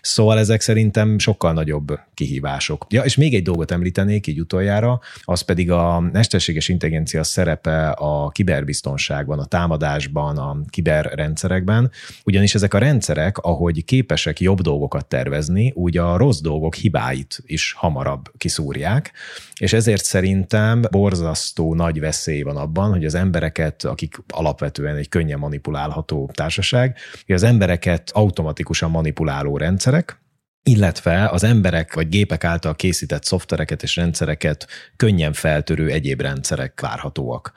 Szóval 0.00 0.38
ezek 0.38 0.60
szerintem 0.60 1.18
sokkal 1.18 1.52
nagyobb 1.52 1.98
kihívások. 2.14 2.86
Ja, 2.88 3.02
és 3.02 3.16
még 3.16 3.34
egy 3.34 3.42
dolgot 3.42 3.70
említenék 3.70 4.26
így 4.26 4.40
utoljára, 4.40 5.00
az 5.22 5.40
pedig 5.40 5.70
a 5.70 6.00
mesterséges 6.00 6.68
intelligencia 6.68 7.24
szerepe 7.24 7.88
a 7.90 8.28
kiberbiztonságban, 8.28 9.38
a 9.38 9.44
támadásban, 9.44 10.38
a 10.38 10.56
kiberrendszerekben, 10.68 11.90
ugyanis 12.24 12.54
ezek 12.54 12.74
a 12.74 12.78
rendszerek, 12.78 13.38
ahogy 13.38 13.84
képesek 13.84 14.40
jobb 14.40 14.60
dolgokat 14.60 15.06
tervezni, 15.06 15.72
úgy 15.74 15.96
a 15.96 16.16
rossz 16.16 16.40
dolgok 16.40 16.74
hibáit 16.74 17.42
is 17.46 17.74
hamarabb 17.76 18.30
kiszúrják, 18.36 19.12
és 19.60 19.72
ezért 19.72 20.04
szerintem 20.04 20.82
borzasztó 20.90 21.74
nagy 21.74 22.00
veszély 22.00 22.42
van 22.42 22.56
abban, 22.56 22.90
hogy 22.90 23.04
az 23.04 23.14
embereket, 23.14 23.84
akik 23.84 24.18
alapvetően 24.28 24.96
egy 24.96 25.08
könnyen 25.08 25.38
manipulálható 25.62 26.30
társaság, 26.32 26.96
hogy 27.26 27.34
az 27.34 27.42
embereket 27.42 28.10
automatikusan 28.14 28.90
manipuláló 28.90 29.56
rendszerek, 29.56 30.20
illetve 30.62 31.28
az 31.28 31.44
emberek 31.44 31.94
vagy 31.94 32.08
gépek 32.08 32.44
által 32.44 32.76
készített 32.76 33.24
szoftvereket 33.24 33.82
és 33.82 33.96
rendszereket 33.96 34.66
könnyen 34.96 35.32
feltörő 35.32 35.88
egyéb 35.88 36.20
rendszerek 36.20 36.80
várhatóak. 36.80 37.52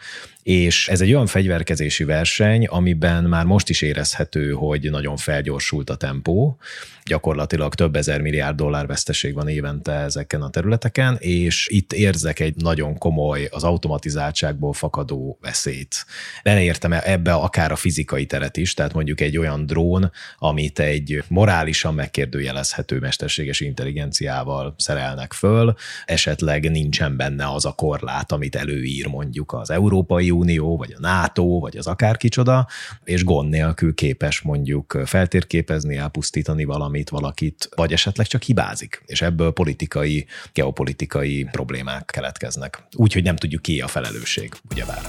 És 0.45 0.87
ez 0.87 1.01
egy 1.01 1.13
olyan 1.13 1.25
fegyverkezési 1.25 2.03
verseny, 2.03 2.65
amiben 2.65 3.23
már 3.23 3.45
most 3.45 3.69
is 3.69 3.81
érezhető, 3.81 4.51
hogy 4.51 4.89
nagyon 4.91 5.17
felgyorsult 5.17 5.89
a 5.89 5.95
tempó, 5.95 6.57
gyakorlatilag 7.05 7.75
több 7.75 7.95
ezer 7.95 8.21
milliárd 8.21 8.55
dollár 8.55 8.87
veszteség 8.87 9.33
van 9.33 9.47
évente 9.47 9.91
ezeken 9.91 10.41
a 10.41 10.49
területeken, 10.49 11.15
és 11.19 11.67
itt 11.71 11.93
érzek 11.93 12.39
egy 12.39 12.55
nagyon 12.55 12.97
komoly, 12.97 13.47
az 13.51 13.63
automatizáltságból 13.63 14.73
fakadó 14.73 15.37
veszélyt. 15.41 16.05
Beleértem 16.43 16.93
ebbe 16.93 17.33
akár 17.33 17.71
a 17.71 17.75
fizikai 17.75 18.25
teret 18.25 18.57
is, 18.57 18.73
tehát 18.73 18.93
mondjuk 18.93 19.21
egy 19.21 19.37
olyan 19.37 19.65
drón, 19.65 20.11
amit 20.37 20.79
egy 20.79 21.23
morálisan 21.27 21.93
megkérdőjelezhető 21.93 22.99
mesterséges 22.99 23.59
intelligenciával 23.59 24.75
szerelnek 24.77 25.33
föl, 25.33 25.75
esetleg 26.05 26.71
nincsen 26.71 27.17
benne 27.17 27.51
az 27.51 27.65
a 27.65 27.71
korlát, 27.71 28.31
amit 28.31 28.55
előír 28.55 29.07
mondjuk 29.07 29.53
az 29.53 29.69
Európai 29.69 30.33
Unió, 30.35 30.77
vagy 30.77 30.93
a 30.97 30.99
NATO, 30.99 31.59
vagy 31.59 31.77
az 31.77 31.87
akárkicsoda, 31.87 32.67
és 33.03 33.23
gond 33.23 33.49
nélkül 33.49 33.93
képes 33.93 34.41
mondjuk 34.41 35.01
feltérképezni, 35.05 35.95
elpusztítani 35.95 36.63
valamit, 36.63 37.09
valakit, 37.09 37.69
vagy 37.75 37.93
esetleg 37.93 38.27
csak 38.27 38.41
hibázik, 38.41 39.03
és 39.05 39.21
ebből 39.21 39.51
politikai, 39.51 40.25
geopolitikai 40.53 41.47
problémák 41.51 42.05
keletkeznek. 42.05 42.83
Úgyhogy 42.95 43.23
nem 43.23 43.35
tudjuk 43.35 43.61
ki 43.61 43.81
a 43.81 43.87
felelősség, 43.87 44.53
ugyebár. 44.71 45.01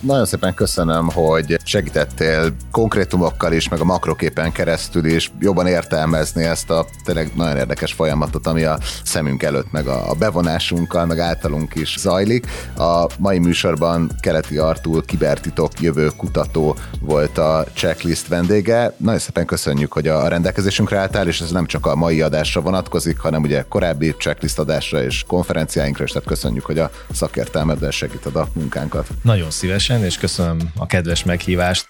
Nagyon 0.00 0.26
szépen 0.26 0.54
köszönöm, 0.54 1.08
hogy 1.10 1.58
segítettél 1.64 2.56
konkrétumokkal 2.70 3.52
is, 3.52 3.68
meg 3.68 3.80
a 3.80 3.84
makroképen 3.84 4.52
keresztül 4.52 5.04
is 5.04 5.32
jobban 5.40 5.66
értelmezni 5.66 6.44
ezt 6.44 6.70
a 6.70 6.86
tényleg 7.04 7.30
nagyon 7.34 7.56
érdekes 7.56 7.92
folyamatot, 7.92 8.46
ami 8.46 8.62
a 8.64 8.78
szemünk 9.04 9.42
előtt, 9.42 9.72
meg 9.72 9.86
a 9.86 10.14
bevonásunkkal, 10.18 11.06
meg 11.06 11.18
általunk 11.18 11.74
is 11.74 11.96
zajlik. 11.98 12.46
A 12.76 13.06
mai 13.18 13.38
műsorban 13.38 14.10
Keleti 14.20 14.56
Artúl 14.56 15.04
kibertitok 15.04 15.80
jövő 15.80 16.10
kutató 16.16 16.76
volt 17.00 17.38
a 17.38 17.64
checklist 17.72 18.28
vendége. 18.28 18.94
Nagyon 18.96 19.20
szépen 19.20 19.46
köszönjük, 19.46 19.92
hogy 19.92 20.08
a 20.08 20.28
rendelkezésünkre 20.28 20.98
álltál, 20.98 21.28
és 21.28 21.40
ez 21.40 21.50
nem 21.50 21.66
csak 21.66 21.86
a 21.86 21.94
mai 21.94 22.20
adásra 22.20 22.60
vonatkozik, 22.60 23.18
hanem 23.18 23.42
ugye 23.42 23.64
korábbi 23.68 24.14
checklist 24.18 24.58
adásra 24.58 25.02
és 25.02 25.24
konferenciáinkra 25.26 26.04
is, 26.04 26.10
tehát 26.10 26.28
köszönjük, 26.28 26.64
hogy 26.64 26.78
a 26.78 26.90
szakértelmeddel 27.12 27.90
segíted 27.90 28.36
a 28.36 28.48
munkánkat. 28.52 29.08
Nagyon 29.22 29.50
szívesen 29.50 29.83
szívesen, 29.84 30.06
és 30.06 30.18
köszönöm 30.18 30.58
a 30.76 30.86
kedves 30.86 31.24
meghívást. 31.24 31.88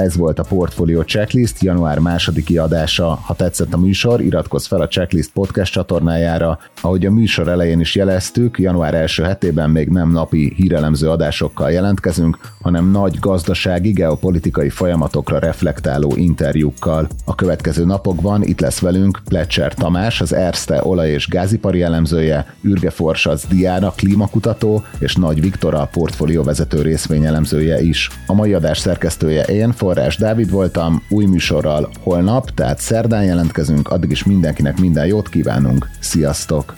Ez 0.00 0.16
volt 0.16 0.38
a 0.38 0.42
Portfolio 0.42 1.02
Checklist 1.02 1.62
január 1.62 1.98
másodiki 1.98 2.58
adása. 2.58 3.18
Ha 3.22 3.34
tetszett 3.34 3.74
a 3.74 3.78
műsor, 3.78 4.20
iratkozz 4.20 4.66
fel 4.66 4.80
a 4.80 4.88
Checklist 4.88 5.30
podcast 5.32 5.72
csatornájára. 5.72 6.58
Ahogy 6.80 7.06
a 7.06 7.10
műsor 7.10 7.48
elején 7.48 7.80
is 7.80 7.94
jeleztük, 7.94 8.58
január 8.58 8.94
első 8.94 9.22
hetében 9.22 9.70
még 9.70 9.88
nem 9.88 10.10
napi 10.10 10.52
hírelemző 10.56 11.10
adásokkal 11.10 11.70
jelentkezünk, 11.70 12.38
hanem 12.62 12.90
nagy 12.90 13.18
gazdasági, 13.18 13.90
geopolitikai 13.90 14.68
folyamatokra 14.68 15.38
reflektáló 15.38 16.12
interjúkkal. 16.16 17.08
A 17.24 17.34
következő 17.34 17.84
napokban 17.84 18.42
itt 18.42 18.60
lesz 18.60 18.80
velünk 18.80 19.20
Pletcher 19.24 19.74
Tamás, 19.74 20.20
az 20.20 20.32
Erste 20.32 20.80
olaj- 20.84 21.10
és 21.10 21.28
gázipari 21.28 21.82
elemzője, 21.82 22.54
Ürge 22.62 22.90
Forsac 22.90 23.46
Diana 23.46 23.90
klímakutató, 23.90 24.82
és 24.98 25.14
Nagy 25.14 25.40
Viktor 25.40 25.74
a 25.74 25.88
portfólió 25.92 26.42
vezető 26.42 26.82
részvényelemzője 26.82 27.80
is. 27.80 28.10
A 28.26 28.34
mai 28.34 28.54
adás 28.54 28.78
szerkesztője 28.78 29.42
én, 29.42 29.72
Forrás 29.90 30.16
Dávid 30.16 30.50
voltam, 30.50 31.02
új 31.08 31.24
műsorral 31.24 31.90
holnap, 32.00 32.50
tehát 32.50 32.78
szerdán 32.78 33.24
jelentkezünk, 33.24 33.88
addig 33.88 34.10
is 34.10 34.24
mindenkinek 34.24 34.78
minden 34.78 35.06
jót 35.06 35.28
kívánunk. 35.28 35.90
Sziasztok! 36.00 36.74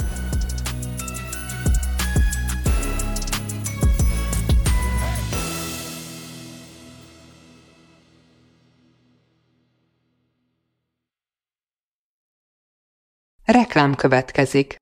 Reklám 13.45 13.95
következik. 13.95 14.82